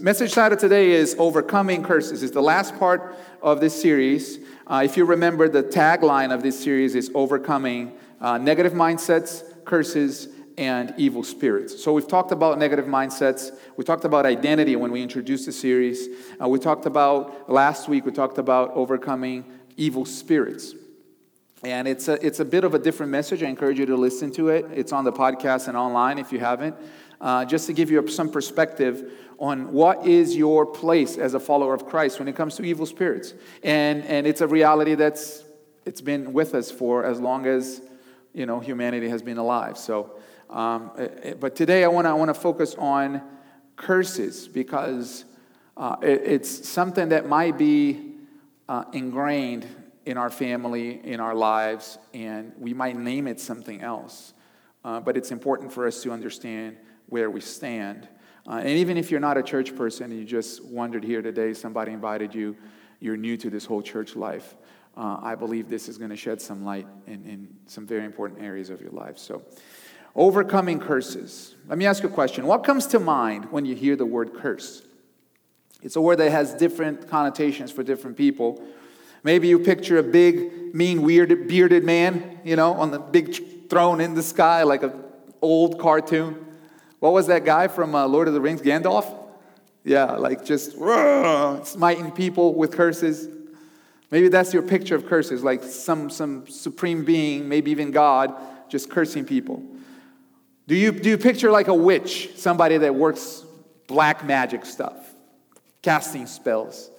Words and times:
Message 0.00 0.32
title 0.32 0.56
today 0.56 0.92
is 0.92 1.14
Overcoming 1.18 1.82
Curses. 1.82 2.22
It's 2.22 2.32
the 2.32 2.40
last 2.40 2.78
part 2.78 3.18
of 3.42 3.60
this 3.60 3.78
series. 3.78 4.38
Uh, 4.66 4.80
if 4.82 4.96
you 4.96 5.04
remember, 5.04 5.46
the 5.46 5.62
tagline 5.62 6.32
of 6.32 6.42
this 6.42 6.58
series 6.58 6.94
is 6.94 7.10
Overcoming 7.14 7.92
uh, 8.22 8.38
Negative 8.38 8.72
Mindsets, 8.72 9.42
Curses, 9.66 10.28
and 10.56 10.94
evil 10.96 11.24
spirits. 11.24 11.82
So 11.82 11.92
we've 11.92 12.06
talked 12.06 12.32
about 12.32 12.58
negative 12.58 12.86
mindsets. 12.86 13.50
We 13.76 13.84
talked 13.84 14.04
about 14.04 14.26
identity 14.26 14.76
when 14.76 14.92
we 14.92 15.02
introduced 15.02 15.46
the 15.46 15.52
series. 15.52 16.08
Uh, 16.40 16.48
we 16.48 16.58
talked 16.58 16.86
about 16.86 17.50
last 17.50 17.88
week. 17.88 18.06
We 18.06 18.12
talked 18.12 18.38
about 18.38 18.70
overcoming 18.72 19.44
evil 19.76 20.04
spirits. 20.04 20.74
And 21.64 21.88
it's 21.88 22.08
a, 22.08 22.24
it's 22.24 22.40
a 22.40 22.44
bit 22.44 22.64
of 22.64 22.74
a 22.74 22.78
different 22.78 23.10
message. 23.10 23.42
I 23.42 23.46
encourage 23.46 23.78
you 23.78 23.86
to 23.86 23.96
listen 23.96 24.30
to 24.32 24.50
it. 24.50 24.66
It's 24.72 24.92
on 24.92 25.04
the 25.04 25.12
podcast 25.12 25.68
and 25.68 25.76
online 25.76 26.18
if 26.18 26.30
you 26.30 26.38
haven't. 26.38 26.76
Uh, 27.20 27.44
just 27.44 27.66
to 27.66 27.72
give 27.72 27.90
you 27.90 28.06
some 28.08 28.30
perspective 28.30 29.12
on 29.38 29.72
what 29.72 30.06
is 30.06 30.36
your 30.36 30.66
place 30.66 31.16
as 31.16 31.34
a 31.34 31.40
follower 31.40 31.74
of 31.74 31.86
Christ 31.86 32.18
when 32.18 32.28
it 32.28 32.36
comes 32.36 32.56
to 32.56 32.64
evil 32.64 32.86
spirits. 32.86 33.34
And, 33.62 34.04
and 34.04 34.26
it's 34.26 34.40
a 34.40 34.46
reality 34.46 34.94
that's 34.94 35.42
it's 35.86 36.00
been 36.00 36.32
with 36.32 36.54
us 36.54 36.70
for 36.70 37.04
as 37.04 37.20
long 37.20 37.46
as 37.46 37.80
you 38.32 38.46
know 38.46 38.60
humanity 38.60 39.08
has 39.08 39.22
been 39.22 39.38
alive. 39.38 39.76
So 39.78 40.12
um, 40.50 40.90
eh, 40.98 41.08
eh, 41.22 41.34
but 41.34 41.56
today 41.56 41.84
I 41.84 41.88
want 41.88 42.06
to 42.06 42.10
I 42.10 42.32
focus 42.32 42.74
on 42.76 43.22
curses 43.76 44.48
because 44.48 45.24
uh, 45.76 45.96
it, 46.02 46.22
it's 46.24 46.68
something 46.68 47.08
that 47.08 47.28
might 47.28 47.58
be 47.58 48.14
uh, 48.68 48.84
ingrained 48.92 49.66
in 50.06 50.16
our 50.16 50.30
family, 50.30 51.00
in 51.04 51.20
our 51.20 51.34
lives, 51.34 51.98
and 52.12 52.52
we 52.58 52.74
might 52.74 52.96
name 52.96 53.26
it 53.26 53.40
something 53.40 53.80
else. 53.80 54.34
Uh, 54.84 55.00
but 55.00 55.16
it's 55.16 55.30
important 55.30 55.72
for 55.72 55.86
us 55.86 56.02
to 56.02 56.12
understand 56.12 56.76
where 57.08 57.30
we 57.30 57.40
stand. 57.40 58.06
Uh, 58.46 58.56
and 58.56 58.68
even 58.68 58.96
if 58.98 59.10
you're 59.10 59.20
not 59.20 59.38
a 59.38 59.42
church 59.42 59.74
person 59.74 60.10
and 60.10 60.18
you 60.18 60.26
just 60.26 60.62
wandered 60.64 61.02
here 61.02 61.22
today, 61.22 61.54
somebody 61.54 61.92
invited 61.92 62.34
you, 62.34 62.54
you're 63.00 63.16
new 63.16 63.36
to 63.36 63.48
this 63.48 63.64
whole 63.64 63.80
church 63.80 64.14
life. 64.14 64.56
Uh, 64.96 65.18
I 65.22 65.34
believe 65.34 65.68
this 65.68 65.88
is 65.88 65.98
going 65.98 66.10
to 66.10 66.16
shed 66.16 66.40
some 66.40 66.64
light 66.64 66.86
in, 67.06 67.24
in 67.24 67.48
some 67.66 67.86
very 67.86 68.04
important 68.04 68.42
areas 68.42 68.70
of 68.70 68.80
your 68.80 68.92
life. 68.92 69.18
So, 69.18 69.42
Overcoming 70.16 70.78
curses. 70.78 71.54
Let 71.66 71.78
me 71.78 71.86
ask 71.86 72.02
you 72.02 72.08
a 72.08 72.12
question. 72.12 72.46
What 72.46 72.62
comes 72.62 72.86
to 72.88 73.00
mind 73.00 73.50
when 73.50 73.64
you 73.64 73.74
hear 73.74 73.96
the 73.96 74.06
word 74.06 74.34
curse? 74.34 74.82
It's 75.82 75.96
a 75.96 76.00
word 76.00 76.16
that 76.16 76.30
has 76.30 76.54
different 76.54 77.08
connotations 77.08 77.72
for 77.72 77.82
different 77.82 78.16
people. 78.16 78.62
Maybe 79.22 79.48
you 79.48 79.58
picture 79.58 79.98
a 79.98 80.02
big, 80.02 80.74
mean, 80.74 81.02
weird, 81.02 81.48
bearded 81.48 81.82
man, 81.82 82.40
you 82.44 82.56
know, 82.56 82.74
on 82.74 82.90
the 82.90 82.98
big 82.98 83.68
throne 83.68 84.00
in 84.00 84.14
the 84.14 84.22
sky, 84.22 84.62
like 84.62 84.82
an 84.82 84.92
old 85.42 85.80
cartoon. 85.80 86.44
What 87.00 87.12
was 87.12 87.26
that 87.26 87.44
guy 87.44 87.68
from 87.68 87.94
uh, 87.94 88.06
Lord 88.06 88.28
of 88.28 88.34
the 88.34 88.40
Rings, 88.40 88.62
Gandalf? 88.62 89.12
Yeah, 89.82 90.12
like 90.12 90.44
just 90.44 90.72
smiting 91.66 92.12
people 92.12 92.54
with 92.54 92.72
curses. 92.72 93.28
Maybe 94.10 94.28
that's 94.28 94.54
your 94.54 94.62
picture 94.62 94.94
of 94.94 95.06
curses, 95.06 95.42
like 95.42 95.62
some, 95.62 96.08
some 96.08 96.46
supreme 96.46 97.04
being, 97.04 97.48
maybe 97.48 97.70
even 97.72 97.90
God, 97.90 98.34
just 98.70 98.88
cursing 98.88 99.24
people. 99.24 99.62
Do 100.66 100.74
you, 100.74 100.92
do 100.92 101.10
you 101.10 101.18
picture 101.18 101.50
like 101.50 101.68
a 101.68 101.74
witch, 101.74 102.36
somebody 102.36 102.78
that 102.78 102.94
works 102.94 103.44
black 103.86 104.24
magic 104.24 104.64
stuff, 104.64 105.12
casting 105.82 106.26
spells? 106.26 106.90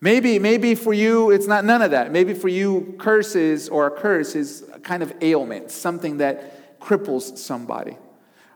Maybe, 0.00 0.38
maybe 0.38 0.74
for 0.74 0.92
you, 0.92 1.30
it's 1.30 1.46
not 1.46 1.64
none 1.64 1.82
of 1.82 1.92
that. 1.92 2.10
Maybe 2.10 2.34
for 2.34 2.48
you, 2.48 2.96
curses 2.98 3.68
or 3.68 3.86
a 3.86 3.90
curse 3.90 4.34
is 4.34 4.64
a 4.72 4.80
kind 4.80 5.02
of 5.02 5.12
ailment, 5.20 5.70
something 5.70 6.16
that 6.18 6.80
cripples 6.80 7.36
somebody, 7.36 7.96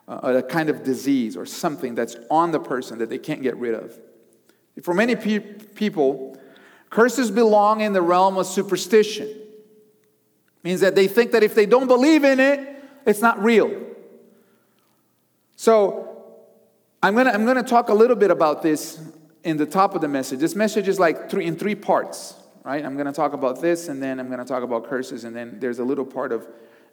uh, 0.08 0.38
a 0.38 0.42
kind 0.42 0.70
of 0.70 0.82
disease 0.82 1.36
or 1.36 1.44
something 1.44 1.94
that's 1.94 2.16
on 2.30 2.50
the 2.50 2.60
person 2.60 2.98
that 2.98 3.10
they 3.10 3.18
can't 3.18 3.42
get 3.42 3.56
rid 3.56 3.74
of. 3.74 3.96
For 4.82 4.94
many 4.94 5.14
pe- 5.14 5.38
people, 5.38 6.40
curses 6.90 7.30
belong 7.30 7.82
in 7.82 7.92
the 7.92 8.02
realm 8.02 8.38
of 8.38 8.46
superstition. 8.46 9.28
It 9.28 10.64
means 10.64 10.80
that 10.80 10.94
they 10.94 11.06
think 11.06 11.32
that 11.32 11.42
if 11.44 11.54
they 11.54 11.66
don't 11.66 11.86
believe 11.86 12.24
in 12.24 12.40
it, 12.40 12.82
it's 13.06 13.20
not 13.20 13.40
real. 13.40 13.93
So 15.56 16.24
I'm 17.02 17.14
gonna, 17.14 17.30
I'm 17.30 17.44
gonna 17.44 17.62
talk 17.62 17.88
a 17.88 17.94
little 17.94 18.16
bit 18.16 18.30
about 18.30 18.62
this 18.62 19.00
in 19.42 19.56
the 19.56 19.66
top 19.66 19.94
of 19.94 20.00
the 20.00 20.08
message. 20.08 20.40
This 20.40 20.54
message 20.54 20.88
is 20.88 20.98
like 20.98 21.30
three 21.30 21.46
in 21.46 21.56
three 21.56 21.74
parts, 21.74 22.34
right? 22.64 22.84
I'm 22.84 22.96
gonna 22.96 23.12
talk 23.12 23.32
about 23.32 23.60
this, 23.60 23.88
and 23.88 24.02
then 24.02 24.18
I'm 24.18 24.30
gonna 24.30 24.44
talk 24.44 24.62
about 24.62 24.88
curses, 24.88 25.24
and 25.24 25.36
then 25.36 25.58
there's 25.60 25.78
a 25.78 25.84
little 25.84 26.06
part 26.06 26.32
of 26.32 26.48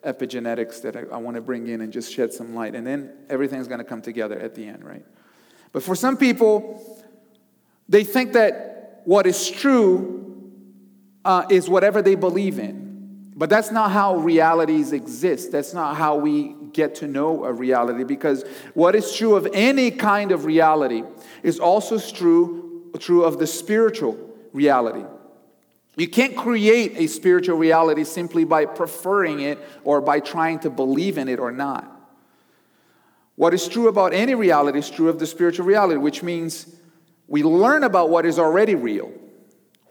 epigenetics 0.05 0.81
that 0.81 0.95
I, 0.95 1.01
I 1.13 1.17
want 1.17 1.35
to 1.35 1.41
bring 1.41 1.67
in 1.67 1.81
and 1.81 1.93
just 1.93 2.13
shed 2.13 2.33
some 2.33 2.53
light, 2.53 2.75
and 2.75 2.85
then 2.85 3.13
everything's 3.29 3.67
gonna 3.67 3.83
come 3.83 4.01
together 4.01 4.37
at 4.37 4.53
the 4.55 4.67
end, 4.67 4.83
right? 4.83 5.05
But 5.71 5.83
for 5.83 5.95
some 5.95 6.17
people, 6.17 7.03
they 7.87 8.03
think 8.03 8.33
that 8.33 9.01
what 9.05 9.25
is 9.25 9.49
true 9.49 10.51
uh, 11.23 11.45
is 11.49 11.69
whatever 11.69 12.01
they 12.01 12.15
believe 12.15 12.59
in. 12.59 13.31
But 13.35 13.49
that's 13.49 13.71
not 13.71 13.91
how 13.91 14.17
realities 14.17 14.91
exist. 14.91 15.51
That's 15.51 15.73
not 15.73 15.95
how 15.95 16.17
we 16.17 16.55
get 16.73 16.95
to 16.95 17.07
know 17.07 17.43
a 17.43 17.53
reality 17.53 18.03
because 18.03 18.43
what 18.73 18.95
is 18.95 19.13
true 19.13 19.35
of 19.35 19.47
any 19.53 19.91
kind 19.91 20.31
of 20.31 20.45
reality 20.45 21.03
is 21.43 21.59
also 21.59 21.99
true, 21.99 22.91
true 22.99 23.23
of 23.23 23.39
the 23.39 23.47
spiritual 23.47 24.17
reality. 24.53 25.05
You 25.97 26.07
can't 26.07 26.35
create 26.35 26.93
a 26.97 27.07
spiritual 27.07 27.57
reality 27.57 28.03
simply 28.03 28.43
by 28.43 28.65
preferring 28.65 29.41
it 29.41 29.59
or 29.83 30.01
by 30.01 30.19
trying 30.19 30.59
to 30.59 30.69
believe 30.69 31.17
in 31.17 31.27
it 31.27 31.39
or 31.39 31.51
not. 31.51 31.87
What 33.35 33.53
is 33.53 33.67
true 33.67 33.87
about 33.87 34.13
any 34.13 34.35
reality 34.35 34.79
is 34.79 34.89
true 34.89 35.09
of 35.09 35.19
the 35.19 35.25
spiritual 35.25 35.65
reality, 35.65 35.97
which 35.97 36.23
means 36.23 36.75
we 37.27 37.43
learn 37.43 37.83
about 37.83 38.09
what 38.09 38.25
is 38.25 38.37
already 38.37 38.75
real. 38.75 39.11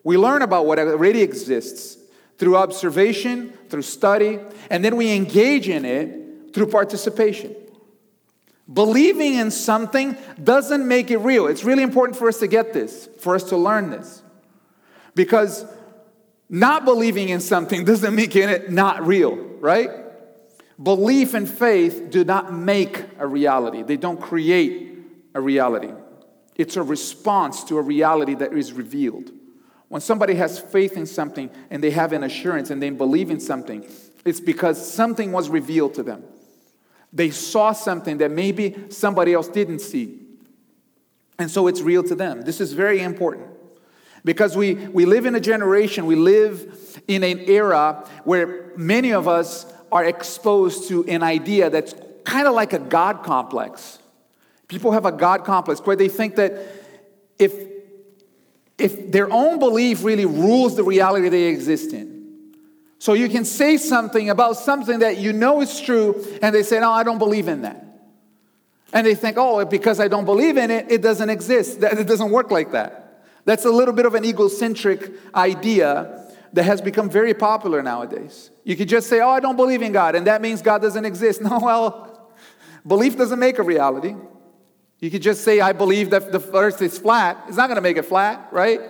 We 0.05 0.17
learn 0.17 0.43
about 0.43 0.67
what 0.67 0.79
already 0.79 1.23
exists 1.23 1.99
through 2.39 2.57
observation, 2.57 3.53
through 3.69 3.83
study, 3.83 4.39
and 4.71 4.85
then 4.85 4.97
we 4.97 5.15
engage 5.15 5.69
in 5.69 5.85
it 5.85 6.20
through 6.53 6.67
participation. 6.67 7.55
Believing 8.73 9.35
in 9.35 9.51
something 9.51 10.17
doesn't 10.43 10.87
make 10.87 11.11
it 11.11 11.19
real. 11.19 11.49
It's 11.49 11.65
really 11.65 11.83
important 11.83 12.17
for 12.17 12.29
us 12.29 12.39
to 12.39 12.47
get 12.47 12.73
this, 12.73 13.09
for 13.19 13.35
us 13.35 13.45
to 13.45 13.57
learn 13.57 13.91
this. 13.91 14.23
Because 15.15 15.65
not 16.49 16.85
believing 16.85 17.31
in 17.31 17.41
something 17.41 17.85
doesn't 17.87 18.15
make 18.15 18.37
it 18.37 18.71
not 18.71 19.07
real, 19.07 19.37
right? 19.59 19.91
Belief 20.81 21.35
and 21.35 21.49
faith 21.49 22.07
do 22.11 22.25
not 22.25 22.55
make 22.55 23.05
a 23.19 23.27
reality, 23.27 23.83
they 23.83 23.97
don't 23.97 24.21
create 24.21 24.99
a 25.35 25.41
reality. 25.41 25.93
It's 26.57 26.77
a 26.77 26.83
response 26.83 27.65
to 27.65 27.79
a 27.79 27.83
reality 27.83 28.35
that 28.35 28.53
is 28.53 28.73
revealed. 28.73 29.31
When 29.89 30.01
somebody 30.01 30.35
has 30.35 30.59
faith 30.59 30.97
in 30.97 31.07
something 31.07 31.51
and 31.71 31.83
they 31.83 31.91
have 31.91 32.13
an 32.13 32.23
assurance 32.23 32.71
and 32.71 32.83
they 32.83 32.91
believe 32.91 33.31
in 33.31 33.41
something, 33.41 33.89
it's 34.25 34.41
because 34.41 34.93
something 34.93 35.33
was 35.33 35.49
revealed 35.49 35.95
to 35.95 36.03
them. 36.03 36.23
They 37.13 37.31
saw 37.31 37.73
something 37.73 38.19
that 38.19 38.31
maybe 38.31 38.77
somebody 38.89 39.33
else 39.33 39.49
didn't 39.49 39.81
see. 39.81 40.19
And 41.39 41.51
so 41.51 41.67
it's 41.67 41.81
real 41.81 42.03
to 42.05 42.15
them. 42.15 42.43
This 42.43 42.61
is 42.61 42.73
very 42.73 43.01
important 43.01 43.47
because 44.25 44.57
we, 44.57 44.75
we 44.75 45.07
live 45.07 45.27
in 45.27 45.35
a 45.35 45.41
generation, 45.41 46.07
we 46.07 46.15
live 46.15 47.03
in 47.09 47.25
an 47.25 47.41
era 47.41 48.07
where 48.25 48.73
many 48.77 49.13
of 49.13 49.27
us 49.27 49.73
are 49.91 50.05
exposed 50.05 50.89
to 50.89 51.05
an 51.07 51.23
idea 51.23 51.71
that's 51.71 51.95
kind 52.25 52.47
of 52.47 52.55
like 52.55 52.73
a 52.73 52.79
God 52.79 53.23
complex. 53.23 53.99
People 54.69 54.93
have 54.93 55.07
a 55.07 55.13
God 55.13 55.45
complex 55.45 55.81
where 55.81 55.97
they 55.97 56.09
think 56.09 56.37
that 56.37 56.53
if, 57.39 57.55
if 58.79 59.11
their 59.11 59.33
own 59.33 59.59
belief 59.59 60.05
really 60.05 60.27
rules 60.27 60.77
the 60.77 60.85
reality 60.85 61.29
they 61.29 61.45
exist 61.45 61.93
in, 61.93 62.20
so 63.01 63.15
you 63.15 63.31
can 63.31 63.47
say 63.47 63.79
something 63.79 64.29
about 64.29 64.59
something 64.59 64.99
that 64.99 65.17
you 65.17 65.33
know 65.33 65.63
is 65.63 65.81
true, 65.81 66.23
and 66.43 66.55
they 66.55 66.63
say, 66.63 66.79
No, 66.81 66.93
I 66.93 67.03
don't 67.03 67.19
believe 67.19 67.49
in 67.49 67.63
that. 67.63 67.83
And 68.93 69.07
they 69.07 69.15
think, 69.15 69.39
Oh, 69.39 69.65
because 69.65 69.99
I 69.99 70.07
don't 70.07 70.27
believe 70.27 70.59
in 70.59 70.71
it, 70.71 70.93
it 70.93 71.01
doesn't 71.01 71.31
exist. 71.31 71.83
It 71.83 72.07
doesn't 72.07 72.31
work 72.31 72.51
like 72.51 72.73
that. 72.73 73.25
That's 73.47 73.65
a 73.65 73.71
little 73.71 73.95
bit 73.95 74.05
of 74.05 74.15
an 74.15 74.27
egocentric 74.27 75.13
idea 75.35 76.31
that 76.53 76.65
has 76.65 76.83
become 76.83 77.09
very 77.09 77.33
popular 77.33 77.83
nowadays. 77.83 78.51
You 78.65 78.77
could 78.77 78.91
just 78.91 79.09
say, 79.09 79.21
Oh, 79.21 79.31
I 79.31 79.41
don't 79.41 79.57
believe 79.57 79.81
in 79.81 79.93
God, 79.93 80.15
and 80.15 80.27
that 80.27 80.43
means 80.43 80.61
God 80.61 80.83
doesn't 80.83 81.07
exist. 81.07 81.41
No, 81.51 81.59
well, 81.59 82.31
belief 82.87 83.17
doesn't 83.17 83.39
make 83.39 83.59
a 83.59 83.63
reality. 83.63 84.15
You 84.99 85.11
could 85.11 85.23
just 85.23 85.43
say, 85.43 85.61
I 85.61 85.73
believe 85.73 86.11
that 86.11 86.33
the 86.33 86.41
earth 86.55 86.83
is 86.83 86.99
flat. 86.99 87.45
It's 87.49 87.57
not 87.57 87.69
going 87.69 87.77
to 87.77 87.81
make 87.81 87.97
it 87.97 88.05
flat, 88.05 88.49
right? 88.53 88.83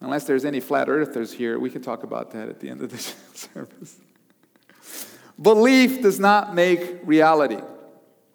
Unless 0.00 0.24
there's 0.24 0.44
any 0.44 0.60
flat 0.60 0.88
earthers 0.88 1.32
here, 1.32 1.58
we 1.58 1.70
can 1.70 1.82
talk 1.82 2.04
about 2.04 2.30
that 2.32 2.48
at 2.48 2.60
the 2.60 2.68
end 2.68 2.82
of 2.82 2.90
the 2.90 2.98
service. 3.34 3.96
Belief 5.40 6.02
does 6.02 6.20
not 6.20 6.54
make 6.54 7.00
reality. 7.04 7.60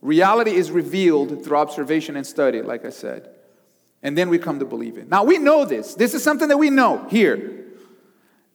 Reality 0.02 0.52
is 0.52 0.72
revealed 0.72 1.44
through 1.44 1.58
observation 1.58 2.18
and 2.18 2.28
study, 2.28 2.62
like 2.62 2.86
I 2.86 2.90
said. 2.90 3.30
And 4.02 4.18
then 4.18 4.30
we 4.30 4.38
come 4.38 4.60
to 4.60 4.66
believe 4.66 4.98
it. 4.98 5.10
Now, 5.10 5.24
we 5.24 5.38
know 5.38 5.64
this. 5.64 5.96
This 5.96 6.14
is 6.14 6.22
something 6.22 6.50
that 6.50 6.58
we 6.58 6.70
know 6.70 7.08
here. 7.10 7.64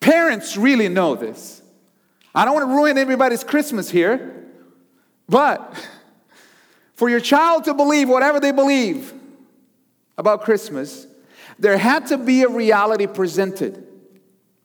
Parents 0.01 0.57
really 0.57 0.89
know 0.89 1.15
this. 1.15 1.63
I 2.35 2.45
don't 2.45 2.55
want 2.55 2.69
to 2.69 2.75
ruin 2.75 2.99
everybody's 2.99 3.43
Christmas 3.43 3.91
here, 3.91 4.47
but 5.29 5.75
for 6.95 7.09
your 7.09 7.21
child 7.21 7.65
to 7.65 7.75
believe 7.75 8.09
whatever 8.09 8.39
they 8.39 8.53
believe 8.53 9.13
about 10.19 10.43
Christmas, 10.43 11.07
there 11.59 11.77
had 11.77 12.07
to 12.09 12.19
be 12.19 12.43
a 12.43 12.49
reality 12.49 13.07
presented 13.07 13.85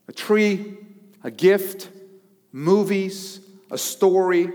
a 0.07 0.11
tree, 0.11 0.77
a 1.23 1.31
gift, 1.31 1.89
movies, 2.51 3.39
a 3.71 3.77
story, 3.77 4.51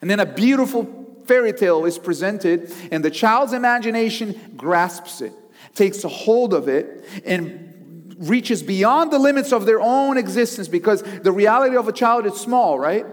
and 0.00 0.10
then 0.10 0.18
a 0.18 0.26
beautiful 0.26 1.22
fairy 1.26 1.52
tale 1.52 1.84
is 1.84 1.98
presented, 1.98 2.72
and 2.90 3.04
the 3.04 3.10
child's 3.10 3.52
imagination 3.52 4.54
grasps 4.56 5.20
it, 5.20 5.32
takes 5.74 6.02
a 6.04 6.08
hold 6.08 6.54
of 6.54 6.68
it, 6.68 7.04
and 7.24 8.16
reaches 8.18 8.62
beyond 8.62 9.12
the 9.12 9.18
limits 9.18 9.52
of 9.52 9.66
their 9.66 9.80
own 9.80 10.18
existence 10.18 10.68
because 10.68 11.02
the 11.02 11.32
reality 11.32 11.76
of 11.76 11.88
a 11.88 11.92
child 11.92 12.26
is 12.26 12.34
small, 12.34 12.78
right? 12.78 13.06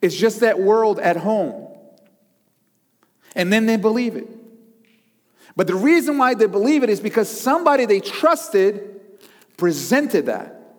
It's 0.00 0.16
just 0.16 0.40
that 0.40 0.60
world 0.60 0.98
at 0.98 1.16
home. 1.16 1.68
And 3.34 3.52
then 3.52 3.66
they 3.66 3.76
believe 3.76 4.16
it. 4.16 4.28
But 5.54 5.66
the 5.66 5.74
reason 5.74 6.18
why 6.18 6.34
they 6.34 6.46
believe 6.46 6.82
it 6.82 6.90
is 6.90 7.00
because 7.00 7.28
somebody 7.28 7.84
they 7.84 8.00
trusted 8.00 9.00
presented 9.56 10.26
that. 10.26 10.76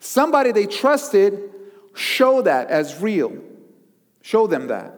Somebody 0.00 0.52
they 0.52 0.66
trusted 0.66 1.50
showed 1.94 2.42
that 2.42 2.68
as 2.68 3.00
real. 3.00 3.36
Show 4.22 4.46
them 4.46 4.68
that. 4.68 4.92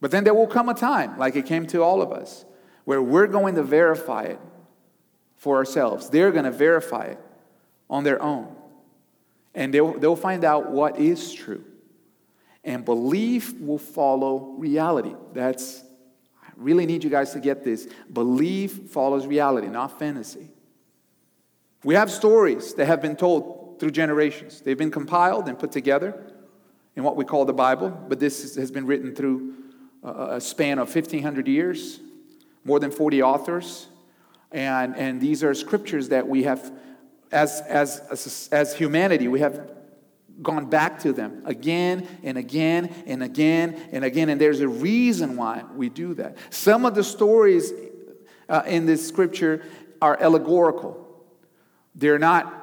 But 0.00 0.10
then 0.10 0.24
there 0.24 0.34
will 0.34 0.46
come 0.46 0.68
a 0.68 0.74
time, 0.74 1.18
like 1.18 1.36
it 1.36 1.46
came 1.46 1.66
to 1.68 1.82
all 1.82 2.00
of 2.00 2.12
us, 2.12 2.44
where 2.84 3.02
we're 3.02 3.26
going 3.26 3.54
to 3.56 3.62
verify 3.62 4.22
it 4.22 4.40
for 5.36 5.56
ourselves. 5.56 6.08
They're 6.10 6.32
going 6.32 6.44
to 6.44 6.50
verify 6.50 7.04
it 7.04 7.18
on 7.88 8.04
their 8.04 8.22
own. 8.22 8.54
And 9.54 9.74
they'll, 9.74 9.98
they'll 9.98 10.16
find 10.16 10.44
out 10.44 10.70
what 10.70 10.98
is 10.98 11.32
true. 11.32 11.64
And 12.62 12.84
belief 12.84 13.58
will 13.58 13.78
follow 13.78 14.54
reality. 14.58 15.14
That's, 15.32 15.82
really 16.60 16.86
need 16.86 17.02
you 17.02 17.10
guys 17.10 17.32
to 17.32 17.40
get 17.40 17.64
this. 17.64 17.88
Belief 18.12 18.90
follows 18.90 19.26
reality, 19.26 19.68
not 19.68 19.98
fantasy. 19.98 20.50
We 21.82 21.94
have 21.94 22.10
stories 22.10 22.74
that 22.74 22.86
have 22.86 23.00
been 23.00 23.16
told 23.16 23.80
through 23.80 23.92
generations. 23.92 24.60
They've 24.60 24.78
been 24.78 24.90
compiled 24.90 25.48
and 25.48 25.58
put 25.58 25.72
together 25.72 26.22
in 26.94 27.02
what 27.02 27.16
we 27.16 27.24
call 27.24 27.46
the 27.46 27.54
Bible, 27.54 27.88
but 27.90 28.20
this 28.20 28.56
has 28.56 28.70
been 28.70 28.86
written 28.86 29.14
through 29.14 29.54
a 30.02 30.40
span 30.40 30.78
of 30.78 30.94
1,500 30.94 31.48
years, 31.48 32.00
more 32.64 32.78
than 32.78 32.90
40 32.90 33.22
authors. 33.22 33.88
And, 34.52 34.94
and 34.96 35.20
these 35.20 35.42
are 35.42 35.54
scriptures 35.54 36.10
that 36.10 36.28
we 36.28 36.42
have, 36.42 36.72
as, 37.32 37.62
as, 37.62 38.00
as, 38.10 38.48
as 38.52 38.74
humanity, 38.74 39.28
we 39.28 39.40
have 39.40 39.79
gone 40.42 40.68
back 40.68 41.00
to 41.00 41.12
them 41.12 41.42
again 41.44 42.06
and 42.22 42.38
again 42.38 42.92
and 43.06 43.22
again 43.22 43.80
and 43.92 44.04
again. 44.04 44.28
And 44.28 44.40
there's 44.40 44.60
a 44.60 44.68
reason 44.68 45.36
why 45.36 45.64
we 45.74 45.88
do 45.88 46.14
that. 46.14 46.36
Some 46.50 46.86
of 46.86 46.94
the 46.94 47.04
stories 47.04 47.72
uh, 48.48 48.62
in 48.66 48.86
this 48.86 49.06
scripture 49.06 49.64
are 50.02 50.20
allegorical, 50.20 51.06
they're 51.94 52.18
not 52.18 52.59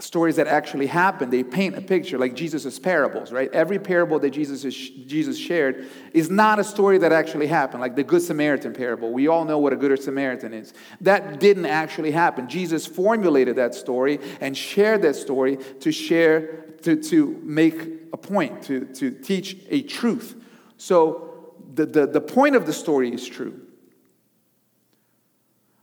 stories 0.00 0.36
that 0.36 0.46
actually 0.46 0.86
happen. 0.86 1.30
They 1.30 1.42
paint 1.42 1.76
a 1.76 1.80
picture 1.80 2.18
like 2.18 2.34
Jesus' 2.34 2.78
parables, 2.78 3.32
right? 3.32 3.50
Every 3.52 3.78
parable 3.78 4.18
that 4.20 4.30
Jesus, 4.30 4.64
is, 4.64 4.74
Jesus 4.74 5.38
shared 5.38 5.86
is 6.12 6.30
not 6.30 6.58
a 6.58 6.64
story 6.64 6.98
that 6.98 7.12
actually 7.12 7.46
happened, 7.46 7.80
like 7.80 7.96
the 7.96 8.04
Good 8.04 8.22
Samaritan 8.22 8.72
parable. 8.72 9.12
We 9.12 9.28
all 9.28 9.44
know 9.44 9.58
what 9.58 9.72
a 9.72 9.76
Good 9.76 10.02
Samaritan 10.02 10.54
is. 10.54 10.72
That 11.00 11.40
didn't 11.40 11.66
actually 11.66 12.10
happen. 12.10 12.48
Jesus 12.48 12.86
formulated 12.86 13.56
that 13.56 13.74
story 13.74 14.20
and 14.40 14.56
shared 14.56 15.02
that 15.02 15.16
story 15.16 15.58
to 15.80 15.92
share, 15.92 16.46
to, 16.82 16.96
to 17.04 17.40
make 17.42 17.78
a 18.12 18.16
point, 18.16 18.62
to, 18.64 18.86
to 18.86 19.10
teach 19.10 19.56
a 19.68 19.82
truth. 19.82 20.34
So 20.76 21.54
the, 21.74 21.86
the, 21.86 22.06
the 22.06 22.20
point 22.20 22.56
of 22.56 22.66
the 22.66 22.72
story 22.72 23.12
is 23.12 23.26
true. 23.26 23.60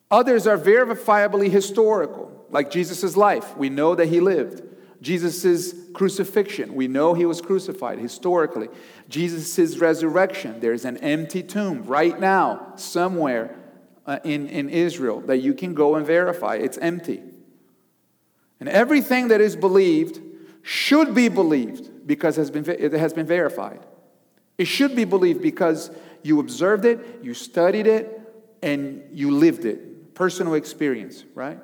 Others 0.09 0.47
are 0.47 0.57
verifiably 0.57 1.49
historical 1.49 2.45
like 2.49 2.71
Jesus' 2.71 3.17
life. 3.17 3.55
We 3.57 3.69
know 3.69 3.95
that 3.95 4.07
he 4.07 4.19
lived. 4.19 4.63
Jesus' 5.01 5.73
crucifixion. 5.93 6.73
We 6.73 6.87
know 6.87 7.13
he 7.13 7.25
was 7.25 7.41
crucified 7.41 7.99
historically. 7.99 8.69
Jesus' 9.09 9.77
resurrection. 9.77 10.59
There's 10.59 10.85
an 10.85 10.97
empty 10.97 11.43
tomb 11.43 11.83
right 11.83 12.19
now, 12.19 12.73
somewhere 12.75 13.55
uh, 14.05 14.19
in, 14.23 14.47
in 14.47 14.69
Israel, 14.69 15.21
that 15.21 15.37
you 15.37 15.53
can 15.53 15.73
go 15.73 15.95
and 15.95 16.05
verify. 16.05 16.55
It's 16.55 16.77
empty. 16.77 17.21
And 18.59 18.67
everything 18.69 19.27
that 19.27 19.41
is 19.41 19.55
believed 19.55 20.19
should 20.63 21.13
be 21.13 21.29
believed 21.29 22.07
because 22.07 22.37
has 22.37 22.49
been, 22.49 22.67
it 22.67 22.93
has 22.93 23.13
been 23.13 23.27
verified. 23.27 23.85
It 24.57 24.65
should 24.65 24.95
be 24.95 25.05
believed 25.05 25.41
because 25.41 25.91
you 26.23 26.39
observed 26.39 26.85
it, 26.85 27.19
you 27.21 27.33
studied 27.33 27.85
it, 27.85 28.19
and 28.63 29.03
you 29.11 29.31
lived 29.31 29.65
it. 29.65 29.96
Personal 30.17 30.55
experience, 30.55 31.25
right? 31.35 31.59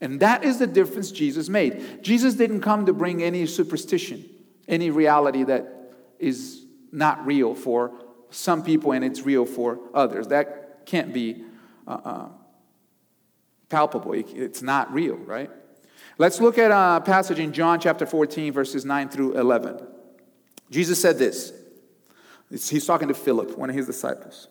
And 0.00 0.20
that 0.20 0.44
is 0.44 0.60
the 0.60 0.66
difference 0.68 1.10
Jesus 1.10 1.48
made. 1.48 2.04
Jesus 2.04 2.34
didn't 2.34 2.60
come 2.60 2.86
to 2.86 2.92
bring 2.92 3.20
any 3.20 3.46
superstition, 3.46 4.24
any 4.68 4.90
reality 4.90 5.42
that 5.42 5.92
is 6.20 6.64
not 6.92 7.26
real 7.26 7.56
for 7.56 7.92
some 8.30 8.62
people 8.62 8.92
and 8.92 9.04
it's 9.04 9.22
real 9.22 9.44
for 9.44 9.80
others. 9.92 10.28
That 10.28 10.86
can't 10.86 11.12
be 11.12 11.42
uh, 11.84 11.98
uh, 12.04 12.28
palpable. 13.68 14.12
It's 14.12 14.62
not 14.62 14.92
real, 14.94 15.16
right? 15.16 15.50
Let's 16.16 16.40
look 16.40 16.58
at 16.58 16.70
a 16.70 17.00
passage 17.00 17.40
in 17.40 17.52
John 17.52 17.80
chapter 17.80 18.06
14, 18.06 18.52
verses 18.52 18.84
9 18.84 19.08
through 19.08 19.32
11. 19.36 19.84
Jesus 20.70 21.02
said 21.02 21.18
this. 21.18 21.52
He's 22.50 22.86
talking 22.86 23.08
to 23.08 23.14
Philip, 23.14 23.58
one 23.58 23.68
of 23.68 23.74
his 23.74 23.86
disciples. 23.86 24.46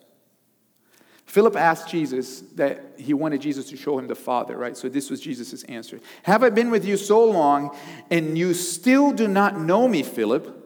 Philip 1.30 1.54
asked 1.54 1.88
Jesus 1.88 2.40
that 2.56 2.94
he 2.98 3.14
wanted 3.14 3.40
Jesus 3.40 3.66
to 3.66 3.76
show 3.76 3.96
him 3.96 4.08
the 4.08 4.16
Father, 4.16 4.56
right? 4.56 4.76
So 4.76 4.88
this 4.88 5.10
was 5.10 5.20
Jesus' 5.20 5.62
answer. 5.62 6.00
Have 6.24 6.42
I 6.42 6.50
been 6.50 6.72
with 6.72 6.84
you 6.84 6.96
so 6.96 7.24
long 7.24 7.78
and 8.10 8.36
you 8.36 8.52
still 8.52 9.12
do 9.12 9.28
not 9.28 9.56
know 9.56 9.86
me, 9.86 10.02
Philip? 10.02 10.56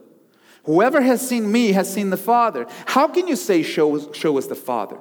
Whoever 0.64 1.02
has 1.02 1.28
seen 1.28 1.52
me 1.52 1.72
has 1.72 1.92
seen 1.92 2.08
the 2.08 2.16
Father. 2.16 2.66
How 2.86 3.08
can 3.08 3.28
you 3.28 3.36
say, 3.36 3.62
show 3.62 3.94
us, 3.94 4.16
show 4.16 4.38
us 4.38 4.46
the 4.46 4.54
Father? 4.54 4.96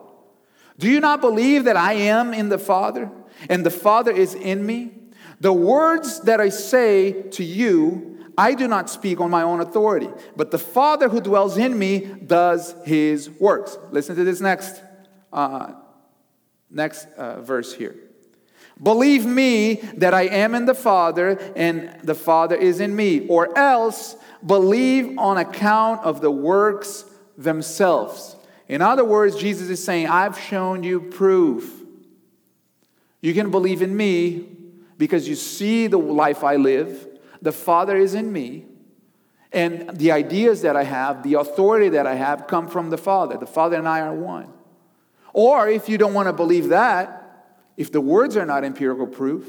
Do 0.79 0.91
you 0.91 1.00
not 1.00 1.22
believe 1.22 1.63
that 1.63 1.77
I 1.77 1.93
am 1.93 2.34
in 2.34 2.50
the 2.50 2.60
Father 2.60 3.10
and 3.48 3.65
the 3.65 3.72
Father 3.72 4.12
is 4.12 4.36
in 4.36 4.65
me? 4.65 4.91
The 5.39 5.53
words 5.53 6.20
that 6.24 6.41
I 6.41 6.50
say 6.50 7.13
to 7.29 7.43
you, 7.46 8.27
I 8.38 8.53
do 8.53 8.67
not 8.67 8.89
speak 8.89 9.22
on 9.22 9.32
my 9.32 9.43
own 9.43 9.62
authority, 9.62 10.10
but 10.36 10.51
the 10.51 10.60
Father 10.60 11.08
who 11.08 11.22
dwells 11.22 11.55
in 11.55 11.79
me 11.79 12.00
does 12.00 12.75
his 12.84 13.29
works. 13.29 13.77
Listen 13.91 14.17
to 14.17 14.25
this 14.25 14.41
next 14.41 14.82
uh, 15.33 15.73
next 16.69 17.07
uh, 17.17 17.41
verse 17.41 17.73
here. 17.73 17.95
Believe 18.81 19.25
me 19.25 19.75
that 19.97 20.13
I 20.13 20.23
am 20.23 20.55
in 20.55 20.65
the 20.65 20.73
Father 20.73 21.37
and 21.55 21.99
the 22.03 22.15
Father 22.15 22.55
is 22.55 22.79
in 22.79 22.95
me, 22.95 23.27
or 23.27 23.57
else 23.57 24.15
believe 24.45 25.17
on 25.17 25.37
account 25.37 26.01
of 26.03 26.21
the 26.21 26.31
works 26.31 27.05
themselves. 27.37 28.35
In 28.67 28.81
other 28.81 29.03
words, 29.03 29.35
Jesus 29.35 29.69
is 29.69 29.83
saying, 29.83 30.07
I've 30.07 30.39
shown 30.39 30.83
you 30.83 31.01
proof. 31.01 31.71
You 33.21 33.33
can 33.33 33.51
believe 33.51 33.81
in 33.81 33.95
me 33.95 34.47
because 34.97 35.27
you 35.27 35.35
see 35.35 35.87
the 35.87 35.97
life 35.97 36.43
I 36.43 36.55
live, 36.55 37.07
the 37.41 37.51
Father 37.51 37.95
is 37.95 38.13
in 38.13 38.31
me, 38.31 38.65
and 39.51 39.97
the 39.97 40.11
ideas 40.11 40.61
that 40.63 40.75
I 40.75 40.83
have, 40.83 41.23
the 41.23 41.35
authority 41.35 41.89
that 41.89 42.07
I 42.07 42.15
have 42.15 42.47
come 42.47 42.67
from 42.67 42.89
the 42.89 42.97
Father. 42.97 43.37
The 43.37 43.45
Father 43.45 43.77
and 43.77 43.87
I 43.87 44.01
are 44.01 44.13
one. 44.15 44.51
Or 45.33 45.67
if 45.67 45.89
you 45.89 45.97
don't 45.97 46.13
want 46.13 46.27
to 46.27 46.33
believe 46.33 46.69
that, 46.69 47.19
if 47.75 47.91
the 47.91 47.99
words 48.01 48.37
are 48.37 48.45
not 48.45 48.63
empirical 48.63 49.07
proof, 49.07 49.45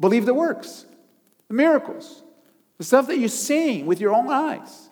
believe 0.00 0.24
the 0.26 0.34
works, 0.34 0.86
the 1.48 1.54
miracles, 1.54 2.22
the 2.78 2.84
stuff 2.84 3.06
that 3.08 3.18
you're 3.18 3.28
seeing 3.28 3.84
with 3.84 4.00
your 4.00 4.14
own 4.14 4.30
eyes. 4.30 4.88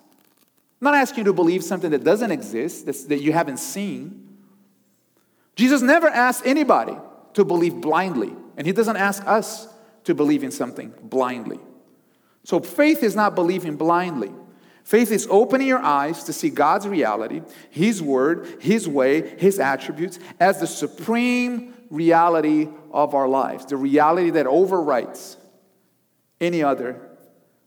I'm 0.80 0.84
not 0.84 0.94
asking 0.94 1.18
you 1.18 1.24
to 1.24 1.32
believe 1.32 1.64
something 1.64 1.90
that 1.90 2.04
doesn't 2.04 2.30
exist, 2.30 2.86
that 3.08 3.22
you 3.22 3.32
haven't 3.32 3.56
seen. 3.56 4.36
Jesus 5.56 5.80
never 5.82 6.08
asked 6.08 6.46
anybody 6.46 6.96
to 7.32 7.44
believe 7.44 7.80
blindly, 7.80 8.32
and 8.56 8.66
he 8.66 8.72
doesn't 8.72 8.96
ask 8.96 9.26
us 9.26 9.66
to 10.04 10.14
believe 10.14 10.44
in 10.44 10.50
something 10.50 10.92
blindly. 11.02 11.58
So 12.44 12.60
faith 12.60 13.02
is 13.02 13.16
not 13.16 13.34
believing 13.34 13.76
blindly. 13.76 14.32
Faith 14.88 15.12
is 15.12 15.28
opening 15.30 15.66
your 15.66 15.80
eyes 15.80 16.24
to 16.24 16.32
see 16.32 16.48
God's 16.48 16.88
reality, 16.88 17.42
His 17.68 18.02
word, 18.02 18.56
His 18.58 18.88
way, 18.88 19.36
His 19.36 19.60
attributes 19.60 20.18
as 20.40 20.60
the 20.60 20.66
supreme 20.66 21.74
reality 21.90 22.68
of 22.90 23.14
our 23.14 23.28
lives, 23.28 23.66
the 23.66 23.76
reality 23.76 24.30
that 24.30 24.46
overwrites 24.46 25.36
any 26.40 26.62
other 26.62 27.06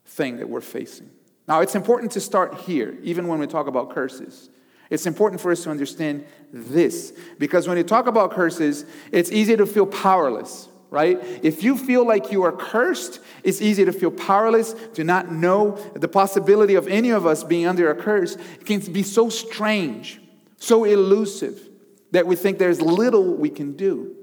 thing 0.04 0.38
that 0.38 0.50
we're 0.50 0.62
facing. 0.62 1.12
Now, 1.48 1.62
it's 1.62 1.76
important 1.76 2.12
to 2.14 2.20
start 2.20 2.56
here, 2.62 2.98
even 3.04 3.28
when 3.28 3.38
we 3.38 3.46
talk 3.46 3.68
about 3.68 3.92
curses. 3.92 4.50
It's 4.90 5.06
important 5.06 5.42
for 5.42 5.52
us 5.52 5.62
to 5.66 5.70
understand 5.70 6.26
this 6.52 7.14
because 7.38 7.68
when 7.68 7.78
you 7.78 7.84
talk 7.84 8.08
about 8.08 8.32
curses, 8.32 8.84
it's 9.12 9.32
easy 9.32 9.56
to 9.58 9.68
feel 9.68 9.86
powerless, 9.86 10.70
right? 10.92 11.18
If 11.42 11.64
you 11.64 11.78
feel 11.78 12.06
like 12.06 12.32
you 12.32 12.44
are 12.44 12.52
cursed, 12.52 13.22
it's 13.44 13.62
easy 13.62 13.86
to 13.86 13.94
feel 13.94 14.12
powerless, 14.12 14.76
to 14.94 15.04
not 15.04 15.32
know 15.32 15.78
the 15.96 16.10
possibility 16.10 16.76
of 16.76 16.88
any 16.88 17.10
of 17.10 17.26
us 17.26 17.44
being 17.44 17.66
under 17.66 17.90
a 17.90 17.96
curse. 17.96 18.36
It 18.36 18.66
can 18.66 18.82
be 18.92 19.02
so 19.02 19.30
strange, 19.30 20.22
so 20.58 20.84
elusive, 20.84 21.70
that 22.12 22.28
we 22.28 22.36
think 22.36 22.60
there's 22.60 22.82
little 22.82 23.36
we 23.36 23.50
can 23.50 23.78
do. 23.78 24.18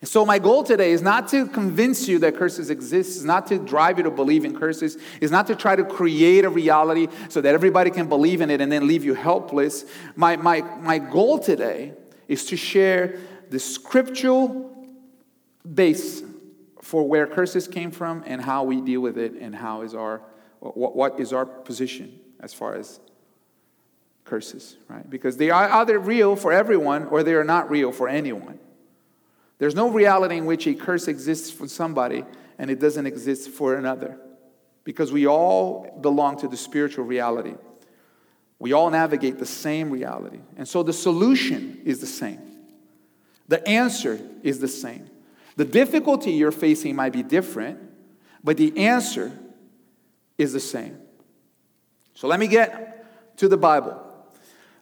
And 0.00 0.08
so, 0.08 0.24
my 0.24 0.38
goal 0.38 0.62
today 0.62 0.92
is 0.92 1.02
not 1.02 1.28
to 1.28 1.46
convince 1.46 2.08
you 2.08 2.20
that 2.20 2.36
curses 2.36 2.70
exist, 2.70 3.16
is 3.16 3.24
not 3.24 3.48
to 3.48 3.58
drive 3.58 3.98
you 3.98 4.04
to 4.04 4.10
believe 4.10 4.44
in 4.44 4.56
curses, 4.56 4.96
is 5.20 5.30
not 5.30 5.48
to 5.48 5.56
try 5.56 5.74
to 5.74 5.84
create 5.84 6.44
a 6.44 6.48
reality 6.48 7.08
so 7.28 7.40
that 7.40 7.54
everybody 7.54 7.90
can 7.90 8.08
believe 8.08 8.40
in 8.40 8.50
it 8.50 8.60
and 8.60 8.70
then 8.70 8.86
leave 8.86 9.04
you 9.04 9.14
helpless. 9.14 9.84
My, 10.14 10.36
my, 10.36 10.60
my 10.80 10.98
goal 10.98 11.38
today 11.38 11.94
is 12.28 12.44
to 12.46 12.56
share 12.56 13.18
the 13.50 13.58
scriptural 13.58 14.77
base 15.74 16.22
for 16.82 17.06
where 17.06 17.26
curses 17.26 17.68
came 17.68 17.90
from 17.90 18.22
and 18.26 18.40
how 18.40 18.64
we 18.64 18.80
deal 18.80 19.00
with 19.00 19.18
it 19.18 19.32
and 19.34 19.54
how 19.54 19.82
is 19.82 19.94
our 19.94 20.22
what, 20.60 20.96
what 20.96 21.20
is 21.20 21.32
our 21.32 21.46
position 21.46 22.18
as 22.40 22.54
far 22.54 22.74
as 22.74 23.00
curses 24.24 24.76
right 24.88 25.08
because 25.08 25.36
they 25.36 25.50
are 25.50 25.68
either 25.70 25.98
real 25.98 26.36
for 26.36 26.52
everyone 26.52 27.04
or 27.06 27.22
they 27.22 27.34
are 27.34 27.44
not 27.44 27.70
real 27.70 27.92
for 27.92 28.08
anyone 28.08 28.58
there's 29.58 29.74
no 29.74 29.90
reality 29.90 30.36
in 30.36 30.46
which 30.46 30.66
a 30.66 30.74
curse 30.74 31.08
exists 31.08 31.50
for 31.50 31.66
somebody 31.68 32.24
and 32.58 32.70
it 32.70 32.80
doesn't 32.80 33.06
exist 33.06 33.50
for 33.50 33.74
another. 33.74 34.18
Because 34.84 35.12
we 35.12 35.26
all 35.26 35.98
belong 36.00 36.38
to 36.40 36.48
the 36.48 36.56
spiritual 36.56 37.04
reality. 37.04 37.54
We 38.58 38.72
all 38.72 38.90
navigate 38.90 39.38
the 39.38 39.46
same 39.46 39.90
reality. 39.90 40.40
And 40.56 40.66
so 40.66 40.82
the 40.82 40.92
solution 40.92 41.82
is 41.84 42.00
the 42.00 42.06
same. 42.06 42.40
The 43.48 43.66
answer 43.68 44.18
is 44.42 44.60
the 44.60 44.68
same. 44.68 45.10
The 45.58 45.64
difficulty 45.64 46.30
you're 46.30 46.52
facing 46.52 46.94
might 46.94 47.12
be 47.12 47.24
different, 47.24 47.80
but 48.44 48.56
the 48.56 48.78
answer 48.78 49.36
is 50.38 50.52
the 50.52 50.60
same. 50.60 50.96
So 52.14 52.28
let 52.28 52.38
me 52.38 52.46
get 52.46 53.36
to 53.38 53.48
the 53.48 53.56
Bible. 53.56 54.00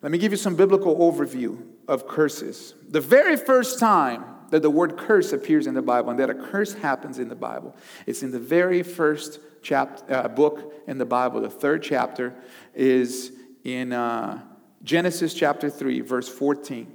Let 0.03 0.13
me 0.13 0.19
give 0.19 0.33
you 0.33 0.37
some 0.37 0.55
biblical 0.55 0.95
overview 0.97 1.63
of 1.89 2.07
curses. 2.07 2.75
The 2.91 3.01
very 3.01 3.39
first 3.39 3.81
time 3.81 4.27
that 4.51 4.61
the 4.61 4.69
word 4.69 4.99
curse 4.99 5.33
appears 5.33 5.67
in 5.67 5.73
the 5.73 5.81
Bible 5.81 6.11
and 6.11 6.19
that 6.19 6.29
a 6.29 6.35
curse 6.35 6.75
happens 6.75 7.19
in 7.19 7.31
the 7.31 7.35
Bible. 7.35 7.75
It's 8.05 8.23
in 8.23 8.31
the 8.31 8.39
very 8.39 8.83
first 8.83 9.41
chapter, 9.63 10.15
uh, 10.15 10.29
book 10.29 10.75
in 10.87 10.99
the 10.99 11.07
Bible. 11.07 11.41
The 11.41 11.49
third 11.49 11.85
chapter 11.85 12.35
is 12.75 13.33
in 13.65 13.95
uh, 13.95 14.43
Genesis 14.85 15.33
chapter 15.33 15.71
3, 15.71 16.03
verse 16.03 16.29
14, 16.29 16.93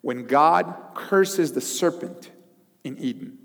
when 0.00 0.26
God 0.26 0.74
curses 0.96 1.52
the 1.52 1.60
serpent 1.60 2.32
in 2.86 2.98
Eden. 2.98 3.38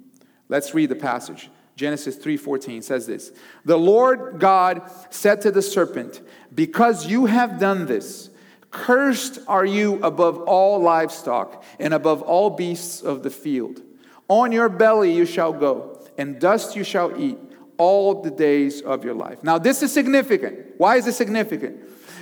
Let's 0.50 0.74
read 0.74 0.90
the 0.90 0.96
passage. 0.96 1.50
Genesis 1.76 2.18
3:14 2.18 2.82
says 2.84 3.08
this. 3.08 3.32
The 3.66 3.78
Lord 3.78 4.40
God 4.40 4.82
said 5.10 5.42
to 5.42 5.52
the 5.52 5.62
serpent, 5.62 6.22
"Because 6.54 7.08
you 7.08 7.26
have 7.26 7.60
done 7.60 7.86
this, 7.86 8.30
Cursed 8.72 9.40
are 9.48 9.66
you 9.66 10.00
above 10.02 10.40
all 10.44 10.82
livestock 10.82 11.64
and 11.78 11.94
above 11.94 12.22
all 12.22 12.50
beasts 12.50 13.02
of 13.02 13.22
the 13.22 13.30
field. 13.30 13.82
On 14.30 14.54
your 14.54 14.70
belly 14.70 15.12
you 15.14 15.26
shall 15.26 15.52
go, 15.52 16.00
and 16.18 16.40
dust 16.40 16.78
you 16.78 16.86
shall 16.86 17.20
eat 17.22 17.38
all 17.78 18.22
the 18.22 18.32
days 18.32 18.82
of 18.82 19.04
your 19.04 19.14
life. 19.14 19.44
Now, 19.44 19.58
this 19.58 19.84
is 19.84 19.92
significant. 19.92 20.58
Why 20.78 20.96
is 20.96 21.06
it 21.06 21.14
significant? 21.14 21.82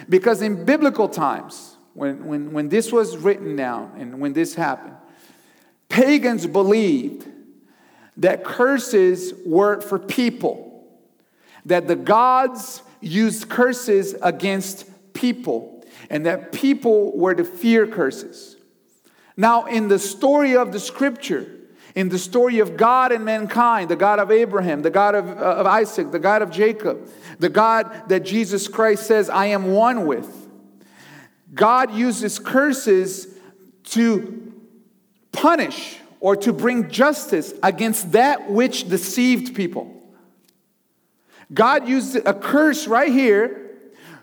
Because 0.09 0.41
in 0.41 0.65
biblical 0.65 1.07
times, 1.07 1.77
when, 1.93 2.25
when, 2.25 2.51
when 2.51 2.69
this 2.69 2.91
was 2.91 3.15
written 3.15 3.55
down 3.55 3.93
and 3.99 4.19
when 4.19 4.33
this 4.33 4.55
happened, 4.55 4.95
pagans 5.89 6.47
believed 6.47 7.27
that 8.17 8.43
curses 8.43 9.33
were 9.45 9.81
for 9.81 9.99
people, 9.99 10.87
that 11.65 11.87
the 11.87 11.95
gods 11.95 12.81
used 13.01 13.49
curses 13.49 14.15
against 14.21 14.85
people 15.13 15.83
and 16.09 16.25
that 16.25 16.51
people 16.51 17.17
were 17.17 17.35
to 17.35 17.43
fear 17.43 17.87
curses. 17.87 18.55
Now, 19.37 19.65
in 19.65 19.87
the 19.87 19.99
story 19.99 20.55
of 20.55 20.71
the 20.71 20.79
scripture, 20.79 21.49
in 21.95 22.09
the 22.09 22.19
story 22.19 22.59
of 22.59 22.77
God 22.77 23.11
and 23.11 23.23
mankind, 23.23 23.89
the 23.89 23.95
God 23.95 24.19
of 24.19 24.31
Abraham, 24.31 24.81
the 24.81 24.89
God 24.89 25.15
of, 25.15 25.27
uh, 25.29 25.41
of 25.41 25.65
Isaac, 25.65 26.11
the 26.11 26.19
God 26.19 26.41
of 26.41 26.51
Jacob, 26.51 27.09
the 27.39 27.49
God 27.49 28.09
that 28.09 28.25
Jesus 28.25 28.67
Christ 28.67 29.07
says, 29.07 29.29
I 29.29 29.47
am 29.47 29.71
one 29.71 30.05
with, 30.05 30.47
God 31.53 31.93
uses 31.93 32.37
curses 32.37 33.27
to 33.85 34.38
punish 35.31 35.97
or 36.19 36.35
to 36.35 36.53
bring 36.53 36.89
justice 36.89 37.53
against 37.63 38.11
that 38.11 38.49
which 38.49 38.89
deceived 38.89 39.55
people. 39.55 39.95
God 41.53 41.87
used 41.87 42.15
a 42.15 42.33
curse 42.33 42.87
right 42.87 43.11
here 43.11 43.69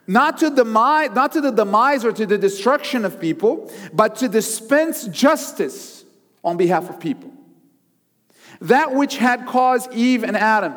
not 0.07 0.39
to, 0.39 0.51
demise, 0.51 1.11
not 1.13 1.33
to 1.33 1.41
the 1.41 1.51
demise 1.51 2.05
or 2.05 2.13
to 2.13 2.27
the 2.27 2.39
destruction 2.39 3.05
of 3.05 3.21
people, 3.21 3.73
but 3.93 4.17
to 4.17 4.29
dispense 4.29 5.07
justice 5.09 6.05
on 6.45 6.57
behalf 6.57 6.89
of 6.89 7.01
people. 7.01 7.33
That 8.61 8.95
which 8.95 9.17
had 9.17 9.47
caused 9.47 9.93
Eve 9.93 10.23
and 10.23 10.37
Adam 10.37 10.75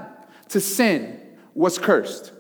to 0.50 0.60
sin 0.60 1.22
was 1.54 1.78
cursed, 1.78 2.32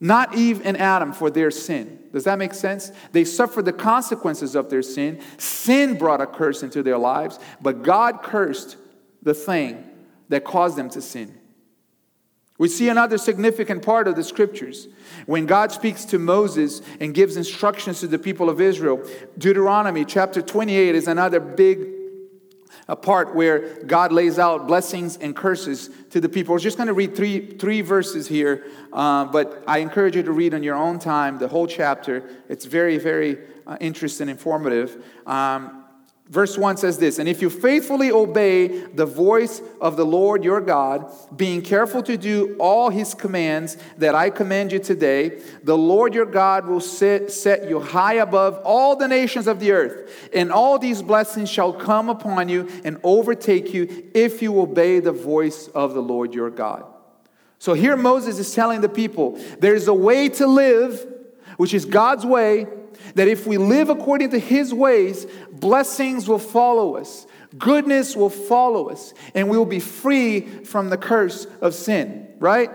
not 0.00 0.34
Eve 0.34 0.62
and 0.64 0.78
Adam 0.78 1.12
for 1.12 1.30
their 1.30 1.50
sin. 1.50 1.98
Does 2.14 2.22
that 2.24 2.38
make 2.38 2.54
sense? 2.54 2.92
They 3.10 3.24
suffered 3.24 3.64
the 3.64 3.72
consequences 3.72 4.54
of 4.54 4.70
their 4.70 4.82
sin. 4.82 5.20
Sin 5.36 5.98
brought 5.98 6.20
a 6.20 6.28
curse 6.28 6.62
into 6.62 6.80
their 6.80 6.96
lives, 6.96 7.40
but 7.60 7.82
God 7.82 8.22
cursed 8.22 8.76
the 9.24 9.34
thing 9.34 9.84
that 10.28 10.44
caused 10.44 10.76
them 10.76 10.88
to 10.90 11.02
sin. 11.02 11.36
We 12.56 12.68
see 12.68 12.88
another 12.88 13.18
significant 13.18 13.84
part 13.84 14.06
of 14.06 14.14
the 14.14 14.22
scriptures. 14.22 14.86
When 15.26 15.44
God 15.44 15.72
speaks 15.72 16.04
to 16.04 16.20
Moses 16.20 16.82
and 17.00 17.12
gives 17.12 17.36
instructions 17.36 17.98
to 17.98 18.06
the 18.06 18.20
people 18.20 18.48
of 18.48 18.60
Israel, 18.60 19.04
Deuteronomy 19.36 20.04
chapter 20.04 20.40
28 20.40 20.94
is 20.94 21.08
another 21.08 21.40
big 21.40 21.93
a 22.88 22.96
part 22.96 23.34
where 23.34 23.82
God 23.84 24.12
lays 24.12 24.38
out 24.38 24.66
blessings 24.66 25.16
and 25.16 25.34
curses 25.34 25.90
to 26.10 26.20
the 26.20 26.28
people. 26.28 26.52
We're 26.52 26.58
just 26.58 26.76
going 26.76 26.88
to 26.88 26.94
read 26.94 27.16
three, 27.16 27.46
three 27.56 27.80
verses 27.80 28.26
here, 28.26 28.66
uh, 28.92 29.24
but 29.26 29.62
I 29.66 29.78
encourage 29.78 30.16
you 30.16 30.22
to 30.22 30.32
read 30.32 30.54
on 30.54 30.62
your 30.62 30.76
own 30.76 30.98
time 30.98 31.38
the 31.38 31.48
whole 31.48 31.66
chapter. 31.66 32.28
It's 32.48 32.64
very, 32.64 32.98
very 32.98 33.38
uh, 33.66 33.78
interesting 33.80 34.28
and 34.28 34.30
informative. 34.38 35.02
Um, 35.26 35.83
Verse 36.30 36.56
1 36.56 36.78
says 36.78 36.96
this 36.98 37.18
And 37.18 37.28
if 37.28 37.42
you 37.42 37.50
faithfully 37.50 38.10
obey 38.10 38.68
the 38.68 39.04
voice 39.04 39.60
of 39.80 39.96
the 39.96 40.06
Lord 40.06 40.42
your 40.42 40.60
God, 40.60 41.12
being 41.36 41.60
careful 41.60 42.02
to 42.04 42.16
do 42.16 42.56
all 42.58 42.88
his 42.88 43.12
commands 43.12 43.76
that 43.98 44.14
I 44.14 44.30
command 44.30 44.72
you 44.72 44.78
today, 44.78 45.42
the 45.62 45.76
Lord 45.76 46.14
your 46.14 46.24
God 46.24 46.66
will 46.66 46.80
set, 46.80 47.30
set 47.30 47.68
you 47.68 47.78
high 47.78 48.14
above 48.14 48.58
all 48.64 48.96
the 48.96 49.06
nations 49.06 49.46
of 49.46 49.60
the 49.60 49.72
earth. 49.72 50.30
And 50.32 50.50
all 50.50 50.78
these 50.78 51.02
blessings 51.02 51.50
shall 51.50 51.74
come 51.74 52.08
upon 52.08 52.48
you 52.48 52.70
and 52.84 52.98
overtake 53.02 53.74
you 53.74 54.10
if 54.14 54.40
you 54.40 54.58
obey 54.60 55.00
the 55.00 55.12
voice 55.12 55.68
of 55.68 55.92
the 55.92 56.02
Lord 56.02 56.34
your 56.34 56.50
God. 56.50 56.86
So 57.58 57.74
here 57.74 57.96
Moses 57.96 58.38
is 58.38 58.54
telling 58.54 58.80
the 58.80 58.88
people 58.88 59.38
there's 59.58 59.88
a 59.88 59.94
way 59.94 60.30
to 60.30 60.46
live, 60.46 61.06
which 61.58 61.74
is 61.74 61.84
God's 61.84 62.24
way 62.24 62.66
that 63.14 63.28
if 63.28 63.46
we 63.46 63.58
live 63.58 63.88
according 63.88 64.30
to 64.30 64.38
His 64.38 64.72
ways, 64.72 65.26
blessings 65.60 66.28
will 66.28 66.38
follow 66.38 66.96
us, 66.96 67.26
goodness 67.58 68.16
will 68.16 68.30
follow 68.30 68.88
us, 68.88 69.14
and 69.34 69.48
we 69.48 69.56
will 69.56 69.64
be 69.64 69.80
free 69.80 70.40
from 70.40 70.90
the 70.90 70.96
curse 70.96 71.46
of 71.60 71.74
sin, 71.74 72.28
right? 72.38 72.70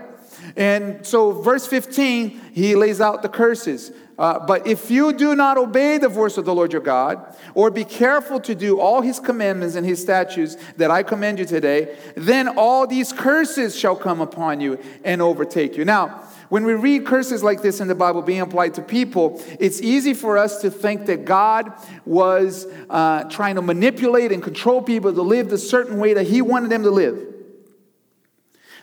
And 0.56 1.06
so, 1.06 1.32
verse 1.32 1.68
15, 1.68 2.40
he 2.54 2.76
lays 2.76 3.02
out 3.02 3.22
the 3.22 3.30
curses. 3.30 3.92
Uh, 4.18 4.38
but 4.38 4.68
if 4.68 4.92
you 4.92 5.14
do 5.14 5.34
not 5.34 5.58
obey 5.58 5.98
the 5.98 6.10
voice 6.10 6.38
of 6.38 6.44
the 6.44 6.54
Lord 6.54 6.74
your 6.74 6.82
God, 6.82 7.38
or 7.54 7.72
be 7.72 7.86
careful 7.86 8.40
to 8.42 8.54
do 8.54 8.80
all 8.80 9.02
his 9.02 9.18
commandments 9.18 9.76
and 9.76 9.86
his 9.86 10.02
statutes 10.02 10.58
that 10.76 10.92
I 10.92 11.04
command 11.04 11.40
you 11.40 11.46
today, 11.46 11.98
then 12.16 12.50
all 12.50 12.86
these 12.86 13.14
curses 13.14 13.80
shall 13.80 13.96
come 13.96 14.20
upon 14.20 14.60
you 14.60 14.78
and 15.06 15.22
overtake 15.22 15.78
you. 15.78 15.86
Now, 15.86 16.24
when 16.50 16.66
we 16.66 16.74
read 16.74 17.06
curses 17.06 17.44
like 17.44 17.62
this 17.62 17.80
in 17.80 17.88
the 17.88 17.96
Bible 17.96 18.24
being 18.24 18.42
applied 18.42 18.74
to 18.74 18.82
people, 18.82 19.42
it's 19.60 19.82
easy 19.82 20.16
for 20.16 20.38
us 20.38 20.62
to 20.62 20.72
think 20.72 21.06
that 21.06 21.24
God 21.24 21.72
was 22.06 22.66
uh, 22.90 23.26
trying 23.26 23.56
to 23.56 23.62
manipulate 23.62 24.32
and 24.32 24.42
control 24.42 24.82
people 24.82 25.14
to 25.14 25.22
live 25.22 25.50
the 25.50 25.60
certain 25.60 26.00
way 26.00 26.16
that 26.16 26.26
He 26.26 26.42
wanted 26.42 26.72
them 26.72 26.84
to 26.84 26.90
live. 26.90 27.24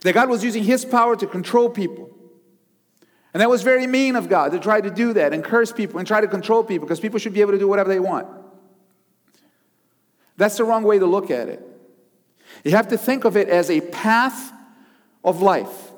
That 0.02 0.14
God 0.14 0.28
was 0.28 0.44
using 0.44 0.62
His 0.62 0.84
power 0.84 1.16
to 1.16 1.26
control 1.26 1.68
people. 1.68 2.10
And 3.34 3.40
that 3.40 3.50
was 3.50 3.62
very 3.62 3.86
mean 3.86 4.14
of 4.14 4.28
God 4.28 4.52
to 4.52 4.60
try 4.60 4.80
to 4.80 4.90
do 4.90 5.12
that 5.14 5.34
and 5.34 5.42
curse 5.42 5.72
people 5.72 5.98
and 5.98 6.06
try 6.06 6.20
to 6.20 6.28
control 6.28 6.62
people 6.62 6.86
because 6.86 7.00
people 7.00 7.18
should 7.18 7.34
be 7.34 7.40
able 7.40 7.52
to 7.52 7.58
do 7.58 7.68
whatever 7.68 7.88
they 7.88 8.00
want. 8.00 8.28
That's 10.36 10.56
the 10.56 10.64
wrong 10.64 10.84
way 10.84 11.00
to 11.00 11.06
look 11.06 11.30
at 11.32 11.48
it. 11.48 11.62
You 12.64 12.70
have 12.72 12.88
to 12.88 12.96
think 12.96 13.24
of 13.24 13.36
it 13.36 13.48
as 13.48 13.70
a 13.70 13.80
path 13.80 14.52
of 15.24 15.42
life 15.42 15.90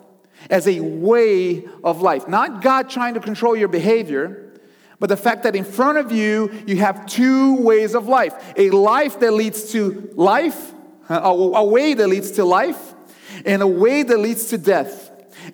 as 0.51 0.67
a 0.67 0.81
way 0.81 1.65
of 1.85 2.03
life. 2.03 2.29
Not 2.29 2.63
God 2.63 2.89
trying 2.89 3.15
to 3.15 3.21
control 3.21 3.57
your 3.57 3.69
behavior, 3.69 4.53
but 4.99 5.09
the 5.09 5.17
fact 5.17 5.45
that 5.45 5.55
in 5.55 5.65
front 5.65 5.99
of 5.99 6.11
you, 6.11 6.51
you 6.67 6.77
have 6.79 7.07
two 7.07 7.57
ways 7.57 7.95
of 7.95 8.09
life 8.09 8.35
a 8.57 8.71
life 8.71 9.21
that 9.21 9.33
leads 9.33 9.73
to 9.73 10.11
life, 10.15 10.73
a 11.09 11.65
way 11.65 11.95
that 11.95 12.09
leads 12.09 12.33
to 12.33 12.45
life, 12.45 12.95
and 13.45 13.63
a 13.63 13.67
way 13.67 14.03
that 14.03 14.19
leads 14.19 14.47
to 14.47 14.59
death. 14.59 15.07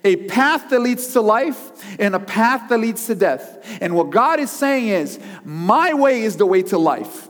A 0.02 0.16
path 0.16 0.70
that 0.70 0.80
leads 0.80 1.12
to 1.12 1.20
life 1.20 2.00
and 2.00 2.14
a 2.14 2.20
path 2.20 2.68
that 2.68 2.78
leads 2.78 3.06
to 3.06 3.14
death. 3.14 3.64
And 3.80 3.94
what 3.94 4.10
God 4.10 4.40
is 4.40 4.50
saying 4.50 4.88
is, 4.88 5.20
My 5.44 5.94
way 5.94 6.22
is 6.22 6.36
the 6.36 6.46
way 6.46 6.62
to 6.64 6.78
life. 6.78 7.28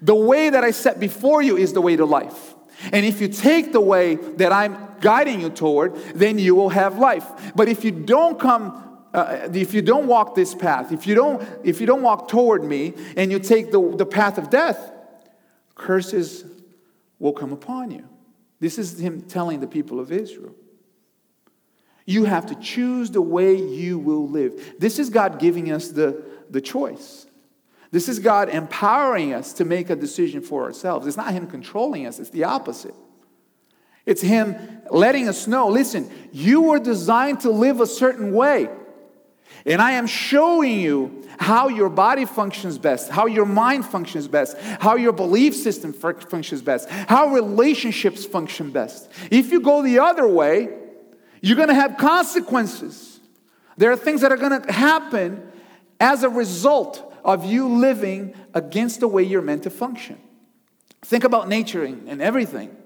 The 0.00 0.14
way 0.14 0.50
that 0.50 0.62
I 0.62 0.70
set 0.70 1.00
before 1.00 1.42
you 1.42 1.56
is 1.56 1.72
the 1.72 1.80
way 1.80 1.96
to 1.96 2.04
life. 2.04 2.54
And 2.92 3.06
if 3.06 3.20
you 3.20 3.28
take 3.28 3.72
the 3.72 3.80
way 3.80 4.16
that 4.16 4.52
I'm 4.52 4.76
guiding 5.02 5.42
you 5.42 5.50
toward, 5.50 5.94
then 6.14 6.38
you 6.38 6.54
will 6.54 6.70
have 6.70 6.96
life. 6.96 7.26
But 7.54 7.68
if 7.68 7.84
you 7.84 7.90
don't 7.90 8.40
come 8.40 8.88
uh, 9.14 9.50
if 9.52 9.74
you 9.74 9.82
don't 9.82 10.06
walk 10.06 10.34
this 10.34 10.54
path, 10.54 10.90
if 10.90 11.06
you 11.06 11.14
don't, 11.14 11.46
if 11.64 11.80
you 11.80 11.86
don't 11.86 12.02
walk 12.02 12.28
toward 12.28 12.64
me 12.64 12.94
and 13.14 13.30
you 13.30 13.38
take 13.38 13.70
the, 13.70 13.94
the 13.96 14.06
path 14.06 14.38
of 14.38 14.48
death, 14.48 14.90
curses 15.74 16.44
will 17.18 17.32
come 17.32 17.52
upon 17.52 17.90
you. 17.90 18.08
This 18.58 18.78
is 18.78 18.98
him 18.98 19.22
telling 19.22 19.60
the 19.60 19.66
people 19.66 20.00
of 20.00 20.10
Israel. 20.10 20.54
You 22.06 22.24
have 22.24 22.46
to 22.46 22.54
choose 22.54 23.10
the 23.10 23.22
way 23.22 23.54
you 23.54 23.98
will 23.98 24.28
live. 24.28 24.74
This 24.78 24.98
is 24.98 25.10
God 25.10 25.38
giving 25.38 25.70
us 25.70 25.88
the, 25.88 26.24
the 26.50 26.60
choice. 26.60 27.26
This 27.90 28.08
is 28.08 28.18
God 28.18 28.48
empowering 28.48 29.34
us 29.34 29.52
to 29.54 29.64
make 29.64 29.90
a 29.90 29.96
decision 29.96 30.40
for 30.40 30.64
ourselves. 30.64 31.06
It's 31.06 31.16
not 31.16 31.32
Him 31.32 31.46
controlling 31.46 32.06
us, 32.06 32.18
it's 32.18 32.30
the 32.30 32.44
opposite. 32.44 32.94
It's 34.06 34.22
Him 34.22 34.56
letting 34.90 35.28
us 35.28 35.46
know 35.46 35.68
listen, 35.68 36.10
you 36.32 36.62
were 36.62 36.78
designed 36.78 37.40
to 37.40 37.50
live 37.50 37.80
a 37.80 37.86
certain 37.86 38.32
way. 38.32 38.68
And 39.64 39.80
I 39.80 39.92
am 39.92 40.06
showing 40.06 40.80
you 40.80 41.24
how 41.38 41.68
your 41.68 41.88
body 41.88 42.24
functions 42.24 42.78
best, 42.78 43.10
how 43.10 43.26
your 43.26 43.46
mind 43.46 43.84
functions 43.84 44.26
best, 44.26 44.58
how 44.58 44.96
your 44.96 45.12
belief 45.12 45.54
system 45.54 45.92
functions 45.92 46.62
best, 46.62 46.88
how 46.88 47.28
relationships 47.28 48.24
function 48.24 48.70
best. 48.70 49.08
If 49.30 49.52
you 49.52 49.60
go 49.60 49.82
the 49.82 50.00
other 50.00 50.26
way, 50.26 50.68
you're 51.40 51.56
to 51.68 51.74
have 51.74 51.96
consequences. 51.96 53.20
There 53.76 53.90
are 53.90 53.96
things 53.96 54.20
that 54.22 54.32
are 54.32 54.36
to 54.62 54.72
happen 54.72 55.50
as 56.00 56.24
a 56.24 56.28
result 56.28 57.12
of 57.24 57.44
you 57.44 57.68
living 57.68 58.34
against 58.54 59.00
the 59.00 59.08
way 59.08 59.22
you're 59.22 59.42
meant 59.42 59.62
to 59.62 59.70
function. 59.70 60.18
Think 61.02 61.24
about 61.24 61.48
nature 61.48 61.84
and 61.84 62.20
everything. 62.20 62.76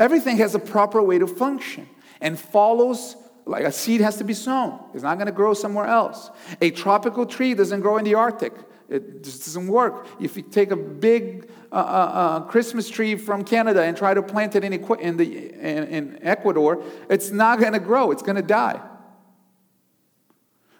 Everything 0.00 0.38
has 0.38 0.54
a 0.54 0.58
proper 0.58 1.02
way 1.02 1.18
to 1.18 1.26
function 1.26 1.86
and 2.22 2.38
follows 2.38 3.16
like 3.44 3.64
a 3.64 3.72
seed 3.72 4.00
has 4.00 4.16
to 4.16 4.24
be 4.24 4.32
sown. 4.32 4.80
It's 4.94 5.02
not 5.02 5.16
going 5.16 5.26
to 5.26 5.32
grow 5.32 5.54
somewhere 5.54 5.86
else. 5.86 6.30
A 6.62 6.70
tropical 6.70 7.26
tree 7.26 7.52
doesn't 7.54 7.80
grow 7.82 7.98
in 7.98 8.04
the 8.04 8.14
Arctic. 8.14 8.54
It 8.88 9.22
just 9.22 9.44
doesn't 9.44 9.68
work. 9.68 10.06
If 10.18 10.36
you 10.36 10.42
take 10.42 10.70
a 10.70 10.76
big 10.76 11.50
uh, 11.70 11.74
uh, 11.74 11.78
uh, 11.78 12.40
Christmas 12.40 12.88
tree 12.88 13.14
from 13.14 13.44
Canada 13.44 13.82
and 13.82 13.96
try 13.96 14.14
to 14.14 14.22
plant 14.22 14.56
it 14.56 14.64
in, 14.64 14.72
in, 14.72 15.16
the, 15.18 15.54
in, 15.54 15.84
in 15.88 16.18
Ecuador, 16.22 16.82
it's 17.10 17.30
not 17.30 17.60
going 17.60 17.74
to 17.74 17.78
grow. 17.78 18.10
It's 18.10 18.22
going 18.22 18.36
to 18.36 18.42
die. 18.42 18.80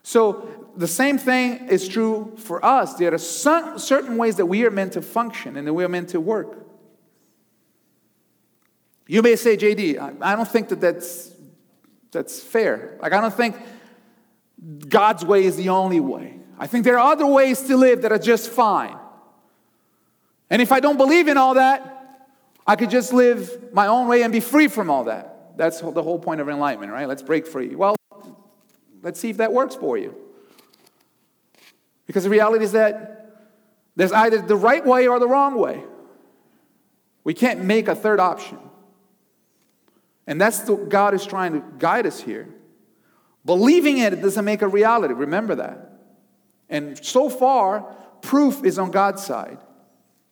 So 0.03 0.71
the 0.77 0.89
same 0.89 1.19
thing 1.19 1.69
is 1.69 1.87
true 1.87 2.35
for 2.39 2.65
us. 2.65 2.95
There 2.95 3.13
are 3.13 3.19
some, 3.19 3.79
certain 3.79 4.17
ways 4.17 4.37
that 4.37 4.47
we 4.47 4.65
are 4.65 4.71
meant 4.71 4.95
to 4.95 5.03
function 5.03 5.59
and 5.59 5.67
that 5.67 5.75
we 5.75 5.85
are 5.85 5.89
meant 5.89 6.09
to 6.11 6.21
work. 6.21 6.60
You 9.11 9.23
may 9.23 9.35
say, 9.35 9.57
JD, 9.57 10.23
I 10.23 10.37
don't 10.37 10.47
think 10.47 10.69
that 10.69 10.81
that's, 10.81 11.35
that's 12.13 12.41
fair. 12.41 12.97
Like, 13.03 13.13
I 13.13 13.21
don't 13.21 13.35
think 13.35 13.57
God's 14.89 15.25
way 15.25 15.47
is 15.47 15.57
the 15.57 15.71
only 15.71 15.99
way. 15.99 16.39
I 16.61 16.69
think 16.69 16.85
there 16.85 16.97
are 16.97 17.11
other 17.11 17.27
ways 17.27 17.61
to 17.63 17.77
live 17.77 18.03
that 18.03 18.13
are 18.13 18.21
just 18.21 18.51
fine. 18.51 18.97
And 20.49 20.63
if 20.63 20.71
I 20.71 20.79
don't 20.79 20.97
believe 20.97 21.27
in 21.27 21.39
all 21.39 21.55
that, 21.55 22.29
I 22.65 22.77
could 22.77 22.91
just 22.91 23.13
live 23.13 23.73
my 23.73 23.89
own 23.89 24.07
way 24.07 24.23
and 24.23 24.33
be 24.33 24.39
free 24.39 24.69
from 24.69 24.89
all 24.91 25.03
that. 25.03 25.57
That's 25.57 25.81
the 25.81 26.05
whole 26.05 26.21
point 26.21 26.41
of 26.41 26.49
enlightenment, 26.49 26.93
right? 26.93 27.09
Let's 27.09 27.25
break 27.25 27.49
free. 27.49 27.75
Well, 27.75 27.97
let's 29.03 29.19
see 29.19 29.31
if 29.31 29.39
that 29.39 29.53
works 29.53 29.75
for 29.75 29.99
you. 29.99 30.15
Because 32.07 32.23
the 32.23 32.31
reality 32.31 32.63
is 32.63 32.71
that 32.73 33.41
there's 33.97 34.13
either 34.13 34.41
the 34.41 34.55
right 34.55 34.87
way 34.87 35.09
or 35.09 35.19
the 35.19 35.27
wrong 35.27 35.57
way. 35.59 35.83
We 37.25 37.35
can't 37.35 37.65
make 37.65 37.89
a 37.89 37.97
third 37.97 38.21
option. 38.21 38.59
And 40.31 40.41
that's 40.41 40.69
what 40.69 40.89
God 40.89 41.13
is 41.13 41.27
trying 41.27 41.55
to 41.55 41.63
guide 41.79 42.07
us 42.07 42.21
here. 42.21 42.49
Believing 43.45 43.99
it, 43.99 44.13
it 44.13 44.23
doesn't 44.23 44.45
make 44.45 44.63
a 44.63 44.69
reality. 44.69 45.13
Remember 45.13 45.57
that. 45.57 45.91
And 46.69 47.05
so 47.05 47.29
far, 47.29 47.81
proof 48.23 48.65
is 48.65 48.79
on 48.79 48.93
God's 48.93 49.25
side 49.25 49.59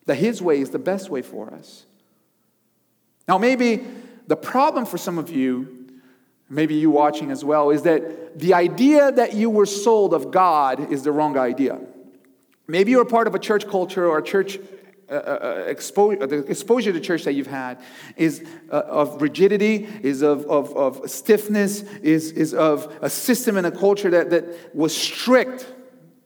that 0.05 0.15
His 0.15 0.41
way 0.41 0.61
is 0.61 0.69
the 0.69 0.79
best 0.79 1.09
way 1.09 1.21
for 1.21 1.53
us. 1.53 1.85
Now, 3.27 3.37
maybe 3.37 3.85
the 4.25 4.37
problem 4.37 4.85
for 4.85 4.97
some 4.97 5.17
of 5.17 5.29
you, 5.29 5.89
maybe 6.49 6.75
you 6.75 6.89
watching 6.89 7.29
as 7.29 7.43
well, 7.43 7.69
is 7.69 7.81
that 7.81 8.39
the 8.39 8.53
idea 8.53 9.11
that 9.11 9.33
you 9.33 9.49
were 9.49 9.65
sold 9.65 10.13
of 10.13 10.31
God 10.31 10.93
is 10.93 11.03
the 11.03 11.11
wrong 11.11 11.37
idea. 11.37 11.77
Maybe 12.67 12.91
you're 12.91 13.03
part 13.03 13.27
of 13.27 13.35
a 13.35 13.39
church 13.39 13.67
culture 13.67 14.07
or 14.07 14.19
a 14.19 14.23
church 14.23 14.59
uh, 15.09 15.13
uh, 15.13 15.17
uh 15.17 15.63
exposure, 15.67 16.27
the 16.27 16.37
exposure 16.45 16.93
to 16.93 16.99
church 16.99 17.23
that 17.23 17.33
you've 17.33 17.47
had 17.47 17.81
is 18.15 18.43
uh, 18.71 18.81
of 18.87 19.21
rigidity, 19.21 19.87
is 20.03 20.21
of, 20.21 20.45
of, 20.45 20.75
of 20.75 21.09
stiffness, 21.09 21.81
is, 22.01 22.31
is 22.31 22.53
of 22.53 22.95
a 23.01 23.09
system 23.09 23.57
and 23.57 23.67
a 23.67 23.71
culture 23.71 24.09
that, 24.09 24.29
that 24.29 24.75
was 24.75 24.95
strict 24.95 25.65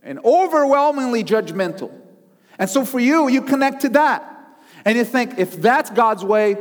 and 0.04 0.19
overwhelmingly 0.26 1.24
judgmental. 1.24 1.91
And 2.60 2.69
so 2.69 2.86
for 2.86 3.00
you, 3.00 3.30
you 3.30 3.41
connect 3.41 3.82
to 3.82 3.89
that. 3.89 4.30
And 4.86 4.98
you 4.98 5.06
think, 5.06 5.39
if 5.39 5.62
that's 5.62 5.89
God's 5.89 6.24
way, 6.24 6.58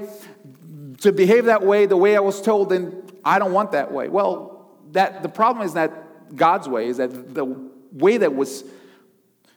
to 1.00 1.12
behave 1.12 1.46
that 1.46 1.64
way, 1.64 1.86
the 1.86 1.96
way 1.96 2.16
I 2.16 2.20
was 2.20 2.40
told, 2.40 2.70
then 2.70 3.02
I 3.24 3.38
don't 3.38 3.52
want 3.52 3.72
that 3.72 3.90
way. 3.90 4.08
Well, 4.08 4.70
that 4.92 5.22
the 5.22 5.28
problem 5.28 5.66
is 5.66 5.74
that 5.74 6.36
God's 6.36 6.68
way 6.68 6.86
is 6.86 6.98
that 6.98 7.34
the 7.34 7.44
way 7.92 8.16
that 8.18 8.34
was 8.34 8.64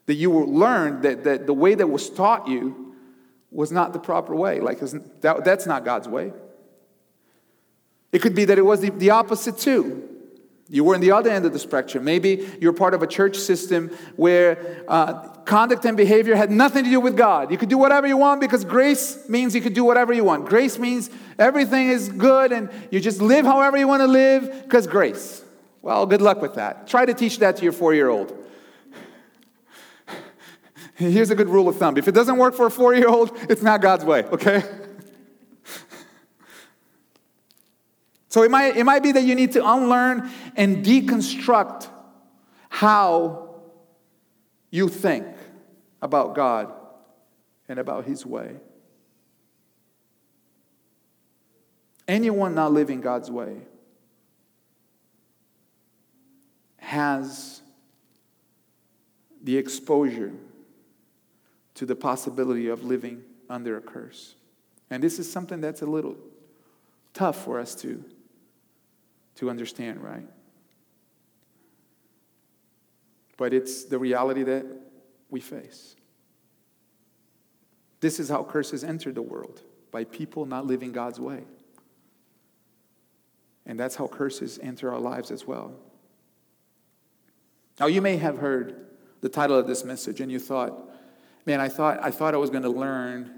that 0.05 0.15
you 0.15 0.31
learned 0.31 1.03
that, 1.03 1.23
that 1.23 1.45
the 1.45 1.53
way 1.53 1.75
that 1.75 1.87
was 1.87 2.09
taught 2.09 2.47
you 2.47 2.95
was 3.51 3.71
not 3.71 3.93
the 3.93 3.99
proper 3.99 4.35
way. 4.35 4.59
Like 4.59 4.79
that, 4.79 5.43
that's 5.43 5.65
not 5.65 5.85
God's 5.85 6.07
way. 6.07 6.33
It 8.11 8.21
could 8.21 8.35
be 8.35 8.45
that 8.45 8.57
it 8.57 8.65
was 8.65 8.81
the, 8.81 8.91
the 8.91 9.09
opposite 9.09 9.57
too. 9.57 10.09
You 10.67 10.83
were 10.83 10.95
in 10.95 11.01
the 11.01 11.11
other 11.11 11.29
end 11.29 11.45
of 11.45 11.53
the 11.53 11.59
spectrum. 11.59 12.03
Maybe 12.03 12.49
you're 12.59 12.73
part 12.73 12.93
of 12.93 13.03
a 13.03 13.07
church 13.07 13.37
system 13.37 13.89
where 14.15 14.83
uh, 14.87 15.27
conduct 15.45 15.85
and 15.85 15.95
behavior 15.95 16.35
had 16.35 16.49
nothing 16.49 16.83
to 16.85 16.89
do 16.89 16.99
with 16.99 17.15
God. 17.15 17.51
You 17.51 17.57
could 17.57 17.69
do 17.69 17.77
whatever 17.77 18.07
you 18.07 18.17
want 18.17 18.41
because 18.41 18.65
grace 18.65 19.29
means 19.29 19.53
you 19.53 19.61
could 19.61 19.75
do 19.75 19.83
whatever 19.83 20.11
you 20.11 20.23
want. 20.23 20.47
Grace 20.47 20.79
means 20.79 21.11
everything 21.37 21.89
is 21.89 22.09
good 22.09 22.51
and 22.51 22.69
you 22.89 22.99
just 22.99 23.21
live 23.21 23.45
however 23.45 23.77
you 23.77 23.87
want 23.87 24.01
to 24.01 24.07
live 24.07 24.63
because 24.63 24.87
grace. 24.87 25.43
Well, 25.83 26.07
good 26.07 26.21
luck 26.21 26.41
with 26.41 26.55
that. 26.55 26.87
Try 26.87 27.05
to 27.05 27.13
teach 27.13 27.39
that 27.39 27.57
to 27.57 27.63
your 27.63 27.73
four 27.73 27.93
year 27.93 28.09
old. 28.09 28.44
Here's 30.95 31.29
a 31.29 31.35
good 31.35 31.49
rule 31.49 31.67
of 31.67 31.77
thumb 31.77 31.97
if 31.97 32.07
it 32.07 32.13
doesn't 32.13 32.37
work 32.37 32.55
for 32.55 32.65
a 32.65 32.71
four 32.71 32.95
year 32.95 33.09
old, 33.09 33.37
it's 33.49 33.61
not 33.61 33.81
God's 33.81 34.05
way, 34.05 34.23
okay? 34.25 34.63
So 38.35 38.43
it 38.43 38.51
might, 38.51 38.75
it 38.75 38.83
might 38.83 39.01
be 39.01 39.13
that 39.13 39.23
you 39.23 39.33
need 39.33 39.53
to 39.53 39.65
unlearn 39.65 40.29
and 40.57 40.85
deconstruct 40.85 41.87
how 42.67 43.61
you 44.71 44.89
think 44.89 45.25
about 46.01 46.35
God 46.35 46.73
and 47.69 47.79
about 47.79 48.03
His 48.03 48.25
way. 48.25 48.57
Anyone 52.09 52.55
not 52.55 52.73
living 52.73 52.99
God's 52.99 53.31
way 53.31 53.55
has 56.79 57.61
the 59.41 59.55
exposure 59.55 60.33
to 61.75 61.85
the 61.85 61.95
possibility 61.95 62.67
of 62.67 62.83
living 62.83 63.23
under 63.49 63.77
a 63.77 63.81
curse. 63.81 64.35
And 64.89 65.01
this 65.03 65.19
is 65.19 65.31
something 65.31 65.61
that's 65.61 65.81
a 65.81 65.85
little 65.85 66.17
tough 67.13 67.43
for 67.43 67.59
us 67.59 67.75
to 67.75 68.03
to 69.35 69.49
understand, 69.49 70.01
right? 70.01 70.25
But 73.37 73.53
it's 73.53 73.83
the 73.85 73.99
reality 73.99 74.43
that 74.43 74.65
we 75.29 75.41
face. 75.41 75.95
This 77.99 78.19
is 78.19 78.29
how 78.29 78.43
curses 78.43 78.83
enter 78.83 79.11
the 79.11 79.21
world 79.21 79.61
by 79.91 80.05
people 80.05 80.45
not 80.45 80.65
living 80.65 80.91
God's 80.91 81.19
way. 81.19 81.43
And 83.65 83.79
that's 83.79 83.95
how 83.95 84.07
curses 84.07 84.59
enter 84.61 84.91
our 84.93 84.99
lives 84.99 85.31
as 85.31 85.45
well. 85.45 85.73
Now, 87.79 87.87
you 87.87 88.01
may 88.01 88.15
have 88.17 88.37
heard 88.37 88.85
the 89.21 89.27
title 89.27 89.57
of 89.57 89.67
this 89.67 89.83
message 89.83 90.21
and 90.21 90.31
you 90.31 90.39
thought, 90.39 90.89
man, 91.45 91.61
I 91.61 91.69
thought 91.69 91.99
I, 92.01 92.11
thought 92.11 92.33
I 92.33 92.37
was 92.37 92.49
going 92.49 92.63
to 92.63 92.69
learn 92.69 93.31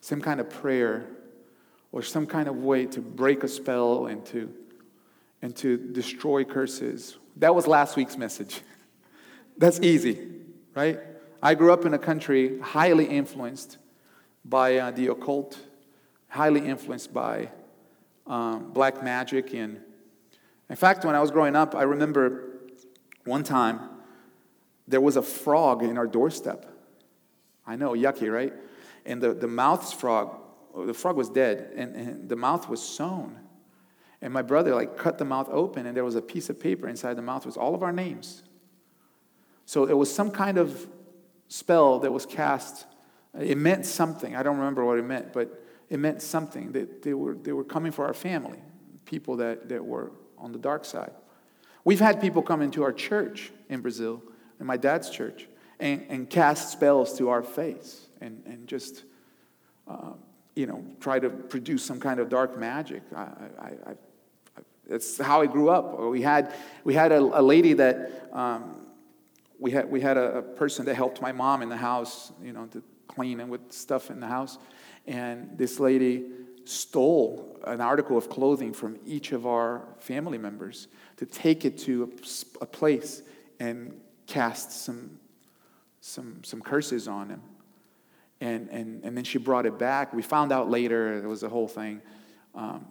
some 0.00 0.20
kind 0.20 0.40
of 0.40 0.48
prayer 0.50 1.06
or 1.92 2.02
some 2.02 2.26
kind 2.26 2.48
of 2.48 2.56
way 2.56 2.86
to 2.86 3.00
break 3.00 3.42
a 3.42 3.48
spell 3.48 4.06
and 4.06 4.24
to 4.26 4.52
and 5.42 5.54
to 5.56 5.76
destroy 5.76 6.44
curses. 6.44 7.16
That 7.36 7.54
was 7.54 7.66
last 7.66 7.96
week's 7.96 8.16
message. 8.16 8.60
That's 9.58 9.80
easy, 9.80 10.18
right? 10.74 10.98
I 11.42 11.54
grew 11.54 11.72
up 11.72 11.84
in 11.84 11.94
a 11.94 11.98
country 11.98 12.58
highly 12.60 13.06
influenced 13.06 13.78
by 14.44 14.76
uh, 14.76 14.90
the 14.90 15.08
occult, 15.08 15.58
highly 16.28 16.66
influenced 16.66 17.12
by 17.14 17.50
um, 18.26 18.72
black 18.72 19.02
magic. 19.02 19.54
And 19.54 19.80
in 20.68 20.76
fact, 20.76 21.04
when 21.04 21.14
I 21.14 21.20
was 21.20 21.30
growing 21.30 21.54
up, 21.54 21.74
I 21.74 21.82
remember 21.82 22.60
one 23.24 23.44
time 23.44 23.80
there 24.88 25.00
was 25.00 25.16
a 25.16 25.22
frog 25.22 25.82
in 25.82 25.96
our 25.96 26.06
doorstep. 26.06 26.67
I 27.68 27.76
know, 27.76 27.92
yucky, 27.92 28.32
right? 28.32 28.52
And 29.04 29.22
the, 29.22 29.34
the 29.34 29.46
mouth's 29.46 29.92
frog, 29.92 30.34
the 30.74 30.94
frog 30.94 31.16
was 31.16 31.28
dead, 31.28 31.70
and, 31.76 31.94
and 31.94 32.28
the 32.28 32.36
mouth 32.36 32.68
was 32.68 32.82
sewn. 32.82 33.38
And 34.22 34.32
my 34.32 34.42
brother 34.42 34.74
like 34.74 34.96
cut 34.96 35.18
the 35.18 35.24
mouth 35.24 35.48
open, 35.50 35.86
and 35.86 35.96
there 35.96 36.04
was 36.04 36.16
a 36.16 36.22
piece 36.22 36.48
of 36.48 36.58
paper 36.58 36.88
inside 36.88 37.14
the 37.14 37.22
mouth 37.22 37.44
with 37.44 37.56
all 37.56 37.74
of 37.74 37.82
our 37.82 37.92
names. 37.92 38.42
So 39.66 39.84
it 39.84 39.96
was 39.96 40.12
some 40.12 40.30
kind 40.30 40.56
of 40.56 40.88
spell 41.48 41.98
that 42.00 42.10
was 42.10 42.24
cast. 42.24 42.86
It 43.38 43.58
meant 43.58 43.84
something. 43.84 44.34
I 44.34 44.42
don't 44.42 44.56
remember 44.56 44.84
what 44.84 44.98
it 44.98 45.04
meant, 45.04 45.34
but 45.34 45.62
it 45.90 45.98
meant 45.98 46.22
something 46.22 46.72
that 46.72 47.02
they 47.02 47.12
were, 47.12 47.34
they 47.34 47.52
were 47.52 47.64
coming 47.64 47.92
for 47.92 48.06
our 48.06 48.14
family, 48.14 48.60
people 49.04 49.36
that, 49.36 49.68
that 49.68 49.84
were 49.84 50.12
on 50.38 50.52
the 50.52 50.58
dark 50.58 50.86
side. 50.86 51.12
We've 51.84 52.00
had 52.00 52.20
people 52.20 52.42
come 52.42 52.62
into 52.62 52.82
our 52.82 52.92
church 52.92 53.52
in 53.68 53.82
Brazil, 53.82 54.22
in 54.58 54.66
my 54.66 54.78
dad's 54.78 55.10
church, 55.10 55.48
and, 55.80 56.04
and 56.08 56.30
cast 56.30 56.72
spells 56.72 57.16
to 57.18 57.28
our 57.28 57.42
face 57.42 58.06
and, 58.20 58.42
and 58.46 58.66
just, 58.66 59.04
uh, 59.86 60.12
you 60.54 60.66
know, 60.66 60.84
try 61.00 61.18
to 61.18 61.30
produce 61.30 61.84
some 61.84 62.00
kind 62.00 62.20
of 62.20 62.28
dark 62.28 62.58
magic. 62.58 63.02
I, 63.14 63.20
I, 63.20 63.66
I, 63.86 63.94
that's 64.88 65.18
how 65.18 65.42
I 65.42 65.46
grew 65.46 65.68
up. 65.68 65.98
We 66.00 66.22
had, 66.22 66.52
we 66.82 66.94
had 66.94 67.12
a, 67.12 67.18
a 67.18 67.42
lady 67.42 67.74
that, 67.74 68.28
um, 68.32 68.86
we 69.58 69.70
had, 69.70 69.90
we 69.90 70.00
had 70.00 70.16
a, 70.16 70.38
a, 70.38 70.42
person 70.42 70.86
that 70.86 70.94
helped 70.94 71.20
my 71.20 71.32
mom 71.32 71.62
in 71.62 71.68
the 71.68 71.76
house, 71.76 72.32
you 72.42 72.52
know, 72.52 72.66
to 72.66 72.82
clean 73.06 73.40
and 73.40 73.50
with 73.50 73.72
stuff 73.72 74.10
in 74.10 74.20
the 74.20 74.26
house. 74.26 74.58
And 75.06 75.58
this 75.58 75.80
lady 75.80 76.26
stole 76.64 77.58
an 77.64 77.80
article 77.80 78.16
of 78.16 78.28
clothing 78.28 78.72
from 78.72 78.98
each 79.04 79.32
of 79.32 79.46
our 79.46 79.82
family 79.98 80.38
members 80.38 80.88
to 81.16 81.26
take 81.26 81.64
it 81.64 81.78
to 81.78 82.12
a, 82.60 82.62
a 82.62 82.66
place 82.66 83.22
and 83.58 84.00
cast 84.26 84.70
some, 84.84 85.18
some, 86.00 86.42
some 86.44 86.60
curses 86.60 87.08
on 87.08 87.30
him. 87.30 87.42
And, 88.40 88.68
and, 88.68 89.04
and 89.04 89.16
then 89.16 89.24
she 89.24 89.38
brought 89.38 89.66
it 89.66 89.78
back. 89.78 90.14
We 90.14 90.22
found 90.22 90.52
out 90.52 90.70
later 90.70 91.18
it 91.22 91.26
was 91.26 91.42
a 91.42 91.48
whole 91.48 91.68
thing. 91.68 92.00
Um, 92.54 92.86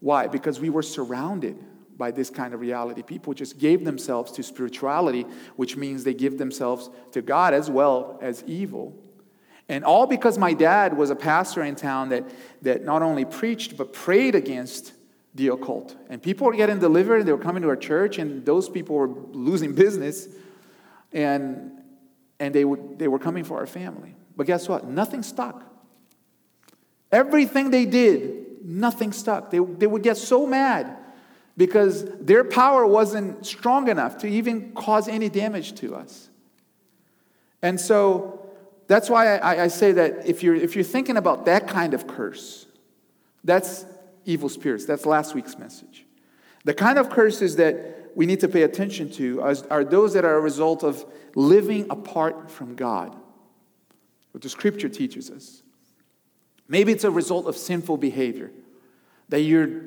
why? 0.00 0.26
Because 0.26 0.58
we 0.58 0.70
were 0.70 0.82
surrounded 0.82 1.58
by 1.98 2.10
this 2.10 2.30
kind 2.30 2.54
of 2.54 2.60
reality. 2.60 3.02
People 3.02 3.34
just 3.34 3.58
gave 3.58 3.84
themselves 3.84 4.32
to 4.32 4.42
spirituality, 4.42 5.26
which 5.56 5.76
means 5.76 6.02
they 6.02 6.14
give 6.14 6.38
themselves 6.38 6.88
to 7.12 7.20
God 7.20 7.52
as 7.52 7.70
well 7.70 8.18
as 8.22 8.42
evil. 8.46 8.96
And 9.68 9.84
all 9.84 10.06
because 10.06 10.38
my 10.38 10.54
dad 10.54 10.96
was 10.96 11.10
a 11.10 11.14
pastor 11.14 11.62
in 11.62 11.76
town 11.76 12.08
that, 12.08 12.24
that 12.62 12.84
not 12.84 13.02
only 13.02 13.26
preached 13.26 13.76
but 13.76 13.92
prayed 13.92 14.34
against 14.34 14.94
the 15.34 15.48
occult. 15.48 15.94
And 16.08 16.22
people 16.22 16.46
were 16.46 16.56
getting 16.56 16.78
delivered, 16.78 17.18
and 17.18 17.28
they 17.28 17.32
were 17.32 17.38
coming 17.38 17.62
to 17.62 17.68
our 17.68 17.76
church, 17.76 18.18
and 18.18 18.44
those 18.44 18.68
people 18.68 18.96
were 18.96 19.08
losing 19.08 19.74
business, 19.74 20.26
and, 21.12 21.79
and 22.40 22.54
they, 22.54 22.64
would, 22.64 22.98
they 22.98 23.06
were 23.06 23.18
coming 23.18 23.44
for 23.44 23.58
our 23.58 23.66
family. 23.66 24.16
But 24.36 24.46
guess 24.46 24.68
what? 24.68 24.86
Nothing 24.86 25.22
stuck. 25.22 25.62
Everything 27.12 27.70
they 27.70 27.86
did 27.86 28.40
nothing 28.62 29.12
stuck. 29.12 29.50
They, 29.50 29.58
they 29.58 29.86
would 29.86 30.02
get 30.02 30.16
so 30.16 30.46
mad 30.46 30.96
because 31.56 32.04
their 32.18 32.44
power 32.44 32.86
wasn't 32.86 33.44
strong 33.44 33.88
enough 33.88 34.18
to 34.18 34.28
even 34.28 34.72
cause 34.72 35.08
any 35.08 35.28
damage 35.28 35.74
to 35.76 35.94
us. 35.94 36.28
And 37.62 37.80
so 37.80 38.46
that's 38.86 39.10
why 39.10 39.36
I, 39.36 39.64
I, 39.64 39.68
say 39.68 39.92
that 39.92 40.26
if 40.26 40.42
you're, 40.42 40.54
if 40.54 40.74
you're 40.74 40.84
thinking 40.84 41.16
about 41.16 41.44
that 41.44 41.68
kind 41.68 41.92
of 41.92 42.06
curse, 42.06 42.66
that's 43.44 43.84
evil 44.24 44.48
spirits. 44.48 44.86
That's 44.86 45.04
last 45.04 45.34
week's 45.34 45.58
message. 45.58 46.06
The 46.64 46.74
kind 46.74 46.98
of 46.98 47.10
curses 47.10 47.56
that 47.56 47.99
we 48.14 48.26
need 48.26 48.40
to 48.40 48.48
pay 48.48 48.62
attention 48.62 49.10
to 49.12 49.42
are, 49.42 49.84
those 49.84 50.14
that 50.14 50.24
are 50.24 50.36
a 50.36 50.40
result 50.40 50.82
of 50.82 51.04
living 51.34 51.86
apart 51.90 52.50
from 52.50 52.74
God, 52.74 53.14
what 54.32 54.42
the 54.42 54.48
scripture 54.48 54.88
teaches 54.88 55.30
us. 55.30 55.62
Maybe 56.68 56.92
it's 56.92 57.04
a 57.04 57.10
result 57.10 57.46
of 57.46 57.56
sinful 57.56 57.96
behavior 57.96 58.50
that 59.28 59.40
you're 59.40 59.82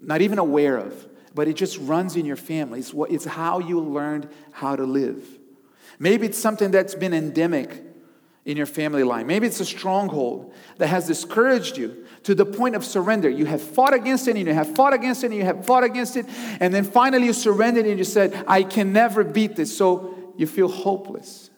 not 0.00 0.22
even 0.22 0.38
aware 0.38 0.76
of, 0.76 1.08
but 1.34 1.48
it 1.48 1.54
just 1.54 1.78
runs 1.78 2.16
in 2.16 2.24
your 2.24 2.36
family. 2.36 2.80
It's, 2.80 2.94
what, 2.94 3.10
it's 3.10 3.24
how 3.24 3.58
you 3.58 3.80
learned 3.80 4.28
how 4.50 4.76
to 4.76 4.84
live. 4.84 5.24
Maybe 5.98 6.26
it's 6.26 6.38
something 6.38 6.70
that's 6.70 6.94
been 6.94 7.12
endemic 7.12 7.84
in 8.44 8.56
your 8.56 8.66
family 8.66 9.04
line. 9.04 9.26
Maybe 9.26 9.46
it's 9.46 9.60
a 9.60 9.64
stronghold 9.64 10.52
that 10.78 10.88
has 10.88 11.06
discouraged 11.06 11.76
you 11.76 12.06
to 12.24 12.34
the 12.34 12.44
point 12.44 12.74
of 12.74 12.84
surrender. 12.84 13.28
You 13.28 13.46
have 13.46 13.62
fought 13.62 13.94
against 13.94 14.28
it 14.28 14.36
and 14.36 14.46
you 14.46 14.54
have 14.54 14.74
fought 14.74 14.92
against 14.92 15.24
it 15.24 15.28
and 15.28 15.36
you 15.36 15.44
have 15.44 15.64
fought 15.64 15.84
against 15.84 16.16
it, 16.16 16.26
and 16.60 16.72
then 16.72 16.84
finally 16.84 17.26
you 17.26 17.32
surrendered 17.32 17.86
and 17.86 17.98
you 17.98 18.04
said, 18.04 18.44
I 18.46 18.62
can 18.62 18.92
never 18.92 19.24
beat 19.24 19.56
this. 19.56 19.76
So 19.76 20.32
you 20.36 20.46
feel 20.46 20.68
hopeless. 20.68 21.50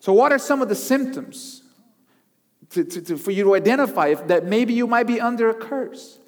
So, 0.00 0.12
what 0.12 0.32
are 0.32 0.38
some 0.38 0.60
of 0.60 0.68
the 0.68 0.74
symptoms 0.74 1.62
to, 2.74 2.84
to, 2.84 3.02
to, 3.02 3.16
for 3.16 3.30
you 3.30 3.44
to 3.44 3.54
identify 3.54 4.08
if, 4.08 4.26
that 4.28 4.44
maybe 4.44 4.74
you 4.74 4.86
might 4.86 5.06
be 5.06 5.20
under 5.20 5.48
a 5.48 5.54
curse. 5.54 6.18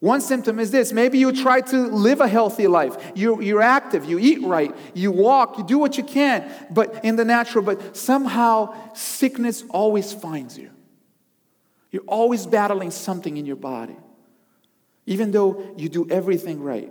One 0.00 0.20
symptom 0.20 0.58
is 0.58 0.70
this 0.70 0.92
maybe 0.92 1.18
you 1.18 1.32
try 1.32 1.60
to 1.62 1.86
live 1.86 2.20
a 2.20 2.28
healthy 2.28 2.66
life. 2.66 3.12
You're, 3.14 3.40
you're 3.40 3.62
active, 3.62 4.04
you 4.04 4.18
eat 4.18 4.42
right, 4.42 4.74
you 4.92 5.10
walk, 5.10 5.56
you 5.56 5.64
do 5.64 5.78
what 5.78 5.96
you 5.96 6.04
can, 6.04 6.50
but 6.70 7.04
in 7.04 7.16
the 7.16 7.24
natural, 7.24 7.64
but 7.64 7.96
somehow 7.96 8.74
sickness 8.94 9.64
always 9.70 10.12
finds 10.12 10.58
you. 10.58 10.70
You're 11.94 12.02
always 12.08 12.44
battling 12.44 12.90
something 12.90 13.36
in 13.36 13.46
your 13.46 13.54
body, 13.54 13.94
even 15.06 15.30
though 15.30 15.72
you 15.76 15.88
do 15.88 16.10
everything 16.10 16.60
right. 16.60 16.90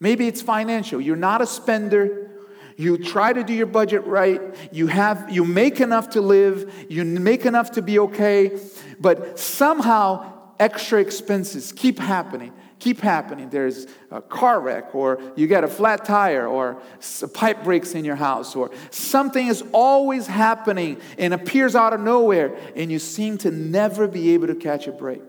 Maybe 0.00 0.28
it's 0.28 0.42
financial. 0.42 1.00
You're 1.00 1.16
not 1.16 1.40
a 1.40 1.46
spender, 1.46 2.30
you 2.76 2.98
try 2.98 3.32
to 3.32 3.42
do 3.42 3.54
your 3.54 3.64
budget 3.64 4.04
right, 4.04 4.42
you 4.70 4.88
have 4.88 5.32
you 5.32 5.46
make 5.46 5.80
enough 5.80 6.10
to 6.10 6.20
live, 6.20 6.86
you 6.90 7.06
make 7.06 7.46
enough 7.46 7.70
to 7.70 7.80
be 7.80 7.98
okay, 8.00 8.60
but 9.00 9.38
somehow 9.38 10.30
extra 10.60 11.00
expenses 11.00 11.72
keep 11.72 11.98
happening 11.98 12.52
keep 12.78 13.00
happening. 13.00 13.50
There's 13.50 13.86
a 14.10 14.20
car 14.20 14.60
wreck, 14.60 14.94
or 14.94 15.20
you 15.36 15.46
get 15.46 15.64
a 15.64 15.68
flat 15.68 16.04
tire, 16.04 16.46
or 16.46 16.80
a 17.22 17.28
pipe 17.28 17.64
breaks 17.64 17.94
in 17.94 18.04
your 18.04 18.16
house, 18.16 18.56
or 18.56 18.70
something 18.90 19.46
is 19.46 19.62
always 19.72 20.26
happening 20.26 21.00
and 21.18 21.34
appears 21.34 21.74
out 21.74 21.92
of 21.92 22.00
nowhere, 22.00 22.56
and 22.74 22.90
you 22.90 22.98
seem 22.98 23.38
to 23.38 23.50
never 23.50 24.08
be 24.08 24.34
able 24.34 24.46
to 24.48 24.54
catch 24.54 24.86
a 24.86 24.92
break. 24.92 25.22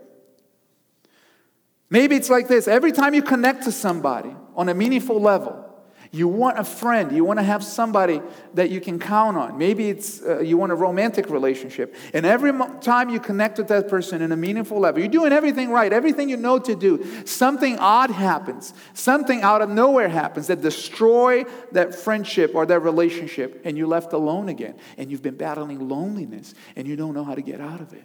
Maybe 1.89 2.15
it's 2.15 2.29
like 2.29 2.47
this 2.47 2.67
every 2.67 2.91
time 2.91 3.13
you 3.13 3.23
connect 3.23 3.63
to 3.63 3.71
somebody 3.71 4.35
on 4.55 4.69
a 4.69 4.73
meaningful 4.73 5.19
level, 5.19 5.65
you 6.11 6.27
want 6.27 6.57
a 6.57 6.63
friend. 6.63 7.11
You 7.11 7.23
want 7.23 7.37
to 7.37 7.43
have 7.43 7.63
somebody 7.63 8.21
that 8.55 8.71
you 8.71 8.81
can 8.81 8.97
count 8.97 9.37
on. 9.37 9.59
Maybe 9.59 9.89
it's 9.89 10.23
uh, 10.23 10.39
you 10.39 10.57
want 10.57 10.71
a 10.71 10.75
romantic 10.75 11.29
relationship. 11.29 11.95
And 12.15 12.25
every 12.25 12.51
time 12.81 13.09
you 13.09 13.19
connect 13.19 13.59
with 13.59 13.67
that 13.67 13.87
person 13.87 14.23
in 14.23 14.31
a 14.31 14.35
meaningful 14.35 14.79
level, 14.79 15.01
you're 15.01 15.09
doing 15.09 15.31
everything 15.31 15.69
right, 15.69 15.93
everything 15.93 16.27
you 16.27 16.37
know 16.37 16.57
to 16.57 16.75
do. 16.75 17.05
Something 17.25 17.77
odd 17.77 18.09
happens. 18.09 18.73
Something 18.93 19.43
out 19.43 19.61
of 19.61 19.69
nowhere 19.69 20.09
happens 20.09 20.47
that 20.47 20.61
destroy 20.61 21.43
that 21.73 21.93
friendship 21.93 22.55
or 22.55 22.65
that 22.65 22.79
relationship 22.79 23.61
and 23.63 23.77
you're 23.77 23.87
left 23.87 24.11
alone 24.13 24.49
again. 24.49 24.77
And 24.97 25.11
you've 25.11 25.21
been 25.21 25.37
battling 25.37 25.87
loneliness 25.87 26.55
and 26.75 26.87
you 26.87 26.95
don't 26.95 27.13
know 27.13 27.23
how 27.23 27.35
to 27.35 27.43
get 27.43 27.61
out 27.61 27.81
of 27.81 27.93
it. 27.93 28.03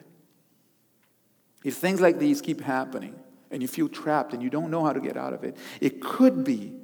If 1.64 1.76
things 1.76 2.02
like 2.02 2.18
these 2.18 2.42
keep 2.42 2.60
happening 2.60 3.14
and 3.50 3.62
you 3.62 3.68
feel 3.68 3.88
trapped 3.88 4.34
and 4.34 4.42
you 4.42 4.50
don't 4.50 4.70
know 4.70 4.84
how 4.84 4.92
to 4.92 5.00
get 5.00 5.16
out 5.16 5.32
of 5.32 5.42
it, 5.42 5.56
it 5.80 6.02
could 6.02 6.44
be 6.44 6.74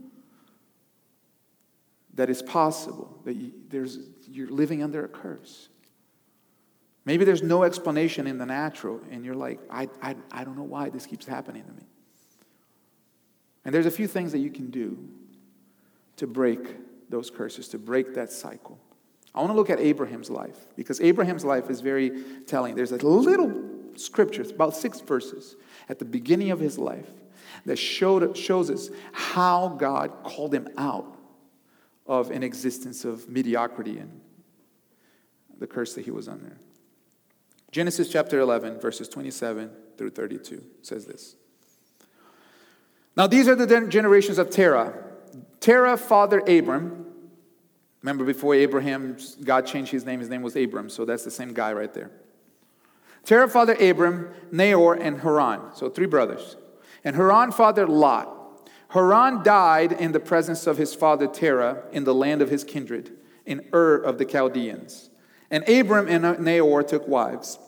that 2.20 2.28
it's 2.28 2.42
possible 2.42 3.18
that 3.24 3.34
you, 3.34 3.50
there's, 3.70 3.98
you're 4.28 4.50
living 4.50 4.82
under 4.82 5.06
a 5.06 5.08
curse. 5.08 5.70
Maybe 7.06 7.24
there's 7.24 7.42
no 7.42 7.62
explanation 7.62 8.26
in 8.26 8.36
the 8.36 8.44
natural, 8.44 9.00
and 9.10 9.24
you're 9.24 9.34
like, 9.34 9.58
I, 9.70 9.88
I, 10.02 10.16
I 10.30 10.44
don't 10.44 10.54
know 10.54 10.64
why 10.64 10.90
this 10.90 11.06
keeps 11.06 11.24
happening 11.24 11.64
to 11.64 11.72
me. 11.72 11.86
And 13.64 13.74
there's 13.74 13.86
a 13.86 13.90
few 13.90 14.06
things 14.06 14.32
that 14.32 14.40
you 14.40 14.50
can 14.50 14.70
do 14.70 14.98
to 16.16 16.26
break 16.26 16.76
those 17.08 17.30
curses, 17.30 17.68
to 17.68 17.78
break 17.78 18.12
that 18.16 18.30
cycle. 18.30 18.78
I 19.34 19.40
want 19.40 19.52
to 19.52 19.56
look 19.56 19.70
at 19.70 19.80
Abraham's 19.80 20.28
life 20.28 20.58
because 20.76 21.00
Abraham's 21.00 21.46
life 21.46 21.70
is 21.70 21.80
very 21.80 22.22
telling. 22.46 22.74
There's 22.74 22.92
a 22.92 22.98
little 22.98 23.50
scripture, 23.96 24.42
about 24.42 24.76
six 24.76 25.00
verses, 25.00 25.56
at 25.88 25.98
the 25.98 26.04
beginning 26.04 26.50
of 26.50 26.60
his 26.60 26.78
life 26.78 27.08
that 27.64 27.76
showed, 27.76 28.36
shows 28.36 28.68
us 28.68 28.90
how 29.12 29.68
God 29.68 30.22
called 30.22 30.52
him 30.52 30.68
out 30.76 31.16
of 32.10 32.32
an 32.32 32.42
existence 32.42 33.04
of 33.04 33.28
mediocrity 33.28 33.96
and 33.98 34.20
the 35.60 35.66
curse 35.68 35.94
that 35.94 36.04
he 36.04 36.10
was 36.10 36.26
under. 36.26 36.58
Genesis 37.70 38.08
chapter 38.10 38.40
11, 38.40 38.80
verses 38.80 39.08
27 39.08 39.70
through 39.96 40.10
32 40.10 40.60
says 40.82 41.06
this. 41.06 41.36
Now, 43.16 43.28
these 43.28 43.46
are 43.46 43.54
the 43.54 43.86
generations 43.86 44.38
of 44.38 44.50
Terah. 44.50 44.92
Terah 45.60 45.96
fathered 45.96 46.48
Abram. 46.48 47.06
Remember 48.02 48.24
before 48.24 48.56
Abraham, 48.56 49.16
God 49.44 49.64
changed 49.64 49.92
his 49.92 50.04
name, 50.04 50.18
his 50.18 50.28
name 50.28 50.42
was 50.42 50.56
Abram, 50.56 50.90
so 50.90 51.04
that's 51.04 51.22
the 51.22 51.30
same 51.30 51.54
guy 51.54 51.72
right 51.72 51.94
there. 51.94 52.10
Terah 53.24 53.48
fathered 53.48 53.80
Abram, 53.80 54.30
Nahor, 54.50 54.94
and 54.94 55.20
Haran, 55.20 55.76
so 55.76 55.88
three 55.88 56.06
brothers. 56.06 56.56
And 57.04 57.14
Haran 57.14 57.52
fathered 57.52 57.88
Lot. 57.88 58.39
Haran 58.90 59.42
died 59.42 59.92
in 59.92 60.12
the 60.12 60.20
presence 60.20 60.66
of 60.66 60.76
his 60.76 60.94
father 60.94 61.26
Terah 61.26 61.84
in 61.92 62.04
the 62.04 62.14
land 62.14 62.42
of 62.42 62.50
his 62.50 62.64
kindred, 62.64 63.12
in 63.46 63.64
Ur 63.72 63.96
of 63.96 64.18
the 64.18 64.24
Chaldeans. 64.24 65.10
And 65.50 65.68
Abram 65.68 66.08
and 66.08 66.40
Nahor 66.40 66.82
took 66.82 67.06
wives. 67.06 67.58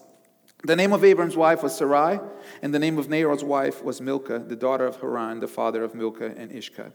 The 0.65 0.77
name 0.77 0.93
of 0.93 1.05
Abram's 1.05 1.37
wife 1.37 1.63
was 1.63 1.77
Sarai, 1.77 2.21
and 2.61 2.73
the 2.73 2.79
name 2.79 2.99
of 2.99 3.09
Nahor's 3.09 3.43
wife 3.43 3.83
was 3.83 4.01
Milcah, 4.01 4.41
the 4.41 4.57
daughter 4.57 4.87
of 4.87 5.01
Haran, 5.01 5.41
the 5.41 5.49
father 5.49 5.83
of 5.83 5.95
Milcah 5.95 6.35
and 6.37 6.53
Iscah. 6.53 6.93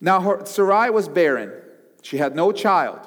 Now 0.00 0.42
Sarai 0.44 0.90
was 0.90 1.08
barren, 1.08 1.52
she 2.02 2.18
had 2.18 2.34
no 2.34 2.52
child. 2.52 3.00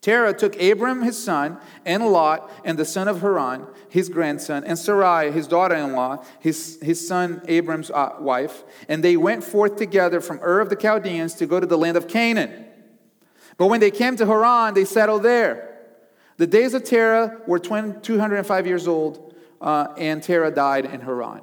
Terah 0.00 0.32
took 0.32 0.60
Abram 0.60 1.02
his 1.02 1.22
son, 1.22 1.58
and 1.84 2.06
Lot, 2.06 2.50
and 2.64 2.78
the 2.78 2.86
son 2.86 3.06
of 3.06 3.20
Haran, 3.20 3.66
his 3.90 4.08
grandson, 4.08 4.64
and 4.64 4.78
Sarai, 4.78 5.30
his 5.30 5.46
daughter 5.46 5.74
in 5.74 5.92
law, 5.92 6.24
his, 6.38 6.78
his 6.80 7.06
son 7.06 7.42
Abram's 7.46 7.90
uh, 7.90 8.16
wife, 8.18 8.64
and 8.88 9.04
they 9.04 9.18
went 9.18 9.44
forth 9.44 9.76
together 9.76 10.22
from 10.22 10.40
Ur 10.42 10.60
of 10.60 10.70
the 10.70 10.76
Chaldeans 10.76 11.34
to 11.34 11.46
go 11.46 11.60
to 11.60 11.66
the 11.66 11.76
land 11.76 11.98
of 11.98 12.08
Canaan. 12.08 12.64
But 13.58 13.66
when 13.66 13.80
they 13.80 13.90
came 13.90 14.16
to 14.16 14.24
Haran, 14.24 14.72
they 14.72 14.86
settled 14.86 15.22
there. 15.22 15.78
The 16.38 16.46
days 16.46 16.72
of 16.72 16.84
Terah 16.84 17.38
were 17.46 17.58
205 17.58 18.66
years 18.66 18.88
old, 18.88 19.34
uh, 19.60 19.88
and 19.98 20.22
Terah 20.22 20.50
died 20.50 20.86
in 20.86 21.02
Haran. 21.02 21.42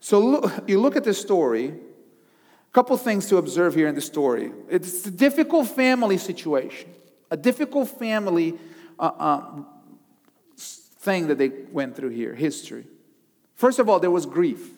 So 0.00 0.18
look, 0.18 0.66
you 0.66 0.80
look 0.80 0.96
at 0.96 1.04
this 1.04 1.20
story, 1.20 1.68
a 1.68 2.72
couple 2.72 2.96
things 2.96 3.26
to 3.26 3.36
observe 3.36 3.74
here 3.74 3.88
in 3.88 3.94
the 3.94 4.00
story. 4.00 4.52
It's 4.70 5.06
a 5.06 5.10
difficult 5.10 5.68
family 5.68 6.16
situation, 6.16 6.88
a 7.30 7.36
difficult 7.36 7.88
family 7.88 8.58
uh, 8.98 9.10
uh, 9.18 9.62
thing 10.56 11.28
that 11.28 11.38
they 11.38 11.50
went 11.72 11.96
through 11.96 12.10
here, 12.10 12.34
history. 12.34 12.86
First 13.54 13.78
of 13.78 13.88
all, 13.88 14.00
there 14.00 14.10
was 14.10 14.26
grief, 14.26 14.70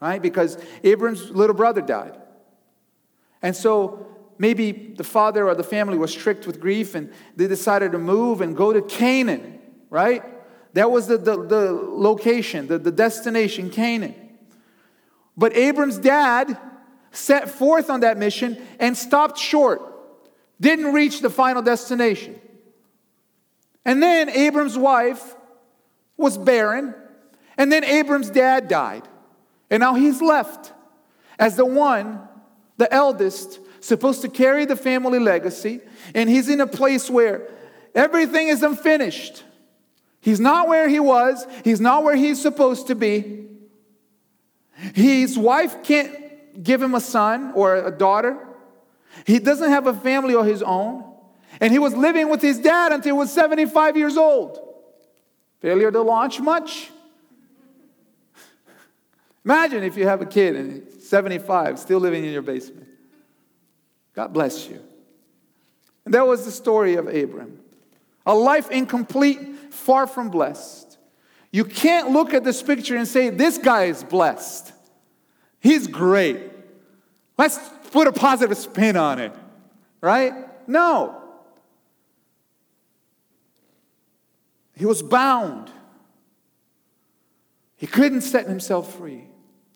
right? 0.00 0.20
Because 0.20 0.58
Abram's 0.84 1.30
little 1.30 1.56
brother 1.56 1.80
died. 1.80 2.16
And 3.42 3.54
so 3.54 4.06
maybe 4.38 4.72
the 4.72 5.04
father 5.04 5.48
or 5.48 5.54
the 5.54 5.64
family 5.64 5.98
was 5.98 6.14
tricked 6.14 6.46
with 6.46 6.60
grief 6.60 6.94
and 6.94 7.12
they 7.36 7.48
decided 7.48 7.92
to 7.92 7.98
move 7.98 8.40
and 8.40 8.56
go 8.56 8.72
to 8.72 8.82
Canaan, 8.82 9.58
right? 9.90 10.22
That 10.74 10.90
was 10.90 11.06
the, 11.06 11.18
the, 11.18 11.44
the 11.44 11.72
location, 11.72 12.66
the, 12.66 12.78
the 12.78 12.92
destination, 12.92 13.70
Canaan. 13.70 14.14
But 15.36 15.56
Abram's 15.56 15.98
dad 15.98 16.58
set 17.10 17.48
forth 17.48 17.90
on 17.90 18.00
that 18.00 18.18
mission 18.18 18.60
and 18.78 18.96
stopped 18.96 19.38
short, 19.38 19.80
didn't 20.60 20.92
reach 20.92 21.20
the 21.20 21.30
final 21.30 21.62
destination. 21.62 22.40
And 23.84 24.02
then 24.02 24.28
Abram's 24.28 24.76
wife 24.76 25.36
was 26.16 26.36
barren, 26.36 26.94
and 27.56 27.70
then 27.72 27.84
Abram's 27.84 28.30
dad 28.30 28.68
died. 28.68 29.08
And 29.70 29.80
now 29.80 29.94
he's 29.94 30.20
left 30.20 30.72
as 31.38 31.56
the 31.56 31.64
one, 31.64 32.20
the 32.76 32.92
eldest, 32.92 33.60
supposed 33.80 34.22
to 34.22 34.28
carry 34.28 34.64
the 34.64 34.76
family 34.76 35.18
legacy, 35.18 35.80
and 36.14 36.28
he's 36.28 36.48
in 36.48 36.60
a 36.60 36.66
place 36.66 37.08
where 37.08 37.48
everything 37.94 38.48
is 38.48 38.62
unfinished. 38.62 39.44
He's 40.20 40.40
not 40.40 40.68
where 40.68 40.88
he 40.88 41.00
was, 41.00 41.46
he's 41.64 41.80
not 41.80 42.02
where 42.02 42.16
he's 42.16 42.42
supposed 42.42 42.88
to 42.88 42.94
be. 42.94 43.46
His 44.94 45.38
wife 45.38 45.82
can't 45.82 46.62
give 46.62 46.82
him 46.82 46.94
a 46.94 47.00
son 47.00 47.52
or 47.54 47.76
a 47.76 47.90
daughter. 47.90 48.47
He 49.26 49.38
doesn't 49.38 49.70
have 49.70 49.86
a 49.86 49.94
family 49.94 50.34
of 50.34 50.46
his 50.46 50.62
own. 50.62 51.04
And 51.60 51.72
he 51.72 51.78
was 51.78 51.94
living 51.94 52.28
with 52.28 52.42
his 52.42 52.58
dad 52.58 52.92
until 52.92 53.14
he 53.14 53.18
was 53.18 53.32
75 53.32 53.96
years 53.96 54.16
old. 54.16 54.58
Failure 55.60 55.90
to 55.90 56.02
launch 56.02 56.40
much? 56.40 56.90
Imagine 59.44 59.82
if 59.82 59.96
you 59.96 60.06
have 60.06 60.20
a 60.20 60.26
kid 60.26 60.56
and 60.56 61.02
75 61.02 61.78
still 61.78 61.98
living 61.98 62.24
in 62.24 62.32
your 62.32 62.42
basement. 62.42 62.86
God 64.14 64.32
bless 64.32 64.68
you. 64.68 64.80
And 66.04 66.14
that 66.14 66.26
was 66.26 66.44
the 66.44 66.50
story 66.50 66.96
of 66.96 67.06
Abram. 67.06 67.58
A 68.26 68.34
life 68.34 68.70
incomplete, 68.70 69.40
far 69.70 70.06
from 70.06 70.28
blessed. 70.28 70.98
You 71.50 71.64
can't 71.64 72.10
look 72.10 72.34
at 72.34 72.44
this 72.44 72.62
picture 72.62 72.96
and 72.96 73.08
say, 73.08 73.30
This 73.30 73.58
guy 73.58 73.84
is 73.84 74.04
blessed. 74.04 74.72
He's 75.60 75.86
great. 75.86 76.40
Let's 77.36 77.58
put 77.90 78.06
a 78.06 78.12
positive 78.12 78.56
spin 78.56 78.96
on 78.96 79.18
it, 79.18 79.32
right? 80.00 80.32
No. 80.68 81.22
He 84.76 84.86
was 84.86 85.02
bound. 85.02 85.70
He 87.76 87.86
couldn't 87.86 88.22
set 88.22 88.46
himself 88.46 88.94
free. 88.96 89.24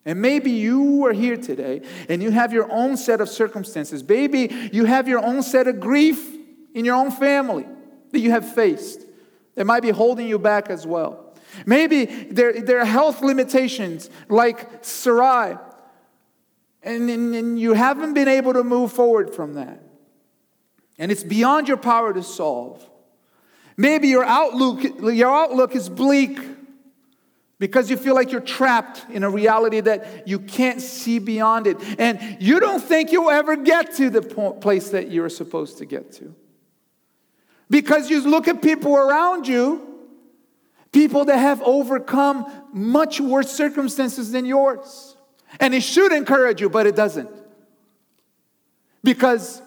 And 0.05 0.20
maybe 0.20 0.51
you 0.51 1.07
are 1.07 1.12
here 1.12 1.37
today 1.37 1.83
and 2.09 2.22
you 2.22 2.31
have 2.31 2.53
your 2.53 2.70
own 2.70 2.96
set 2.96 3.20
of 3.20 3.29
circumstances. 3.29 4.07
Maybe 4.07 4.70
you 4.72 4.85
have 4.85 5.07
your 5.07 5.25
own 5.25 5.42
set 5.42 5.68
of 5.68 5.79
grief 5.79 6.37
in 6.75 6.85
your 6.85 6.96
own 6.96 7.11
family 7.11 7.66
that 8.11 8.18
you 8.18 8.31
have 8.31 8.55
faced 8.55 9.07
that 9.55 9.64
might 9.64 9.83
be 9.83 9.90
holding 9.90 10.27
you 10.27 10.38
back 10.38 10.70
as 10.70 10.87
well. 10.87 11.35
Maybe 11.66 12.07
there, 12.07 12.61
there 12.61 12.81
are 12.81 12.85
health 12.85 13.22
limitations 13.22 14.11
like 14.29 14.85
Sarai, 14.85 15.57
and, 16.83 17.09
and, 17.09 17.35
and 17.35 17.61
you 17.61 17.75
haven't 17.75 18.14
been 18.14 18.29
able 18.29 18.53
to 18.55 18.64
move 18.64 18.92
forward 18.92 19.35
from 19.35 19.55
that. 19.55 19.83
And 20.99 21.11
it's 21.11 21.25
beyond 21.25 21.68
your 21.68 21.77
power 21.77 22.12
to 22.12 22.23
solve. 22.23 22.87
Maybe 23.77 24.09
your 24.09 24.25
outlook, 24.25 24.83
your 25.01 25.31
outlook 25.31 25.75
is 25.75 25.88
bleak 25.88 26.38
because 27.59 27.88
you 27.88 27.97
feel 27.97 28.14
like 28.14 28.33
you're 28.33 28.40
trapped 28.40 29.07
in 29.11 29.23
a 29.23 29.31
reality 29.31 29.81
that 29.81 30.27
you 30.27 30.40
can't 30.40 30.81
see 30.81 31.18
beyond 31.18 31.66
it. 31.66 31.77
And 31.99 32.37
you 32.40 32.59
don't 32.59 32.83
think 32.83 33.12
you'll 33.12 33.31
ever 33.31 33.57
get 33.57 33.95
to 33.95 34.11
the 34.11 34.21
place 34.61 34.90
that 34.90 35.11
you're 35.11 35.29
supposed 35.29 35.79
to 35.79 35.87
get 35.87 36.12
to. 36.14 36.35
Because 37.71 38.11
you 38.11 38.29
look 38.29 38.49
at 38.49 38.61
people 38.61 38.97
around 38.97 39.47
you, 39.47 39.88
people 40.92 41.25
that 41.25 41.38
have 41.38 41.62
overcome 41.62 42.51
much 42.73 43.21
worse 43.21 43.51
circumstances 43.51 44.33
than 44.33 44.45
yours. 44.45 45.12
And 45.61 45.75
it 45.75 45.83
should 45.83 46.12
encourage 46.12 46.61
you, 46.61 46.71
but 46.71 46.87
it 46.87 46.97
doesn't. 46.97 47.31
Because 49.05 49.61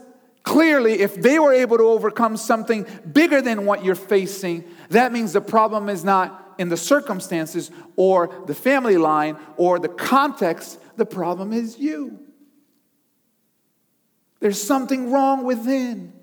clearly, 0.43 0.99
if 1.01 1.15
they 1.15 1.39
were 1.39 1.53
able 1.53 1.77
to 1.77 1.83
overcome 1.83 2.37
something 2.37 2.85
bigger 3.11 3.41
than 3.41 3.65
what 3.65 3.83
you're 3.83 3.95
facing, 3.95 4.63
that 4.89 5.11
means 5.11 5.33
the 5.33 5.41
problem 5.41 5.89
is 5.89 6.03
not 6.03 6.55
in 6.57 6.69
the 6.69 6.77
circumstances 6.77 7.71
or 7.95 8.43
the 8.47 8.55
family 8.55 8.97
line 8.97 9.37
or 9.57 9.79
the 9.79 9.89
context, 9.89 10.79
the 10.95 11.05
problem 11.05 11.51
is 11.51 11.77
you. 11.77 12.19
There's 14.39 14.61
something 14.61 15.11
wrong 15.11 15.43
within. 15.43 16.13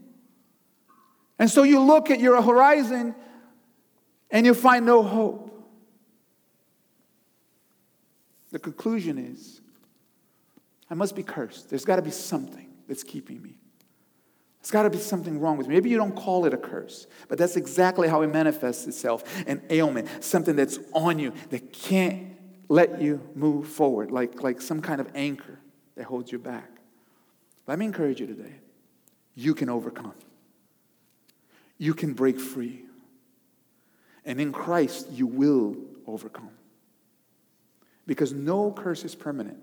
And 1.39 1.51
so 1.51 1.65
you 1.65 1.81
look 1.81 2.11
at 2.11 2.21
your 2.21 2.41
horizon 2.41 3.15
and 4.31 4.47
you 4.47 4.55
find 4.55 4.87
no 4.87 5.03
hope. 5.03 5.52
The 8.53 8.59
conclusion 8.59 9.19
is 9.19 9.61
I 10.89 10.95
must 10.95 11.17
be 11.17 11.23
cursed. 11.23 11.71
There's 11.71 11.85
got 11.85 11.97
to 11.97 12.03
be 12.03 12.11
something 12.11 12.69
that's 12.87 13.03
keeping 13.03 13.43
me. 13.43 13.59
There's 14.61 14.71
got 14.71 14.83
to 14.83 14.91
be 14.91 14.99
something 14.99 15.41
wrong 15.41 15.57
with 15.57 15.67
me. 15.67 15.75
Maybe 15.75 15.91
you 15.91 15.97
don't 15.97 16.15
call 16.15 16.45
it 16.45 16.55
a 16.55 16.57
curse, 16.57 17.09
but 17.29 17.37
that's 17.37 17.57
exactly 17.57 18.07
how 18.07 18.23
it 18.23 18.29
manifests 18.29 18.87
itself 18.87 19.25
an 19.49 19.63
ailment, 19.71 20.23
something 20.23 20.55
that's 20.55 20.79
on 20.93 21.19
you 21.19 21.33
that 21.51 21.73
can't 21.73 22.37
let 22.69 23.03
you 23.03 23.21
move 23.35 23.67
forward, 23.67 24.13
like, 24.13 24.43
like 24.43 24.61
some 24.61 24.81
kind 24.81 25.01
of 25.01 25.09
anchor 25.15 25.59
that 25.97 26.05
holds 26.05 26.31
you 26.31 26.39
back. 26.39 26.71
Let 27.67 27.79
me 27.79 27.87
encourage 27.87 28.21
you 28.21 28.27
today. 28.27 28.55
You 29.35 29.55
can 29.55 29.69
overcome, 29.69 30.15
you 31.79 31.95
can 31.95 32.13
break 32.13 32.39
free. 32.39 32.85
And 34.25 34.41
in 34.41 34.53
Christ, 34.53 35.09
you 35.11 35.27
will 35.27 35.77
overcome. 36.07 36.51
Because 38.07 38.33
no 38.33 38.73
curse 38.73 39.05
is 39.05 39.15
permanent. 39.15 39.59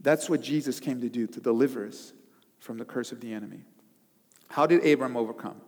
That's 0.00 0.28
what 0.28 0.42
Jesus 0.42 0.80
came 0.80 1.00
to 1.00 1.08
do, 1.08 1.26
to 1.28 1.40
deliver 1.40 1.86
us 1.86 2.12
from 2.58 2.78
the 2.78 2.84
curse 2.84 3.12
of 3.12 3.20
the 3.20 3.32
enemy. 3.32 3.60
How 4.48 4.66
did 4.66 4.84
Abram 4.86 5.16
overcome? 5.16 5.60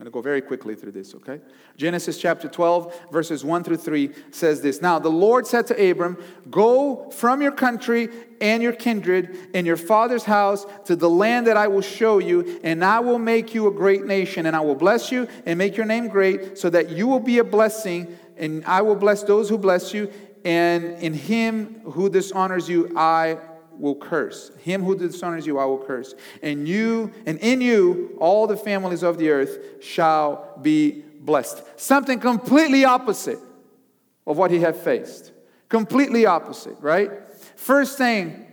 I'm 0.00 0.04
going 0.04 0.12
to 0.12 0.14
go 0.14 0.22
very 0.22 0.40
quickly 0.40 0.74
through 0.74 0.92
this, 0.92 1.14
okay? 1.14 1.40
Genesis 1.76 2.16
chapter 2.16 2.48
12, 2.48 3.10
verses 3.12 3.44
1 3.44 3.64
through 3.64 3.76
3 3.76 4.10
says 4.30 4.62
this 4.62 4.80
Now 4.80 4.98
the 4.98 5.10
Lord 5.10 5.46
said 5.46 5.66
to 5.66 5.90
Abram, 5.90 6.16
Go 6.50 7.10
from 7.10 7.42
your 7.42 7.52
country 7.52 8.08
and 8.40 8.62
your 8.62 8.72
kindred 8.72 9.36
and 9.52 9.66
your 9.66 9.76
father's 9.76 10.24
house 10.24 10.64
to 10.86 10.96
the 10.96 11.10
land 11.10 11.48
that 11.48 11.58
I 11.58 11.68
will 11.68 11.82
show 11.82 12.18
you, 12.18 12.60
and 12.64 12.82
I 12.82 13.00
will 13.00 13.18
make 13.18 13.54
you 13.54 13.66
a 13.66 13.70
great 13.70 14.06
nation, 14.06 14.46
and 14.46 14.56
I 14.56 14.60
will 14.60 14.74
bless 14.74 15.12
you 15.12 15.28
and 15.44 15.58
make 15.58 15.76
your 15.76 15.84
name 15.84 16.08
great, 16.08 16.56
so 16.56 16.70
that 16.70 16.88
you 16.88 17.06
will 17.06 17.20
be 17.20 17.36
a 17.36 17.44
blessing, 17.44 18.16
and 18.38 18.64
I 18.64 18.80
will 18.80 18.96
bless 18.96 19.22
those 19.22 19.50
who 19.50 19.58
bless 19.58 19.92
you, 19.92 20.10
and 20.44 20.84
in 21.02 21.14
him 21.14 21.80
who 21.84 22.08
dishonors 22.08 22.68
you, 22.68 22.92
I 22.96 23.38
will 23.72 23.94
curse. 23.94 24.50
Him 24.58 24.82
who 24.82 24.96
dishonors 24.96 25.46
you, 25.46 25.58
I 25.58 25.64
will 25.64 25.82
curse. 25.82 26.14
And 26.42 26.68
you, 26.68 27.12
and 27.26 27.38
in 27.38 27.60
you, 27.60 28.16
all 28.20 28.46
the 28.46 28.56
families 28.56 29.02
of 29.02 29.18
the 29.18 29.30
earth 29.30 29.82
shall 29.82 30.58
be 30.60 31.02
blessed. 31.20 31.62
Something 31.80 32.20
completely 32.20 32.84
opposite 32.84 33.38
of 34.26 34.36
what 34.36 34.50
he 34.50 34.60
had 34.60 34.76
faced. 34.76 35.32
Completely 35.68 36.26
opposite, 36.26 36.76
right? 36.80 37.10
First 37.56 37.96
thing 37.96 38.46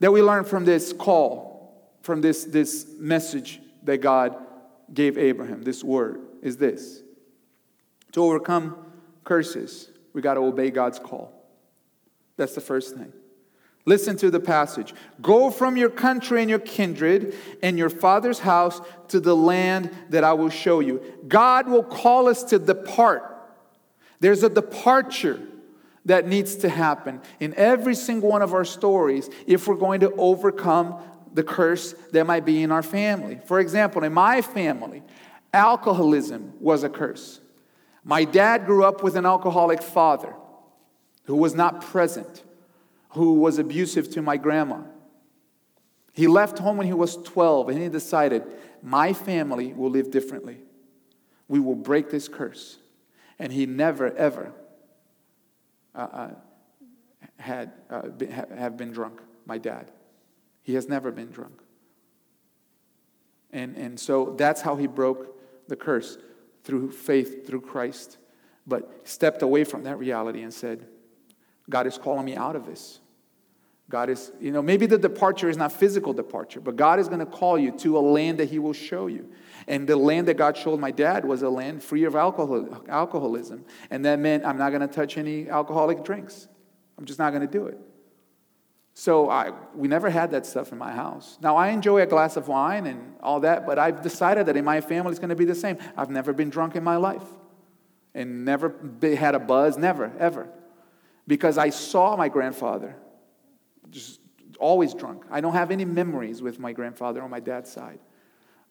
that 0.00 0.12
we 0.12 0.22
learn 0.22 0.44
from 0.44 0.64
this 0.64 0.92
call, 0.92 1.90
from 2.02 2.20
this, 2.20 2.44
this 2.44 2.86
message 2.98 3.60
that 3.84 3.98
God 3.98 4.36
gave 4.92 5.18
Abraham, 5.18 5.62
this 5.62 5.82
word, 5.82 6.20
is 6.42 6.56
this 6.56 7.02
to 8.12 8.22
overcome 8.22 8.76
curses, 9.24 9.90
we 10.16 10.22
got 10.22 10.34
to 10.34 10.40
obey 10.40 10.70
God's 10.70 10.98
call. 10.98 11.30
That's 12.38 12.54
the 12.54 12.62
first 12.62 12.96
thing. 12.96 13.12
Listen 13.84 14.16
to 14.16 14.30
the 14.30 14.40
passage. 14.40 14.94
Go 15.20 15.50
from 15.50 15.76
your 15.76 15.90
country 15.90 16.40
and 16.40 16.48
your 16.48 16.58
kindred 16.58 17.34
and 17.62 17.76
your 17.76 17.90
father's 17.90 18.38
house 18.38 18.80
to 19.08 19.20
the 19.20 19.36
land 19.36 19.90
that 20.08 20.24
I 20.24 20.32
will 20.32 20.48
show 20.48 20.80
you. 20.80 21.02
God 21.28 21.68
will 21.68 21.82
call 21.84 22.28
us 22.28 22.44
to 22.44 22.58
depart. 22.58 23.30
There's 24.18 24.42
a 24.42 24.48
departure 24.48 25.38
that 26.06 26.26
needs 26.26 26.56
to 26.56 26.70
happen 26.70 27.20
in 27.38 27.52
every 27.54 27.94
single 27.94 28.30
one 28.30 28.40
of 28.40 28.54
our 28.54 28.64
stories 28.64 29.28
if 29.46 29.68
we're 29.68 29.74
going 29.74 30.00
to 30.00 30.12
overcome 30.12 30.96
the 31.34 31.42
curse 31.42 31.92
that 32.12 32.26
might 32.26 32.46
be 32.46 32.62
in 32.62 32.72
our 32.72 32.82
family. 32.82 33.38
For 33.44 33.60
example, 33.60 34.02
in 34.02 34.14
my 34.14 34.40
family, 34.40 35.02
alcoholism 35.52 36.54
was 36.58 36.84
a 36.84 36.88
curse. 36.88 37.40
My 38.08 38.22
dad 38.22 38.66
grew 38.66 38.84
up 38.84 39.02
with 39.02 39.16
an 39.16 39.26
alcoholic 39.26 39.82
father 39.82 40.32
who 41.24 41.34
was 41.34 41.56
not 41.56 41.80
present 41.80 42.44
who 43.16 43.34
was 43.34 43.58
abusive 43.58 44.10
to 44.10 44.20
my 44.20 44.36
grandma. 44.36 44.82
He 46.12 46.26
left 46.26 46.58
home 46.58 46.76
when 46.76 46.86
he 46.86 46.92
was 46.92 47.16
12 47.16 47.70
and 47.70 47.82
he 47.82 47.88
decided, 47.88 48.44
My 48.82 49.14
family 49.14 49.72
will 49.72 49.90
live 49.90 50.10
differently. 50.10 50.58
We 51.48 51.58
will 51.58 51.74
break 51.74 52.10
this 52.10 52.28
curse. 52.28 52.76
And 53.38 53.52
he 53.52 53.64
never, 53.64 54.14
ever 54.16 54.52
uh, 55.94 55.98
uh, 55.98 56.30
had 57.38 57.72
uh, 57.88 58.08
been, 58.08 58.30
have 58.30 58.76
been 58.76 58.92
drunk, 58.92 59.20
my 59.46 59.56
dad. 59.58 59.90
He 60.62 60.74
has 60.74 60.88
never 60.88 61.10
been 61.10 61.30
drunk. 61.30 61.60
And, 63.50 63.76
and 63.76 63.98
so 63.98 64.34
that's 64.36 64.60
how 64.60 64.76
he 64.76 64.86
broke 64.86 65.38
the 65.68 65.76
curse 65.76 66.18
through 66.66 66.90
faith, 66.90 67.46
through 67.46 67.62
Christ. 67.62 68.18
But 68.66 69.08
stepped 69.08 69.42
away 69.42 69.64
from 69.64 69.84
that 69.84 69.98
reality 69.98 70.42
and 70.42 70.52
said, 70.52 70.86
God 71.70 71.86
is 71.86 71.96
calling 71.96 72.24
me 72.24 72.36
out 72.36 72.56
of 72.56 72.66
this. 72.66 73.00
God 73.88 74.10
is, 74.10 74.32
you 74.40 74.50
know, 74.50 74.62
maybe 74.62 74.86
the 74.86 74.98
departure 74.98 75.48
is 75.48 75.56
not 75.56 75.70
physical 75.70 76.12
departure, 76.12 76.60
but 76.60 76.74
God 76.74 76.98
is 76.98 77.06
going 77.06 77.20
to 77.20 77.26
call 77.26 77.56
you 77.56 77.70
to 77.78 77.96
a 77.96 78.00
land 78.00 78.38
that 78.38 78.50
He 78.50 78.58
will 78.58 78.72
show 78.72 79.06
you. 79.06 79.30
And 79.68 79.88
the 79.88 79.96
land 79.96 80.26
that 80.26 80.36
God 80.36 80.56
showed 80.56 80.80
my 80.80 80.90
dad 80.90 81.24
was 81.24 81.42
a 81.42 81.48
land 81.48 81.84
free 81.84 82.02
of 82.02 82.16
alcohol, 82.16 82.82
alcoholism. 82.88 83.64
And 83.90 84.04
that 84.04 84.18
meant 84.18 84.44
I'm 84.44 84.58
not 84.58 84.70
going 84.70 84.80
to 84.80 84.88
touch 84.88 85.16
any 85.16 85.48
alcoholic 85.48 86.02
drinks. 86.02 86.48
I'm 86.98 87.04
just 87.04 87.20
not 87.20 87.30
going 87.30 87.46
to 87.46 87.52
do 87.52 87.66
it. 87.66 87.78
So 88.98 89.28
I, 89.28 89.52
we 89.74 89.88
never 89.88 90.08
had 90.08 90.30
that 90.30 90.46
stuff 90.46 90.72
in 90.72 90.78
my 90.78 90.90
house. 90.90 91.36
Now 91.42 91.54
I 91.56 91.68
enjoy 91.68 92.00
a 92.00 92.06
glass 92.06 92.38
of 92.38 92.48
wine 92.48 92.86
and 92.86 93.14
all 93.20 93.40
that, 93.40 93.66
but 93.66 93.78
I've 93.78 94.00
decided 94.00 94.46
that 94.46 94.56
in 94.56 94.64
my 94.64 94.80
family 94.80 95.10
it's 95.10 95.18
going 95.18 95.28
to 95.28 95.36
be 95.36 95.44
the 95.44 95.54
same. 95.54 95.76
I've 95.98 96.08
never 96.08 96.32
been 96.32 96.48
drunk 96.48 96.76
in 96.76 96.82
my 96.82 96.96
life 96.96 97.22
and 98.14 98.46
never 98.46 98.74
had 99.02 99.34
a 99.34 99.38
buzz, 99.38 99.76
never, 99.76 100.10
ever. 100.18 100.48
Because 101.26 101.58
I 101.58 101.68
saw 101.68 102.16
my 102.16 102.30
grandfather 102.30 102.96
just 103.90 104.18
always 104.58 104.94
drunk. 104.94 105.24
I 105.30 105.42
don't 105.42 105.52
have 105.52 105.70
any 105.70 105.84
memories 105.84 106.40
with 106.40 106.58
my 106.58 106.72
grandfather 106.72 107.20
on 107.20 107.28
my 107.28 107.40
dad's 107.40 107.70
side, 107.70 107.98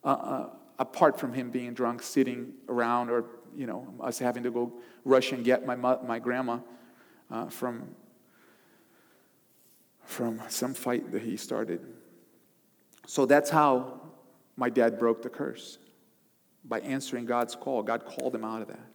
uh, 0.03 0.07
uh, 0.07 0.49
apart 0.79 1.19
from 1.19 1.33
him 1.33 1.51
being 1.51 1.75
drunk, 1.75 2.01
sitting 2.01 2.51
around, 2.67 3.11
or 3.11 3.25
you 3.55 3.67
know, 3.67 3.93
us 4.01 4.17
having 4.17 4.41
to 4.41 4.49
go 4.49 4.73
rush 5.03 5.33
and 5.33 5.45
get 5.45 5.67
my 5.67 5.75
my 5.75 6.17
grandma 6.17 6.57
uh, 7.29 7.45
from 7.45 7.89
from 10.05 10.41
some 10.49 10.73
fight 10.73 11.11
that 11.11 11.21
he 11.21 11.37
started. 11.37 11.81
So 13.07 13.25
that's 13.25 13.49
how 13.49 14.01
my 14.55 14.69
dad 14.69 14.97
broke 14.97 15.21
the 15.21 15.29
curse 15.29 15.77
by 16.63 16.79
answering 16.79 17.25
God's 17.25 17.55
call. 17.55 17.83
God 17.83 18.05
called 18.05 18.33
him 18.33 18.43
out 18.43 18.61
of 18.61 18.69
that. 18.69 18.87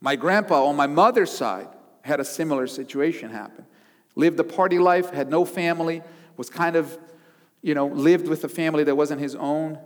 My 0.00 0.16
grandpa 0.16 0.64
on 0.66 0.76
my 0.76 0.86
mother's 0.86 1.30
side 1.30 1.68
had 2.02 2.20
a 2.20 2.24
similar 2.24 2.66
situation 2.66 3.30
happen 3.30 3.66
lived 4.18 4.40
a 4.40 4.44
party 4.44 4.80
life, 4.80 5.10
had 5.10 5.30
no 5.30 5.44
family, 5.44 6.02
was 6.36 6.50
kind 6.50 6.74
of, 6.74 6.98
you 7.62 7.72
know, 7.72 7.86
lived 7.86 8.26
with 8.26 8.42
a 8.42 8.48
family 8.48 8.82
that 8.82 8.96
wasn't 8.96 9.20
his 9.20 9.36
own. 9.36 9.78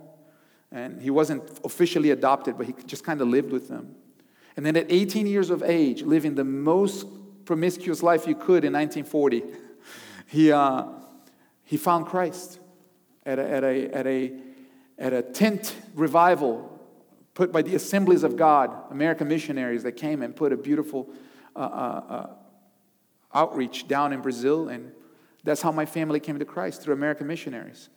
And 0.71 0.99
he 0.99 1.11
wasn't 1.11 1.43
officially 1.63 2.09
adopted, 2.09 2.57
but 2.57 2.65
he 2.65 2.73
just 2.87 3.03
kind 3.03 3.21
of 3.21 3.27
lived 3.27 3.51
with 3.51 3.69
them. 3.69 3.95
And 4.57 4.65
then 4.65 4.75
at 4.75 4.87
18 4.89 5.27
years 5.27 5.51
of 5.51 5.61
age, 5.61 6.01
living 6.01 6.33
the 6.33 6.43
most 6.43 7.05
promiscuous 7.45 8.01
life 8.01 8.25
you 8.25 8.33
could 8.33 8.65
in 8.65 8.73
1940, 8.73 9.43
he, 10.27 10.51
uh, 10.51 10.85
he 11.63 11.77
found 11.77 12.07
Christ 12.07 12.59
at 13.25 13.39
a, 13.39 13.49
at, 13.49 13.63
a, 13.63 13.89
at, 13.89 14.07
a, 14.07 14.33
at 14.97 15.13
a 15.13 15.21
tent 15.21 15.75
revival 15.93 16.69
put 17.33 17.51
by 17.51 17.61
the 17.61 17.75
Assemblies 17.75 18.23
of 18.23 18.37
God, 18.37 18.91
American 18.91 19.27
missionaries 19.27 19.83
that 19.83 19.93
came 19.93 20.21
and 20.21 20.35
put 20.35 20.53
a 20.53 20.57
beautiful 20.57 21.09
uh, 21.55 21.59
uh, 21.59 22.03
uh 22.09 22.27
outreach 23.35 23.87
down 23.87 24.13
in 24.13 24.21
Brazil, 24.21 24.69
and 24.69 24.91
that's 25.43 25.61
how 25.61 25.71
my 25.71 25.85
family 25.85 26.19
came 26.19 26.37
to 26.37 26.45
Christ 26.45 26.81
through 26.81 26.93
American 26.93 27.25
missionaries. 27.25 27.89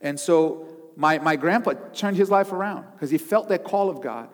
And 0.00 0.18
so 0.18 0.66
my, 0.96 1.18
my 1.18 1.36
grandpa 1.36 1.74
turned 1.94 2.16
his 2.16 2.30
life 2.30 2.52
around 2.52 2.86
because 2.92 3.10
he 3.10 3.18
felt 3.18 3.48
that 3.48 3.64
call 3.64 3.88
of 3.88 4.00
God, 4.00 4.28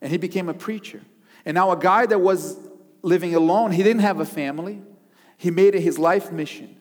and 0.00 0.10
he 0.10 0.18
became 0.18 0.48
a 0.48 0.54
preacher. 0.54 1.02
And 1.44 1.54
now, 1.54 1.70
a 1.70 1.76
guy 1.76 2.06
that 2.06 2.20
was 2.20 2.58
living 3.02 3.34
alone, 3.34 3.70
he 3.70 3.82
didn't 3.82 4.00
have 4.02 4.18
a 4.18 4.26
family, 4.26 4.82
he 5.36 5.50
made 5.50 5.74
it 5.74 5.80
his 5.80 5.98
life 5.98 6.32
mission 6.32 6.76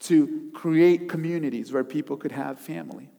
to 0.00 0.50
create 0.54 1.08
communities 1.08 1.72
where 1.72 1.84
people 1.84 2.16
could 2.16 2.32
have 2.32 2.58
family. 2.58 3.10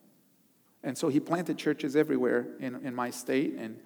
And 0.83 0.97
so 0.97 1.07
he 1.09 1.19
planted 1.19 1.57
churches 1.57 1.95
everywhere 1.95 2.47
in, 2.59 2.75
in 2.85 2.93
my 2.93 3.09
state 3.09 3.55
and 3.57 3.79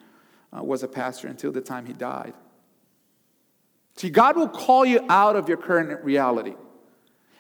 uh, 0.56 0.64
was 0.64 0.84
a 0.84 0.88
pastor 0.88 1.28
until 1.28 1.52
the 1.52 1.62
time 1.62 1.86
he 1.86 1.94
died. 1.94 2.34
See, 3.96 4.10
God 4.10 4.38
will 4.38 4.48
call 4.48 4.86
you 4.86 5.06
out 5.10 5.36
of 5.36 5.50
your 5.50 5.58
current 5.58 6.04
reality. 6.06 6.56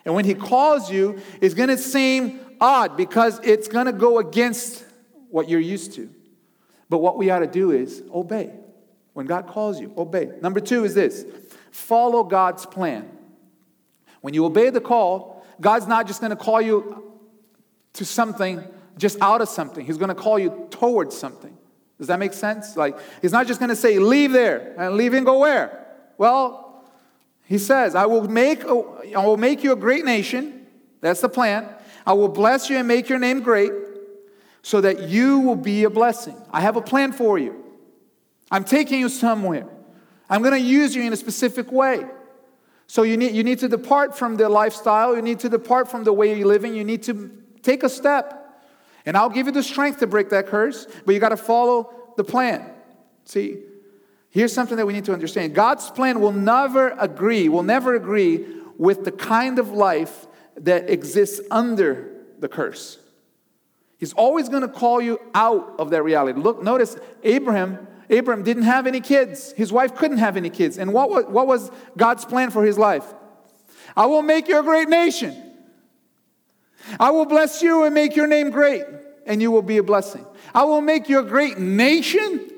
And 0.04 0.14
when 0.14 0.26
He 0.26 0.34
calls 0.34 0.92
you, 0.92 1.22
it's 1.40 1.54
going 1.54 1.70
to 1.70 1.78
seem 1.78 2.40
odd 2.60 2.98
because 2.98 3.40
it's 3.44 3.68
going 3.68 3.86
to 3.86 3.94
go 3.94 4.20
against 4.20 4.84
what 5.30 5.48
you're 5.48 5.60
used 5.60 5.94
to. 5.94 6.10
But 6.90 6.98
what 6.98 7.18
we 7.18 7.30
ought 7.30 7.40
to 7.40 7.48
do 7.48 7.72
is 7.72 8.04
obey. 8.14 8.52
When 9.14 9.26
God 9.26 9.48
calls 9.48 9.80
you, 9.80 9.94
obey. 9.98 10.32
Number 10.42 10.60
two 10.60 10.84
is 10.84 10.94
this 10.94 11.26
follow 11.72 12.24
God's 12.24 12.66
plan. 12.66 13.10
When 14.22 14.34
you 14.34 14.46
obey 14.46 14.70
the 14.70 14.82
call, 14.82 15.46
God's 15.62 15.88
not 15.88 16.08
just 16.08 16.22
going 16.22 16.32
to 16.32 16.36
call 16.36 16.62
you 16.62 17.04
to 17.94 18.06
something 18.06 18.64
just 18.98 19.20
out 19.22 19.42
of 19.42 19.48
something, 19.50 19.86
He's 19.86 19.98
going 19.98 20.10
to 20.10 20.16
call 20.16 20.38
you 20.38 20.68
towards 20.72 21.18
something. 21.18 21.58
Does 21.98 22.08
that 22.08 22.20
make 22.20 22.34
sense? 22.34 22.76
Like, 22.76 22.98
He's 23.22 23.32
not 23.32 23.48
just 23.48 23.60
going 23.60 23.70
to 23.70 23.76
say, 23.76 23.98
leave 24.00 24.32
there 24.32 24.76
and 24.78 24.96
leave 24.96 25.14
and 25.14 25.26
go 25.26 25.40
where? 25.40 25.88
Well, 26.18 26.84
he 27.50 27.58
says, 27.58 27.96
I 27.96 28.06
will 28.06 28.28
make, 28.28 28.64
a, 28.64 28.84
I 29.18 29.26
will 29.26 29.38
make 29.38 29.64
you 29.64 29.72
a 29.72 29.76
great 29.76 30.06
nation. 30.06 30.68
That's 31.02 31.22
the 31.22 31.30
plan. 31.30 31.68
I 32.06 32.14
will 32.14 32.28
bless 32.28 32.70
you 32.70 32.78
and 32.78 32.88
make 32.88 33.10
your 33.10 33.18
name 33.18 33.40
great 33.40 33.72
so 34.62 34.82
that 34.82 35.10
you 35.10 35.40
will 35.40 35.56
be 35.56 35.84
a 35.84 35.90
blessing. 35.90 36.36
I 36.52 36.62
have 36.62 36.76
a 36.76 36.82
plan 36.82 37.12
for 37.12 37.40
you. 37.40 37.64
I'm 38.52 38.64
taking 38.64 39.00
you 39.00 39.10
somewhere. 39.10 39.66
I'm 40.30 40.44
going 40.44 40.54
to 40.54 40.60
use 40.60 40.96
you 40.96 41.02
in 41.02 41.12
a 41.12 41.16
specific 41.16 41.72
way. 41.72 42.06
So 42.90 43.04
you 43.04 43.16
need, 43.16 43.36
you 43.36 43.44
need 43.44 43.60
to 43.60 43.70
depart 43.70 44.18
from 44.18 44.36
the 44.36 44.50
lifestyle. 44.50 45.16
You 45.16 45.22
need 45.22 45.40
to 45.42 45.50
depart 45.50 45.90
from 45.92 46.04
the 46.04 46.12
way 46.12 46.36
you're 46.36 46.48
living. 46.48 46.74
You 46.74 46.84
need 46.84 47.04
to 47.04 47.32
take 47.62 47.84
a 47.84 47.90
step. 47.90 48.36
And 49.06 49.16
I'll 49.16 49.30
give 49.30 49.46
you 49.46 49.54
the 49.54 49.62
strength 49.62 50.00
to 50.00 50.08
break 50.08 50.30
that 50.32 50.48
curse, 50.48 50.88
but 51.06 51.14
you 51.14 51.20
got 51.20 51.30
to 51.30 51.38
follow 51.38 51.94
the 52.18 52.24
plan. 52.24 52.66
See, 53.26 53.60
Here's 54.32 54.54
something 54.54 54.78
that 54.78 54.86
we 54.86 54.94
need 54.94 55.06
to 55.06 55.14
understand 55.14 55.56
God's 55.56 55.90
plan 55.90 56.20
will 56.20 56.32
never 56.32 56.90
agree, 56.90 57.50
will 57.50 57.64
never 57.64 57.96
agree 57.96 58.46
with 58.78 59.04
the 59.04 59.12
kind 59.12 59.60
of 59.60 59.72
life 59.72 60.28
that 60.56 60.90
exists 60.90 61.42
under 61.50 62.12
the 62.40 62.48
curse. 62.48 63.00
He's 63.98 64.14
always 64.14 64.48
going 64.48 64.62
to 64.62 64.70
call 64.70 65.02
you 65.02 65.20
out 65.34 65.76
of 65.80 65.90
that 65.90 66.04
reality. 66.04 66.40
Look, 66.40 66.64
notice 66.64 66.96
Abraham. 67.24 67.88
Abraham 68.10 68.44
didn't 68.44 68.64
have 68.64 68.88
any 68.88 69.02
kids. 69.02 69.52
His 69.54 69.72
wife 69.72 69.96
couldn't 69.96 70.18
have 70.18 70.38
any 70.38 70.50
kids. 70.50 70.78
And 70.78 70.94
what 70.94 71.10
was, 71.10 71.26
what 71.26 71.48
was 71.48 71.72
God's 71.96 72.26
plan 72.26 72.50
for 72.50 72.64
his 72.64 72.78
life? 72.78 73.06
I 73.96 74.06
will 74.08 74.22
make 74.22 74.48
you 74.48 74.60
a 74.60 74.64
great 74.64 74.90
nation. 74.90 75.36
I 77.00 77.12
will 77.12 77.26
bless 77.26 77.62
you 77.62 77.84
and 77.84 77.94
make 77.94 78.16
your 78.16 78.28
name 78.28 78.50
great, 78.50 78.84
and 79.26 79.42
you 79.42 79.52
will 79.52 79.62
be 79.62 79.78
a 79.78 79.84
blessing. 79.84 80.26
I 80.56 80.64
will 80.64 80.82
make 80.82 81.10
you 81.10 81.20
a 81.20 81.24
great 81.24 81.60
nation 81.60 82.50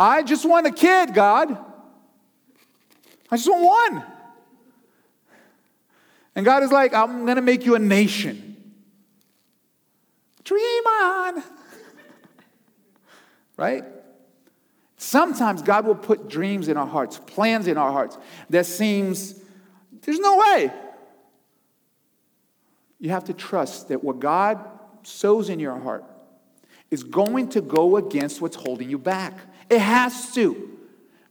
I 0.00 0.22
just 0.22 0.46
want 0.46 0.66
a 0.66 0.70
kid, 0.70 1.12
God. 1.12 1.58
I 3.30 3.36
just 3.36 3.50
want 3.50 3.92
one. 3.92 4.04
And 6.34 6.42
God 6.42 6.62
is 6.62 6.72
like, 6.72 6.94
I'm 6.94 7.26
going 7.26 7.36
to 7.36 7.42
make 7.42 7.66
you 7.66 7.74
a 7.74 7.78
nation. 7.78 8.72
Dream 10.42 10.86
on. 10.86 11.42
right? 13.58 13.84
Sometimes 15.02 15.62
God 15.62 15.86
will 15.86 15.94
put 15.94 16.28
dreams 16.28 16.68
in 16.68 16.76
our 16.76 16.86
hearts, 16.86 17.18
plans 17.26 17.66
in 17.66 17.78
our 17.78 17.90
hearts 17.90 18.18
that 18.50 18.66
seems 18.66 19.34
there's 20.02 20.18
no 20.18 20.36
way. 20.36 20.70
You 22.98 23.08
have 23.08 23.24
to 23.24 23.32
trust 23.32 23.88
that 23.88 24.04
what 24.04 24.20
God 24.20 24.62
sows 25.02 25.48
in 25.48 25.58
your 25.58 25.78
heart 25.80 26.04
is 26.90 27.02
going 27.02 27.48
to 27.48 27.62
go 27.62 27.96
against 27.96 28.42
what's 28.42 28.56
holding 28.56 28.90
you 28.90 28.98
back. 28.98 29.38
It 29.70 29.78
has 29.78 30.34
to. 30.34 30.78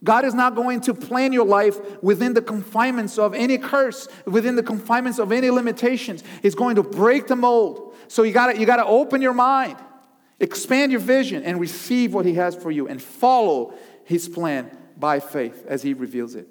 God 0.02 0.24
is 0.24 0.34
not 0.34 0.56
going 0.56 0.80
to 0.80 0.92
plan 0.92 1.32
your 1.32 1.46
life 1.46 1.78
within 2.02 2.34
the 2.34 2.42
confinements 2.42 3.18
of 3.18 3.34
any 3.34 3.56
curse, 3.56 4.08
within 4.26 4.56
the 4.56 4.64
confinements 4.64 5.20
of 5.20 5.30
any 5.30 5.48
limitations. 5.48 6.24
He's 6.42 6.56
going 6.56 6.74
to 6.74 6.82
break 6.82 7.28
the 7.28 7.36
mold. 7.36 7.94
So 8.08 8.24
you 8.24 8.32
got 8.32 8.58
you 8.58 8.66
to 8.66 8.84
open 8.84 9.22
your 9.22 9.34
mind, 9.34 9.76
expand 10.40 10.92
your 10.92 11.00
vision, 11.00 11.42
and 11.44 11.60
receive 11.60 12.14
what 12.14 12.26
He 12.26 12.34
has 12.34 12.56
for 12.56 12.70
you, 12.70 12.88
and 12.88 13.00
follow 13.00 13.74
His 14.04 14.28
plan 14.28 14.76
by 14.96 15.20
faith 15.20 15.64
as 15.68 15.82
He 15.82 15.94
reveals 15.94 16.34
it. 16.34 16.48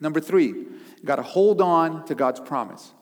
Number 0.00 0.20
three, 0.20 0.46
you 0.46 1.04
got 1.04 1.16
to 1.16 1.22
hold 1.22 1.60
on 1.60 2.04
to 2.06 2.14
God's 2.14 2.40
promise. 2.40 2.92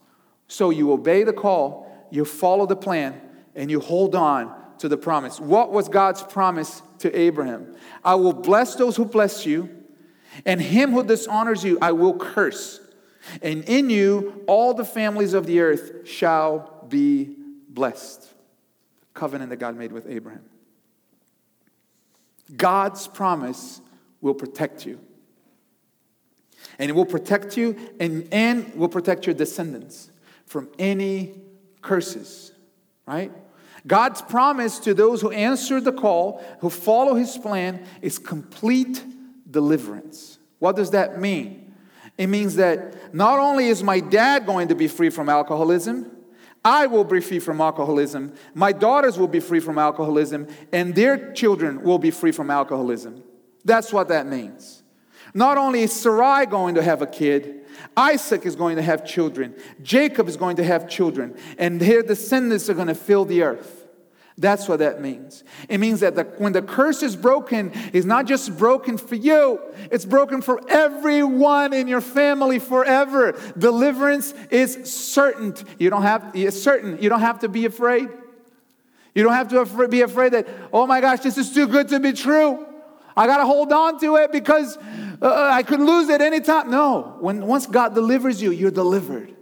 So 0.48 0.70
you 0.70 0.92
obey 0.92 1.22
the 1.24 1.32
call, 1.32 2.08
you 2.10 2.24
follow 2.24 2.66
the 2.66 2.76
plan, 2.76 3.20
and 3.54 3.70
you 3.70 3.80
hold 3.80 4.14
on 4.14 4.54
to 4.78 4.88
the 4.88 4.96
promise. 4.96 5.38
What 5.38 5.72
was 5.72 5.88
God's 5.88 6.22
promise 6.22 6.82
to 7.00 7.16
Abraham? 7.16 7.76
I 8.04 8.14
will 8.14 8.32
bless 8.32 8.74
those 8.74 8.96
who 8.96 9.04
bless 9.04 9.44
you, 9.44 9.68
and 10.44 10.60
him 10.60 10.92
who 10.92 11.04
dishonors 11.04 11.64
you 11.64 11.78
I 11.82 11.92
will 11.92 12.16
curse. 12.16 12.80
And 13.42 13.64
in 13.64 13.90
you 13.90 14.44
all 14.46 14.74
the 14.74 14.84
families 14.84 15.34
of 15.34 15.46
the 15.46 15.60
earth 15.60 16.08
shall 16.08 16.86
be 16.88 17.36
blessed. 17.68 18.32
Covenant 19.18 19.50
that 19.50 19.56
God 19.56 19.76
made 19.76 19.90
with 19.90 20.06
Abraham. 20.08 20.44
God's 22.56 23.08
promise 23.08 23.80
will 24.20 24.32
protect 24.32 24.86
you. 24.86 25.00
And 26.78 26.88
it 26.88 26.94
will 26.94 27.04
protect 27.04 27.56
you 27.56 27.76
and, 27.98 28.28
and 28.30 28.72
will 28.76 28.88
protect 28.88 29.26
your 29.26 29.34
descendants 29.34 30.12
from 30.46 30.68
any 30.78 31.34
curses, 31.82 32.52
right? 33.08 33.32
God's 33.88 34.22
promise 34.22 34.78
to 34.80 34.94
those 34.94 35.20
who 35.20 35.32
answer 35.32 35.80
the 35.80 35.92
call, 35.92 36.40
who 36.60 36.70
follow 36.70 37.16
his 37.16 37.36
plan, 37.36 37.84
is 38.00 38.20
complete 38.20 39.04
deliverance. 39.50 40.38
What 40.60 40.76
does 40.76 40.92
that 40.92 41.20
mean? 41.20 41.74
It 42.16 42.28
means 42.28 42.54
that 42.54 43.12
not 43.12 43.40
only 43.40 43.66
is 43.66 43.82
my 43.82 43.98
dad 43.98 44.46
going 44.46 44.68
to 44.68 44.76
be 44.76 44.86
free 44.86 45.10
from 45.10 45.28
alcoholism, 45.28 46.08
I 46.68 46.86
will 46.86 47.04
be 47.04 47.20
free 47.20 47.38
from 47.38 47.62
alcoholism, 47.62 48.34
my 48.52 48.72
daughters 48.72 49.18
will 49.18 49.26
be 49.26 49.40
free 49.40 49.58
from 49.58 49.78
alcoholism, 49.78 50.48
and 50.70 50.94
their 50.94 51.32
children 51.32 51.82
will 51.82 51.98
be 51.98 52.10
free 52.10 52.30
from 52.30 52.50
alcoholism. 52.50 53.22
That's 53.64 53.90
what 53.90 54.08
that 54.08 54.26
means. 54.26 54.82
Not 55.32 55.56
only 55.56 55.80
is 55.80 55.92
Sarai 55.92 56.44
going 56.44 56.74
to 56.74 56.82
have 56.82 57.00
a 57.00 57.06
kid, 57.06 57.64
Isaac 57.96 58.44
is 58.44 58.54
going 58.54 58.76
to 58.76 58.82
have 58.82 59.06
children. 59.06 59.54
Jacob 59.82 60.28
is 60.28 60.36
going 60.36 60.56
to 60.56 60.64
have 60.64 60.90
children. 60.90 61.36
And 61.56 61.80
their 61.80 62.02
descendants 62.02 62.68
are 62.68 62.74
going 62.74 62.88
to 62.88 62.94
fill 62.94 63.24
the 63.24 63.42
earth. 63.42 63.77
That's 64.38 64.68
what 64.68 64.78
that 64.78 65.00
means. 65.00 65.42
It 65.68 65.78
means 65.78 65.98
that 66.00 66.14
the, 66.14 66.22
when 66.38 66.52
the 66.52 66.62
curse 66.62 67.02
is 67.02 67.16
broken, 67.16 67.72
it's 67.92 68.06
not 68.06 68.26
just 68.26 68.56
broken 68.56 68.96
for 68.96 69.16
you, 69.16 69.60
it's 69.90 70.04
broken 70.04 70.42
for 70.42 70.60
everyone 70.68 71.72
in 71.72 71.88
your 71.88 72.00
family 72.00 72.60
forever. 72.60 73.36
Deliverance 73.58 74.32
is 74.50 74.92
certain. 74.92 75.56
You 75.78 75.90
don't 75.90 76.02
have, 76.02 76.30
it's 76.34 76.60
certain. 76.62 77.02
You 77.02 77.08
don't 77.08 77.20
have 77.20 77.40
to 77.40 77.48
be 77.48 77.64
afraid. 77.64 78.08
You 79.12 79.24
don't 79.24 79.32
have 79.32 79.48
to 79.48 79.88
be 79.88 80.02
afraid 80.02 80.34
that, 80.34 80.46
oh 80.72 80.86
my 80.86 81.00
gosh, 81.00 81.18
this 81.20 81.36
is 81.36 81.52
too 81.52 81.66
good 81.66 81.88
to 81.88 81.98
be 81.98 82.12
true. 82.12 82.64
I 83.16 83.26
got 83.26 83.38
to 83.38 83.44
hold 83.44 83.72
on 83.72 83.98
to 84.00 84.16
it 84.16 84.30
because 84.30 84.76
uh, 84.76 84.80
uh, 85.20 85.50
I 85.52 85.64
could 85.64 85.80
lose 85.80 86.08
it 86.08 86.20
anytime. 86.20 86.70
No, 86.70 87.16
when 87.18 87.44
once 87.44 87.66
God 87.66 87.92
delivers 87.96 88.40
you, 88.40 88.52
you're 88.52 88.70
delivered. 88.70 89.34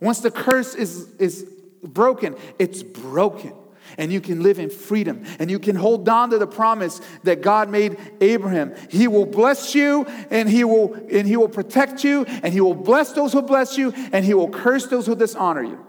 Once 0.00 0.18
the 0.18 0.32
curse 0.32 0.74
is, 0.74 1.08
is 1.20 1.44
broken, 1.84 2.34
it's 2.58 2.82
broken. 2.82 3.52
And 3.98 4.12
you 4.12 4.20
can 4.20 4.42
live 4.42 4.58
in 4.58 4.70
freedom 4.70 5.24
and 5.38 5.50
you 5.50 5.58
can 5.58 5.76
hold 5.76 6.08
on 6.08 6.30
to 6.30 6.38
the 6.38 6.46
promise 6.46 7.00
that 7.22 7.42
God 7.42 7.68
made 7.68 7.96
Abraham. 8.20 8.74
He 8.90 9.08
will 9.08 9.26
bless 9.26 9.74
you 9.74 10.04
and 10.30 10.48
he 10.48 10.64
will 10.64 10.94
and 10.94 11.26
he 11.26 11.36
will 11.36 11.48
protect 11.48 12.04
you 12.04 12.24
and 12.24 12.52
he 12.52 12.60
will 12.60 12.74
bless 12.74 13.12
those 13.12 13.32
who 13.32 13.42
bless 13.42 13.78
you 13.78 13.92
and 14.12 14.24
he 14.24 14.34
will 14.34 14.50
curse 14.50 14.86
those 14.86 15.06
who 15.06 15.14
dishonor 15.14 15.62
you. 15.62 15.84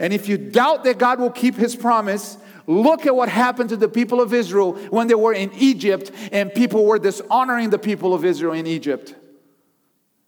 And 0.00 0.12
if 0.12 0.28
you 0.28 0.38
doubt 0.38 0.84
that 0.84 0.98
God 0.98 1.18
will 1.18 1.30
keep 1.30 1.56
his 1.56 1.74
promise, 1.74 2.38
Look 2.68 3.06
at 3.06 3.16
what 3.16 3.30
happened 3.30 3.70
to 3.70 3.78
the 3.78 3.88
people 3.88 4.20
of 4.20 4.34
Israel 4.34 4.74
when 4.90 5.06
they 5.06 5.14
were 5.14 5.32
in 5.32 5.50
Egypt 5.54 6.12
and 6.30 6.52
people 6.52 6.84
were 6.84 6.98
dishonoring 6.98 7.70
the 7.70 7.78
people 7.78 8.12
of 8.12 8.26
Israel 8.26 8.52
in 8.52 8.66
Egypt. 8.66 9.14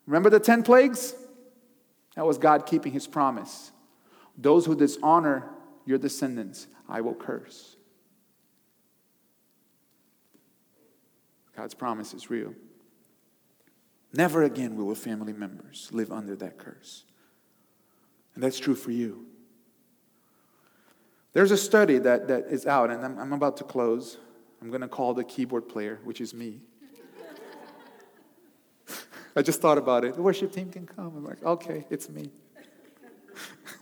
Remember 0.07 0.31
the 0.31 0.39
10 0.39 0.63
plagues? 0.63 1.13
That 2.15 2.25
was 2.25 2.39
God 2.39 2.65
keeping 2.65 2.93
his 2.93 3.05
promise. 3.05 3.71
Those 4.35 4.65
who 4.65 4.75
dishonor 4.75 5.51
your 5.85 5.99
descendants, 5.99 6.65
I 6.91 6.99
will 6.99 7.15
curse. 7.15 7.77
God's 11.55 11.73
promise 11.73 12.13
is 12.13 12.29
real. 12.29 12.53
Never 14.13 14.43
again 14.43 14.75
will 14.75 14.93
family 14.93 15.31
members 15.31 15.89
live 15.93 16.11
under 16.11 16.35
that 16.35 16.57
curse. 16.57 17.05
And 18.35 18.43
that's 18.43 18.59
true 18.59 18.75
for 18.75 18.91
you. 18.91 19.25
There's 21.31 21.51
a 21.51 21.57
study 21.57 21.97
that, 21.99 22.27
that 22.27 22.47
is 22.49 22.65
out, 22.65 22.91
and 22.91 23.05
I'm, 23.05 23.17
I'm 23.17 23.31
about 23.31 23.55
to 23.57 23.63
close. 23.63 24.17
I'm 24.61 24.67
going 24.67 24.81
to 24.81 24.89
call 24.89 25.13
the 25.13 25.23
keyboard 25.23 25.69
player, 25.69 25.99
which 26.03 26.19
is 26.19 26.33
me. 26.33 26.59
I 29.35 29.41
just 29.41 29.61
thought 29.61 29.77
about 29.77 30.03
it. 30.03 30.15
The 30.15 30.21
worship 30.21 30.51
team 30.51 30.69
can 30.69 30.85
come. 30.85 31.13
I'm 31.15 31.23
like, 31.23 31.41
okay, 31.41 31.85
it's 31.89 32.09
me. 32.09 32.31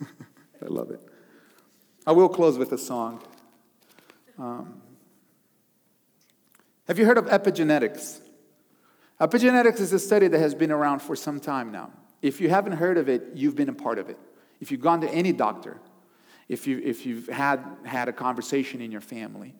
I 0.62 0.66
love 0.66 0.92
it. 0.92 1.00
I 2.06 2.12
will 2.12 2.28
close 2.28 2.56
with 2.56 2.72
a 2.72 2.78
song. 2.78 3.22
Um, 4.38 4.80
have 6.88 6.98
you 6.98 7.04
heard 7.04 7.18
of 7.18 7.26
epigenetics? 7.26 8.20
Epigenetics 9.20 9.80
is 9.80 9.92
a 9.92 9.98
study 9.98 10.28
that 10.28 10.38
has 10.38 10.54
been 10.54 10.72
around 10.72 11.00
for 11.00 11.14
some 11.14 11.38
time 11.38 11.70
now. 11.70 11.90
If 12.22 12.40
you 12.40 12.48
haven't 12.48 12.72
heard 12.72 12.96
of 12.96 13.08
it, 13.08 13.22
you've 13.34 13.54
been 13.54 13.68
a 13.68 13.74
part 13.74 13.98
of 13.98 14.08
it. 14.08 14.18
If 14.60 14.70
you've 14.70 14.80
gone 14.80 15.02
to 15.02 15.10
any 15.10 15.32
doctor, 15.32 15.78
if, 16.48 16.66
you, 16.66 16.80
if 16.82 17.04
you've 17.04 17.28
had, 17.28 17.64
had 17.84 18.08
a 18.08 18.12
conversation 18.12 18.80
in 18.80 18.90
your 18.90 19.00
family 19.00 19.54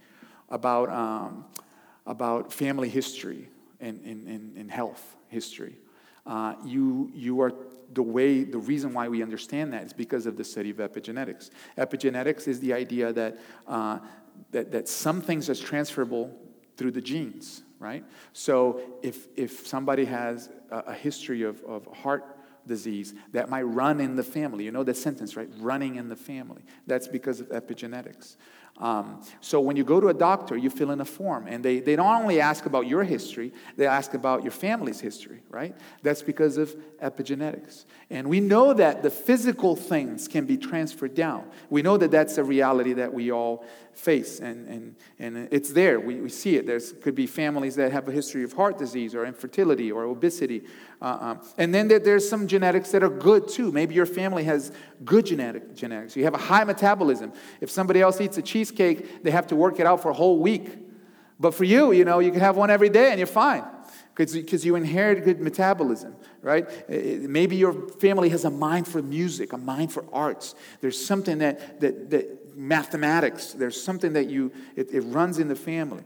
about, 0.48 0.88
um, 0.88 1.44
about 2.06 2.52
family 2.52 2.88
history 2.88 3.48
and, 3.80 4.00
and, 4.04 4.26
and, 4.26 4.56
and 4.56 4.70
health 4.70 5.16
history, 5.28 5.76
uh, 6.26 6.54
you, 6.64 7.10
you 7.14 7.40
are 7.40 7.52
the 7.92 8.02
way, 8.02 8.44
the 8.44 8.58
reason 8.58 8.92
why 8.92 9.08
we 9.08 9.22
understand 9.22 9.72
that 9.72 9.84
is 9.84 9.92
because 9.92 10.26
of 10.26 10.36
the 10.36 10.44
study 10.44 10.70
of 10.70 10.76
epigenetics. 10.76 11.50
Epigenetics 11.76 12.46
is 12.46 12.60
the 12.60 12.72
idea 12.72 13.12
that, 13.12 13.38
uh, 13.66 13.98
that, 14.52 14.70
that 14.70 14.88
some 14.88 15.20
things 15.20 15.50
are 15.50 15.54
transferable 15.54 16.36
through 16.76 16.92
the 16.92 17.00
genes, 17.00 17.62
right? 17.78 18.04
So 18.32 18.80
if, 19.02 19.26
if 19.36 19.66
somebody 19.66 20.04
has 20.04 20.50
a, 20.70 20.78
a 20.78 20.94
history 20.94 21.42
of, 21.42 21.62
of 21.64 21.86
heart 21.86 22.36
disease 22.66 23.14
that 23.32 23.48
might 23.48 23.62
run 23.62 24.00
in 24.00 24.16
the 24.16 24.22
family. 24.22 24.64
You 24.64 24.70
know 24.70 24.84
that 24.84 24.96
sentence, 24.96 25.36
right? 25.36 25.48
Running 25.58 25.96
in 25.96 26.08
the 26.08 26.16
family. 26.16 26.62
That's 26.86 27.08
because 27.08 27.40
of 27.40 27.48
epigenetics. 27.48 28.36
Um, 28.80 29.20
so 29.40 29.60
when 29.60 29.76
you 29.76 29.84
go 29.84 30.00
to 30.00 30.08
a 30.08 30.14
doctor, 30.14 30.56
you 30.56 30.70
fill 30.70 30.90
in 30.90 31.00
a 31.00 31.04
form, 31.04 31.46
and 31.46 31.62
they, 31.62 31.80
they 31.80 31.96
don't 31.96 32.22
only 32.22 32.40
ask 32.40 32.64
about 32.64 32.86
your 32.86 33.04
history, 33.04 33.52
they 33.76 33.86
ask 33.86 34.14
about 34.14 34.42
your 34.42 34.52
family's 34.52 35.00
history, 35.00 35.42
right? 35.50 35.76
That's 36.02 36.22
because 36.22 36.56
of 36.56 36.74
epigenetics. 37.02 37.84
And 38.08 38.28
we 38.28 38.40
know 38.40 38.72
that 38.72 39.02
the 39.02 39.10
physical 39.10 39.76
things 39.76 40.26
can 40.28 40.46
be 40.46 40.56
transferred 40.56 41.14
down. 41.14 41.44
We 41.68 41.82
know 41.82 41.98
that 41.98 42.10
that's 42.10 42.38
a 42.38 42.44
reality 42.44 42.94
that 42.94 43.12
we 43.12 43.30
all 43.30 43.66
face, 43.92 44.40
and, 44.40 44.66
and, 44.68 44.96
and 45.18 45.48
it's 45.50 45.72
there. 45.72 46.00
We, 46.00 46.16
we 46.16 46.28
see 46.28 46.56
it. 46.56 46.66
There 46.66 46.80
could 47.02 47.14
be 47.14 47.26
families 47.26 47.76
that 47.76 47.92
have 47.92 48.08
a 48.08 48.12
history 48.12 48.44
of 48.44 48.52
heart 48.52 48.78
disease 48.78 49.14
or 49.14 49.24
infertility 49.24 49.92
or 49.92 50.04
obesity. 50.04 50.62
Uh, 51.02 51.18
um, 51.20 51.40
and 51.58 51.74
then 51.74 51.88
there, 51.88 51.98
there's 51.98 52.28
some 52.28 52.46
genetics 52.46 52.90
that 52.92 53.02
are 53.02 53.10
good 53.10 53.48
too. 53.48 53.72
Maybe 53.72 53.94
your 53.94 54.06
family 54.06 54.44
has 54.44 54.72
good 55.04 55.26
genetic, 55.26 55.74
genetics. 55.74 56.16
You 56.16 56.24
have 56.24 56.34
a 56.34 56.38
high 56.38 56.64
metabolism. 56.64 57.32
If 57.60 57.70
somebody 57.70 58.00
else 58.00 58.20
eats 58.20 58.38
a 58.38 58.42
cheesecake, 58.42 59.22
they 59.22 59.30
have 59.30 59.46
to 59.48 59.56
work 59.56 59.80
it 59.80 59.86
out 59.86 60.02
for 60.02 60.10
a 60.10 60.14
whole 60.14 60.38
week. 60.38 60.68
But 61.38 61.54
for 61.54 61.64
you, 61.64 61.92
you 61.92 62.04
know, 62.04 62.18
you 62.18 62.30
can 62.30 62.40
have 62.40 62.56
one 62.56 62.70
every 62.70 62.90
day 62.90 63.10
and 63.10 63.18
you're 63.18 63.26
fine 63.26 63.64
because 64.14 64.64
you 64.66 64.74
inherit 64.74 65.24
good 65.24 65.40
metabolism, 65.40 66.14
right? 66.42 66.68
Maybe 66.88 67.56
your 67.56 67.72
family 67.72 68.28
has 68.28 68.44
a 68.44 68.50
mind 68.50 68.86
for 68.86 69.00
music, 69.00 69.54
a 69.54 69.58
mind 69.58 69.92
for 69.92 70.04
arts. 70.12 70.54
There's 70.80 71.02
something 71.02 71.38
that, 71.38 71.80
that, 71.80 72.10
that 72.10 72.39
mathematics, 72.54 73.52
there's 73.52 73.80
something 73.80 74.12
that 74.14 74.28
you, 74.28 74.52
it, 74.76 74.92
it 74.92 75.00
runs 75.02 75.38
in 75.38 75.48
the 75.48 75.56
family. 75.56 76.04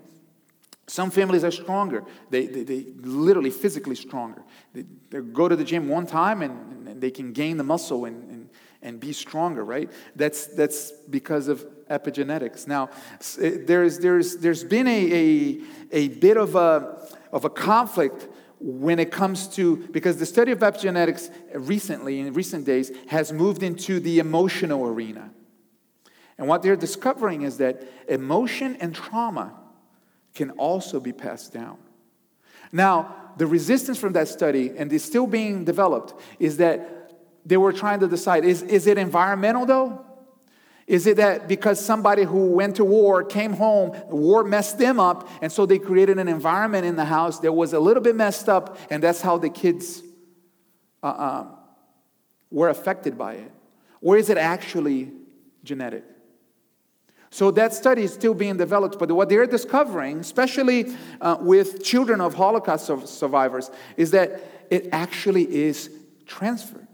Some 0.86 1.10
families 1.10 1.44
are 1.44 1.50
stronger. 1.50 2.04
They, 2.30 2.46
they, 2.46 2.62
they 2.62 2.86
literally 3.00 3.50
physically 3.50 3.94
stronger. 3.94 4.42
They, 4.74 4.84
they, 5.10 5.20
go 5.20 5.48
to 5.48 5.56
the 5.56 5.64
gym 5.64 5.88
one 5.88 6.06
time 6.06 6.42
and, 6.42 6.86
and 6.88 7.00
they 7.00 7.10
can 7.10 7.32
gain 7.32 7.56
the 7.56 7.64
muscle 7.64 8.04
and, 8.04 8.30
and, 8.30 8.50
and 8.82 9.00
be 9.00 9.12
stronger, 9.12 9.64
right? 9.64 9.90
That's, 10.14 10.46
that's 10.48 10.92
because 11.08 11.48
of 11.48 11.66
epigenetics. 11.88 12.66
Now, 12.66 12.90
eh, 13.40 13.58
there's, 13.64 13.98
there's, 13.98 14.36
there's 14.36 14.62
been 14.62 14.86
a, 14.86 15.12
a, 15.12 15.60
a 15.92 16.08
bit 16.08 16.36
of 16.36 16.54
a, 16.54 17.08
of 17.32 17.46
a 17.46 17.50
conflict 17.50 18.28
when 18.60 18.98
it 18.98 19.10
comes 19.10 19.48
to, 19.48 19.76
because 19.90 20.18
the 20.18 20.26
study 20.26 20.52
of 20.52 20.58
epigenetics 20.60 21.30
recently, 21.54 22.20
in 22.20 22.32
recent 22.32 22.64
days, 22.64 22.90
has 23.08 23.32
moved 23.32 23.62
into 23.62 24.00
the 24.00 24.18
emotional 24.18 24.86
arena. 24.86 25.30
And 26.38 26.48
what 26.48 26.62
they're 26.62 26.76
discovering 26.76 27.42
is 27.42 27.58
that 27.58 27.82
emotion 28.08 28.76
and 28.80 28.94
trauma 28.94 29.54
can 30.34 30.50
also 30.52 31.00
be 31.00 31.12
passed 31.12 31.52
down. 31.52 31.78
Now, 32.72 33.14
the 33.36 33.46
resistance 33.46 33.98
from 33.98 34.14
that 34.14 34.28
study, 34.28 34.72
and 34.76 34.92
it's 34.92 35.04
still 35.04 35.26
being 35.26 35.64
developed, 35.64 36.14
is 36.38 36.56
that 36.56 37.12
they 37.46 37.56
were 37.56 37.72
trying 37.72 38.00
to 38.00 38.08
decide 38.08 38.44
is, 38.44 38.62
is 38.62 38.86
it 38.86 38.98
environmental 38.98 39.66
though? 39.66 40.04
Is 40.86 41.06
it 41.06 41.16
that 41.16 41.48
because 41.48 41.82
somebody 41.82 42.24
who 42.24 42.50
went 42.50 42.76
to 42.76 42.84
war 42.84 43.24
came 43.24 43.54
home, 43.54 43.96
war 44.08 44.44
messed 44.44 44.78
them 44.78 45.00
up, 45.00 45.28
and 45.40 45.50
so 45.50 45.64
they 45.64 45.78
created 45.78 46.18
an 46.18 46.28
environment 46.28 46.84
in 46.84 46.96
the 46.96 47.06
house 47.06 47.38
that 47.40 47.52
was 47.52 47.72
a 47.72 47.80
little 47.80 48.02
bit 48.02 48.14
messed 48.14 48.48
up, 48.48 48.76
and 48.90 49.02
that's 49.02 49.22
how 49.22 49.38
the 49.38 49.48
kids 49.48 50.02
uh, 51.02 51.06
uh, 51.06 51.46
were 52.50 52.68
affected 52.68 53.16
by 53.16 53.34
it? 53.34 53.52
Or 54.02 54.18
is 54.18 54.28
it 54.28 54.36
actually 54.36 55.10
genetic? 55.62 56.04
So 57.34 57.50
that 57.50 57.74
study 57.74 58.04
is 58.04 58.14
still 58.14 58.32
being 58.32 58.58
developed, 58.58 58.96
but 58.96 59.10
what 59.10 59.28
they're 59.28 59.44
discovering, 59.44 60.20
especially 60.20 60.94
uh, 61.20 61.36
with 61.40 61.82
children 61.82 62.20
of 62.20 62.34
Holocaust 62.34 62.86
survivors, 63.08 63.72
is 63.96 64.12
that 64.12 64.40
it 64.70 64.88
actually 64.92 65.52
is 65.52 65.90
transferred. 66.26 66.86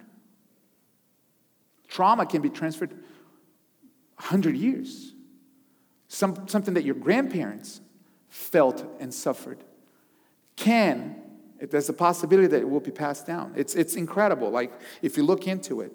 Trauma 1.88 2.24
can 2.24 2.40
be 2.40 2.48
transferred 2.48 2.92
100 4.16 4.56
years. 4.56 5.12
Some, 6.08 6.48
something 6.48 6.72
that 6.72 6.84
your 6.84 6.94
grandparents 6.94 7.82
felt 8.30 8.82
and 8.98 9.12
suffered 9.12 9.62
can, 10.56 11.20
there's 11.60 11.90
a 11.90 11.92
possibility 11.92 12.46
that 12.46 12.62
it 12.62 12.70
will 12.70 12.80
be 12.80 12.92
passed 12.92 13.26
down. 13.26 13.52
It's, 13.56 13.74
it's 13.74 13.94
incredible, 13.94 14.48
like 14.48 14.72
if 15.02 15.18
you 15.18 15.22
look 15.22 15.46
into 15.46 15.82
it. 15.82 15.92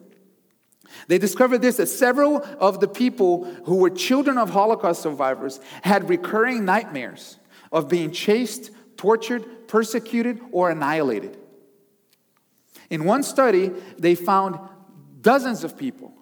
They 1.07 1.17
discovered 1.17 1.61
this 1.61 1.77
that 1.77 1.88
several 1.88 2.43
of 2.59 2.79
the 2.79 2.88
people 2.88 3.45
who 3.65 3.77
were 3.77 3.89
children 3.89 4.38
of 4.38 4.49
Holocaust 4.49 5.01
survivors 5.01 5.59
had 5.81 6.09
recurring 6.09 6.65
nightmares 6.65 7.38
of 7.71 7.89
being 7.89 8.11
chased, 8.11 8.71
tortured, 8.97 9.67
persecuted, 9.67 10.39
or 10.51 10.69
annihilated. 10.69 11.38
In 12.89 13.05
one 13.05 13.23
study, 13.23 13.71
they 13.97 14.15
found 14.15 14.59
dozens 15.21 15.63
of 15.63 15.77
people 15.77 16.13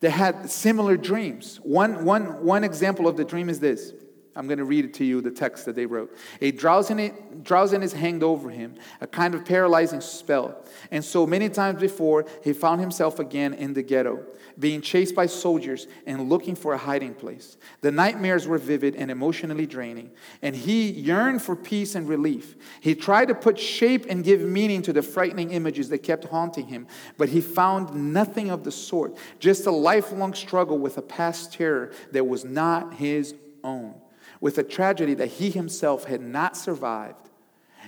that 0.00 0.10
had 0.10 0.50
similar 0.50 0.96
dreams. 0.96 1.58
One, 1.62 2.04
one, 2.04 2.44
one 2.44 2.62
example 2.62 3.08
of 3.08 3.16
the 3.16 3.24
dream 3.24 3.48
is 3.48 3.60
this 3.60 3.92
I'm 4.36 4.48
going 4.48 4.58
to 4.58 4.64
read 4.64 4.84
it 4.84 4.94
to 4.94 5.04
you, 5.04 5.20
the 5.20 5.30
text 5.30 5.64
that 5.66 5.76
they 5.76 5.86
wrote. 5.86 6.16
A 6.40 6.50
drowsiness, 6.50 7.12
drowsiness 7.42 7.92
hanged 7.92 8.24
over 8.24 8.50
him, 8.50 8.74
a 9.00 9.06
kind 9.06 9.34
of 9.34 9.44
paralyzing 9.44 10.00
spell. 10.00 10.64
And 10.90 11.04
so 11.04 11.24
many 11.24 11.48
times 11.48 11.80
before, 11.80 12.26
he 12.42 12.52
found 12.52 12.80
himself 12.80 13.20
again 13.20 13.54
in 13.54 13.74
the 13.74 13.82
ghetto, 13.82 14.24
being 14.58 14.80
chased 14.80 15.14
by 15.14 15.26
soldiers 15.26 15.86
and 16.04 16.28
looking 16.28 16.56
for 16.56 16.72
a 16.72 16.78
hiding 16.78 17.14
place. 17.14 17.56
The 17.80 17.92
nightmares 17.92 18.48
were 18.48 18.58
vivid 18.58 18.96
and 18.96 19.08
emotionally 19.08 19.66
draining, 19.66 20.10
and 20.42 20.56
he 20.56 20.90
yearned 20.90 21.40
for 21.40 21.54
peace 21.54 21.94
and 21.94 22.08
relief. 22.08 22.56
He 22.80 22.96
tried 22.96 23.28
to 23.28 23.34
put 23.36 23.56
shape 23.56 24.06
and 24.08 24.24
give 24.24 24.40
meaning 24.40 24.82
to 24.82 24.92
the 24.92 25.02
frightening 25.02 25.52
images 25.52 25.90
that 25.90 25.98
kept 25.98 26.24
haunting 26.24 26.66
him, 26.66 26.88
but 27.16 27.28
he 27.28 27.40
found 27.40 28.12
nothing 28.12 28.50
of 28.50 28.64
the 28.64 28.72
sort, 28.72 29.16
just 29.38 29.66
a 29.66 29.70
lifelong 29.70 30.34
struggle 30.34 30.78
with 30.78 30.98
a 30.98 31.02
past 31.02 31.52
terror 31.52 31.92
that 32.10 32.26
was 32.26 32.44
not 32.44 32.94
his 32.94 33.34
own 33.62 33.94
with 34.40 34.58
a 34.58 34.62
tragedy 34.62 35.14
that 35.14 35.28
he 35.28 35.50
himself 35.50 36.04
had 36.04 36.20
not 36.20 36.56
survived, 36.56 37.30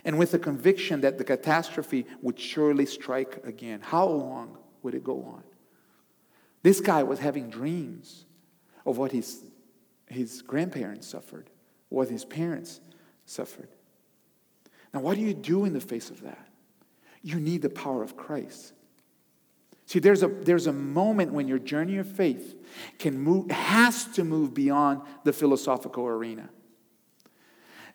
and 0.05 0.19
with 0.19 0.35
a 0.35 0.39
conviction 0.39 1.01
that 1.01 1.19
the 1.19 1.25
catastrophe 1.25 2.07
would 2.23 2.39
surely 2.39 2.87
strike 2.87 3.45
again. 3.45 3.81
How 3.81 4.07
long 4.07 4.59
would 4.83 4.95
it 4.95 5.03
go 5.03 5.23
on? 5.23 5.43
This 6.63 6.81
guy 6.81 7.03
was 7.03 7.19
having 7.19 7.49
dreams 7.49 8.25
of 8.85 8.99
what 8.99 9.13
his, 9.13 9.45
his 10.07 10.43
grandparents 10.43 11.07
suffered, 11.07 11.51
what 11.89 12.09
his 12.09 12.25
parents 12.25 12.81
suffered. 13.25 13.69
Now, 14.93 15.01
what 15.01 15.17
do 15.17 15.23
you 15.23 15.35
do 15.35 15.65
in 15.65 15.73
the 15.73 15.81
face 15.81 16.11
of 16.11 16.23
that? 16.23 16.49
You 17.23 17.41
need 17.41 17.63
the 17.63 17.71
power 17.71 18.03
of 18.03 18.17
Christ. 18.17 18.73
See, 19.87 20.01
there's 20.01 20.24
a, 20.24 20.28
there's 20.28 20.66
a 20.66 20.72
moment 20.72 21.32
when 21.32 21.47
your 21.47 21.61
journey 21.61 21.99
of 21.99 22.09
faith 22.09 22.57
can 22.99 23.18
move, 23.18 23.51
has 23.53 24.05
to 24.07 24.24
move 24.24 24.53
beyond 24.53 25.03
the 25.22 25.32
philosophical 25.32 26.07
arena. 26.07 26.49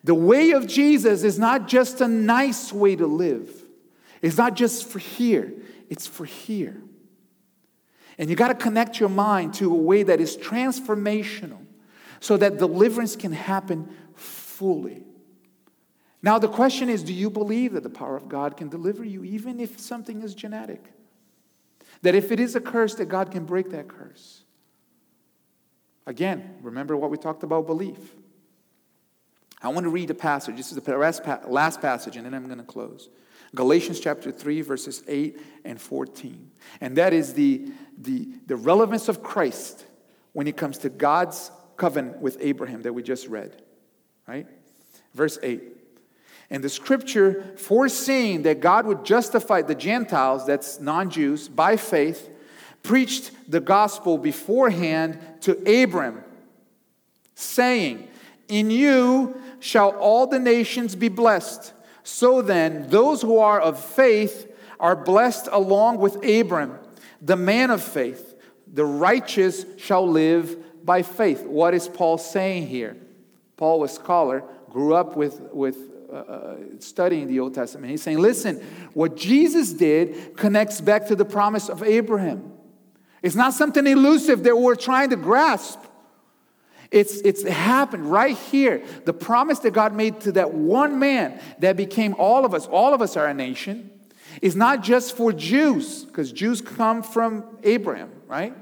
The 0.03 0.15
way 0.15 0.51
of 0.51 0.67
Jesus 0.67 1.23
is 1.23 1.37
not 1.37 1.67
just 1.67 1.99
a 2.01 2.07
nice 2.07 2.71
way 2.71 2.95
to 2.95 3.05
live. 3.05 3.65
It's 4.21 4.37
not 4.37 4.55
just 4.55 4.87
for 4.87 4.99
here, 4.99 5.53
it's 5.89 6.07
for 6.07 6.25
here. 6.25 6.81
And 8.17 8.29
you 8.29 8.35
got 8.35 8.47
to 8.47 8.55
connect 8.55 8.99
your 8.99 9.09
mind 9.09 9.55
to 9.55 9.71
a 9.71 9.75
way 9.75 10.03
that 10.03 10.21
is 10.21 10.37
transformational 10.37 11.65
so 12.19 12.37
that 12.37 12.57
deliverance 12.57 13.15
can 13.15 13.33
happen 13.33 13.89
fully. 14.15 15.03
Now, 16.23 16.39
the 16.39 16.47
question 16.47 16.87
is 16.87 17.03
do 17.03 17.13
you 17.13 17.29
believe 17.29 17.73
that 17.73 17.83
the 17.83 17.89
power 17.89 18.15
of 18.15 18.29
God 18.29 18.55
can 18.55 18.69
deliver 18.69 19.03
you 19.03 19.23
even 19.23 19.59
if 19.59 19.79
something 19.79 20.21
is 20.21 20.35
genetic? 20.35 20.93
That 22.01 22.15
if 22.15 22.31
it 22.31 22.39
is 22.39 22.55
a 22.55 22.61
curse, 22.61 22.95
that 22.95 23.05
God 23.05 23.31
can 23.31 23.45
break 23.45 23.71
that 23.71 23.87
curse. 23.87 24.43
Again, 26.07 26.55
remember 26.61 26.97
what 26.97 27.11
we 27.11 27.17
talked 27.17 27.43
about 27.43 27.67
belief. 27.67 28.15
I 29.61 29.69
want 29.69 29.83
to 29.83 29.89
read 29.89 30.09
a 30.09 30.15
passage. 30.15 30.57
This 30.57 30.71
is 30.71 30.77
the 30.77 31.41
last 31.47 31.81
passage, 31.81 32.17
and 32.17 32.25
then 32.25 32.33
I'm 32.33 32.47
going 32.47 32.57
to 32.57 32.63
close. 32.63 33.09
Galatians 33.53 33.99
chapter 33.99 34.31
3, 34.31 34.61
verses 34.61 35.03
8 35.07 35.39
and 35.65 35.79
14. 35.79 36.51
And 36.79 36.97
that 36.97 37.13
is 37.13 37.33
the, 37.33 37.71
the, 37.97 38.29
the 38.47 38.55
relevance 38.55 39.07
of 39.07 39.21
Christ 39.21 39.85
when 40.33 40.47
it 40.47 40.57
comes 40.57 40.79
to 40.79 40.89
God's 40.89 41.51
covenant 41.77 42.19
with 42.21 42.37
Abraham 42.39 42.81
that 42.83 42.93
we 42.93 43.03
just 43.03 43.27
read. 43.27 43.61
Right? 44.27 44.47
Verse 45.13 45.37
8. 45.43 45.61
And 46.51 46.61
the 46.61 46.69
scripture 46.69 47.43
foreseeing 47.55 48.41
that 48.41 48.59
God 48.59 48.85
would 48.85 49.05
justify 49.05 49.61
the 49.61 49.73
Gentiles, 49.73 50.45
that's 50.45 50.81
non 50.81 51.09
Jews, 51.09 51.47
by 51.47 51.77
faith, 51.77 52.29
preached 52.83 53.31
the 53.49 53.61
gospel 53.61 54.17
beforehand 54.17 55.17
to 55.41 55.53
Abram, 55.83 56.21
saying, 57.35 58.05
In 58.49 58.69
you 58.69 59.41
shall 59.61 59.91
all 59.91 60.27
the 60.27 60.39
nations 60.39 60.93
be 60.93 61.07
blessed. 61.07 61.71
So 62.03 62.41
then, 62.41 62.89
those 62.89 63.21
who 63.21 63.39
are 63.39 63.61
of 63.61 63.81
faith 63.81 64.51
are 64.77 64.95
blessed 64.95 65.47
along 65.53 65.99
with 65.99 66.15
Abram, 66.25 66.77
the 67.21 67.37
man 67.37 67.71
of 67.71 67.81
faith. 67.81 68.27
The 68.73 68.85
righteous 68.85 69.65
shall 69.77 70.05
live 70.05 70.85
by 70.85 71.03
faith. 71.03 71.43
What 71.43 71.73
is 71.73 71.87
Paul 71.87 72.17
saying 72.17 72.67
here? 72.67 72.97
Paul 73.55 73.83
a 73.85 73.89
scholar, 73.89 74.43
grew 74.69 74.95
up 74.95 75.15
with, 75.15 75.39
with 75.53 75.90
uh, 76.11 76.55
studying 76.79 77.27
the 77.27 77.39
Old 77.39 77.53
Testament. 77.53 77.91
He's 77.91 78.01
saying, 78.01 78.19
listen, 78.19 78.57
what 78.93 79.15
Jesus 79.15 79.73
did 79.73 80.35
connects 80.35 80.81
back 80.81 81.07
to 81.07 81.15
the 81.15 81.25
promise 81.25 81.69
of 81.69 81.83
Abraham. 81.83 82.51
It's 83.21 83.35
not 83.35 83.53
something 83.53 83.85
elusive 83.85 84.43
that 84.43 84.57
we're 84.57 84.75
trying 84.75 85.11
to 85.11 85.15
grasp. 85.15 85.79
It's, 86.89 87.21
it's 87.21 87.43
happened 87.43 88.11
right 88.11 88.37
here. 88.37 88.83
The 89.05 89.13
promise 89.13 89.59
that 89.59 89.71
God 89.71 89.93
made 89.93 90.19
to 90.21 90.33
that 90.33 90.53
one 90.53 90.99
man 90.99 91.39
that 91.59 91.77
became 91.77 92.15
all 92.17 92.43
of 92.43 92.53
us, 92.53 92.67
all 92.67 92.93
of 92.93 93.01
us 93.01 93.15
are 93.15 93.27
a 93.27 93.33
nation, 93.33 93.89
is 94.41 94.55
not 94.55 94.81
just 94.81 95.15
for 95.15 95.31
Jews, 95.31 96.03
because 96.03 96.31
Jews 96.31 96.61
come 96.61 97.03
from 97.03 97.45
Abraham, 97.63 98.11
right? 98.27 98.53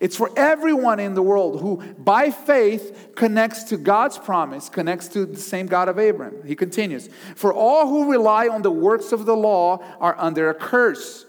It's 0.00 0.16
for 0.16 0.30
everyone 0.36 1.00
in 1.00 1.14
the 1.14 1.22
world 1.22 1.60
who, 1.60 1.82
by 1.98 2.30
faith, 2.30 3.12
connects 3.14 3.64
to 3.64 3.76
God's 3.76 4.18
promise, 4.18 4.68
connects 4.68 5.08
to 5.08 5.26
the 5.26 5.40
same 5.40 5.66
God 5.66 5.88
of 5.88 5.98
Abraham. 5.98 6.46
He 6.46 6.54
continues 6.54 7.08
For 7.34 7.52
all 7.52 7.88
who 7.88 8.10
rely 8.10 8.48
on 8.48 8.62
the 8.62 8.70
works 8.70 9.12
of 9.12 9.26
the 9.26 9.36
law 9.36 9.82
are 10.00 10.16
under 10.18 10.50
a 10.50 10.54
curse. 10.54 11.26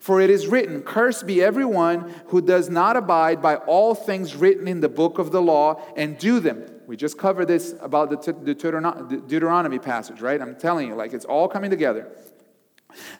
For 0.00 0.20
it 0.20 0.28
is 0.28 0.46
written, 0.46 0.82
Cursed 0.82 1.26
be 1.26 1.42
everyone 1.42 2.14
who 2.26 2.42
does 2.42 2.68
not 2.68 2.96
abide 2.96 3.40
by 3.40 3.56
all 3.56 3.94
things 3.94 4.36
written 4.36 4.68
in 4.68 4.80
the 4.80 4.88
book 4.88 5.18
of 5.18 5.32
the 5.32 5.40
law 5.40 5.80
and 5.96 6.18
do 6.18 6.40
them. 6.40 6.62
We 6.86 6.96
just 6.96 7.16
covered 7.16 7.46
this 7.46 7.74
about 7.80 8.10
the 8.10 9.20
Deuteronomy 9.26 9.78
passage, 9.78 10.20
right? 10.20 10.40
I'm 10.42 10.56
telling 10.56 10.88
you, 10.88 10.94
like 10.94 11.14
it's 11.14 11.24
all 11.24 11.48
coming 11.48 11.70
together. 11.70 12.10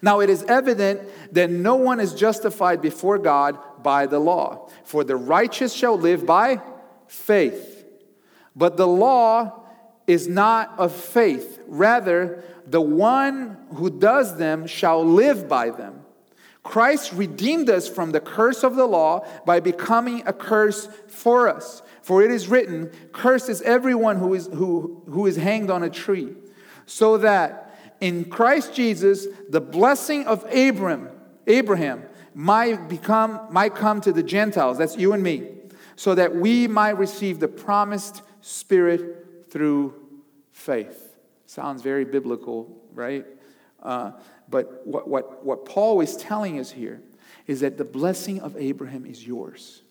Now 0.02 0.20
it 0.20 0.30
is 0.30 0.42
evident 0.44 1.00
that 1.32 1.50
no 1.50 1.74
one 1.74 2.00
is 2.00 2.14
justified 2.14 2.82
before 2.82 3.18
God 3.18 3.58
by 3.84 4.06
the 4.06 4.18
law, 4.18 4.68
for 4.82 5.04
the 5.04 5.14
righteous 5.14 5.72
shall 5.72 5.96
live 5.96 6.26
by 6.26 6.60
faith. 7.06 7.84
But 8.56 8.76
the 8.76 8.88
law 8.88 9.64
is 10.08 10.26
not 10.26 10.74
of 10.78 10.92
faith, 10.92 11.60
rather, 11.68 12.42
the 12.66 12.80
one 12.80 13.56
who 13.74 13.90
does 13.90 14.36
them 14.36 14.66
shall 14.66 15.04
live 15.04 15.48
by 15.48 15.70
them. 15.70 16.00
Christ 16.64 17.12
redeemed 17.12 17.68
us 17.68 17.86
from 17.86 18.10
the 18.12 18.20
curse 18.20 18.64
of 18.64 18.74
the 18.74 18.86
law 18.86 19.26
by 19.44 19.60
becoming 19.60 20.22
a 20.26 20.32
curse 20.32 20.88
for 21.08 21.46
us. 21.46 21.82
For 22.00 22.22
it 22.22 22.30
is 22.30 22.48
written, 22.48 22.90
Cursed 23.12 23.50
is 23.50 23.60
everyone 23.62 24.16
who 24.16 24.34
is, 24.34 24.46
who, 24.46 25.02
who 25.06 25.26
is 25.26 25.36
hanged 25.36 25.70
on 25.70 25.82
a 25.82 25.90
tree. 25.90 26.34
So 26.86 27.18
that 27.18 27.78
in 28.00 28.24
Christ 28.24 28.74
Jesus, 28.74 29.26
the 29.48 29.60
blessing 29.60 30.26
of 30.26 30.44
Abraham, 30.48 31.10
Abraham 31.46 32.02
might 32.34 32.88
become 32.88 33.46
might 33.50 33.74
come 33.74 34.00
to 34.02 34.12
the 34.12 34.22
Gentiles, 34.22 34.78
that's 34.78 34.96
you 34.96 35.12
and 35.12 35.22
me, 35.22 35.48
so 35.96 36.14
that 36.14 36.34
we 36.34 36.66
might 36.66 36.98
receive 36.98 37.40
the 37.40 37.48
promised 37.48 38.22
spirit 38.40 39.46
through 39.50 39.94
faith. 40.52 41.16
Sounds 41.46 41.82
very 41.82 42.04
biblical, 42.04 42.82
right? 42.92 43.24
Uh, 43.82 44.12
but 44.48 44.86
what, 44.86 45.08
what, 45.08 45.44
what 45.44 45.64
Paul 45.64 46.00
is 46.00 46.16
telling 46.16 46.58
us 46.58 46.70
here 46.70 47.00
is 47.46 47.60
that 47.60 47.76
the 47.76 47.84
blessing 47.84 48.40
of 48.40 48.56
Abraham 48.56 49.06
is 49.06 49.26
yours 49.26 49.82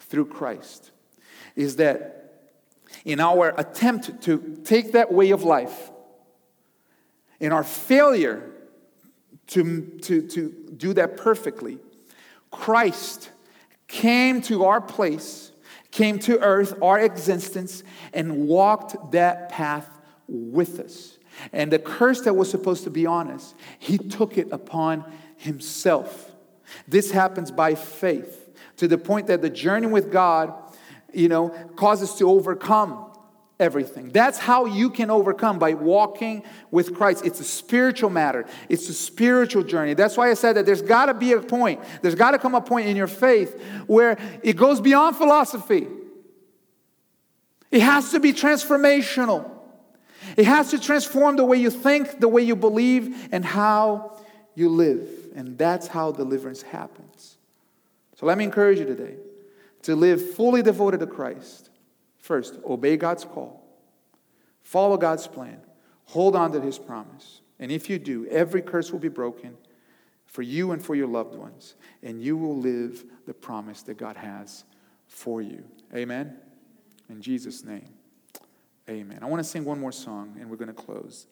through 0.00 0.26
Christ. 0.26 0.90
Is 1.54 1.76
that 1.76 2.50
in 3.04 3.20
our 3.20 3.54
attempt 3.58 4.22
to 4.22 4.60
take 4.64 4.92
that 4.92 5.12
way 5.12 5.30
of 5.30 5.42
life, 5.42 5.90
in 7.40 7.52
our 7.52 7.64
failure 7.64 8.52
to, 9.48 9.98
to, 10.02 10.22
to 10.22 10.48
do 10.76 10.92
that 10.94 11.16
perfectly, 11.16 11.78
Christ 12.50 13.30
came 13.88 14.40
to 14.42 14.64
our 14.64 14.80
place, 14.80 15.52
came 15.90 16.18
to 16.20 16.38
earth, 16.40 16.74
our 16.82 16.98
existence, 16.98 17.82
and 18.12 18.48
walked 18.48 19.12
that 19.12 19.48
path 19.48 20.00
with 20.28 20.80
us. 20.80 21.18
And 21.52 21.70
the 21.70 21.78
curse 21.78 22.22
that 22.22 22.34
was 22.34 22.50
supposed 22.50 22.84
to 22.84 22.90
be 22.90 23.06
on 23.06 23.30
us, 23.30 23.54
he 23.78 23.98
took 23.98 24.38
it 24.38 24.48
upon 24.52 25.04
himself. 25.36 26.32
This 26.88 27.10
happens 27.10 27.50
by 27.50 27.74
faith 27.74 28.50
to 28.78 28.88
the 28.88 28.98
point 28.98 29.26
that 29.28 29.42
the 29.42 29.50
journey 29.50 29.86
with 29.86 30.10
God, 30.10 30.52
you 31.12 31.28
know, 31.28 31.50
causes 31.76 32.14
to 32.14 32.28
overcome 32.28 33.05
everything. 33.58 34.10
That's 34.10 34.38
how 34.38 34.66
you 34.66 34.90
can 34.90 35.10
overcome 35.10 35.58
by 35.58 35.74
walking 35.74 36.44
with 36.70 36.94
Christ. 36.94 37.24
It's 37.24 37.40
a 37.40 37.44
spiritual 37.44 38.10
matter, 38.10 38.46
it's 38.68 38.88
a 38.88 38.94
spiritual 38.94 39.62
journey. 39.62 39.94
That's 39.94 40.16
why 40.16 40.30
I 40.30 40.34
said 40.34 40.56
that 40.56 40.66
there's 40.66 40.82
got 40.82 41.06
to 41.06 41.14
be 41.14 41.32
a 41.32 41.40
point, 41.40 41.80
there's 42.02 42.14
got 42.14 42.32
to 42.32 42.38
come 42.38 42.54
a 42.54 42.60
point 42.60 42.88
in 42.88 42.96
your 42.96 43.06
faith 43.06 43.60
where 43.86 44.18
it 44.42 44.56
goes 44.56 44.80
beyond 44.80 45.16
philosophy. 45.16 45.86
It 47.70 47.80
has 47.80 48.12
to 48.12 48.20
be 48.20 48.32
transformational. 48.32 49.50
It 50.36 50.46
has 50.46 50.70
to 50.70 50.78
transform 50.78 51.36
the 51.36 51.44
way 51.44 51.56
you 51.58 51.70
think, 51.70 52.20
the 52.20 52.28
way 52.28 52.42
you 52.42 52.56
believe, 52.56 53.28
and 53.32 53.44
how 53.44 54.18
you 54.54 54.68
live. 54.68 55.08
And 55.34 55.58
that's 55.58 55.86
how 55.86 56.12
deliverance 56.12 56.62
happens. 56.62 57.36
So 58.16 58.26
let 58.26 58.38
me 58.38 58.44
encourage 58.44 58.78
you 58.78 58.86
today 58.86 59.16
to 59.82 59.94
live 59.94 60.34
fully 60.34 60.62
devoted 60.62 61.00
to 61.00 61.06
Christ. 61.06 61.65
First, 62.26 62.58
obey 62.64 62.96
God's 62.96 63.24
call, 63.24 63.64
follow 64.64 64.96
God's 64.96 65.28
plan, 65.28 65.60
hold 66.06 66.34
on 66.34 66.50
to 66.50 66.60
His 66.60 66.76
promise. 66.76 67.40
And 67.60 67.70
if 67.70 67.88
you 67.88 68.00
do, 68.00 68.26
every 68.26 68.62
curse 68.62 68.90
will 68.90 68.98
be 68.98 69.08
broken 69.08 69.56
for 70.24 70.42
you 70.42 70.72
and 70.72 70.84
for 70.84 70.96
your 70.96 71.06
loved 71.06 71.36
ones, 71.36 71.76
and 72.02 72.20
you 72.20 72.36
will 72.36 72.56
live 72.56 73.04
the 73.28 73.32
promise 73.32 73.82
that 73.82 73.96
God 73.96 74.16
has 74.16 74.64
for 75.06 75.40
you. 75.40 75.62
Amen? 75.94 76.36
In 77.08 77.22
Jesus' 77.22 77.62
name. 77.62 77.90
Amen. 78.90 79.20
I 79.22 79.26
want 79.26 79.38
to 79.38 79.48
sing 79.48 79.64
one 79.64 79.78
more 79.78 79.92
song 79.92 80.34
and 80.40 80.50
we're 80.50 80.56
going 80.56 80.66
to 80.66 80.74
close. 80.74 81.28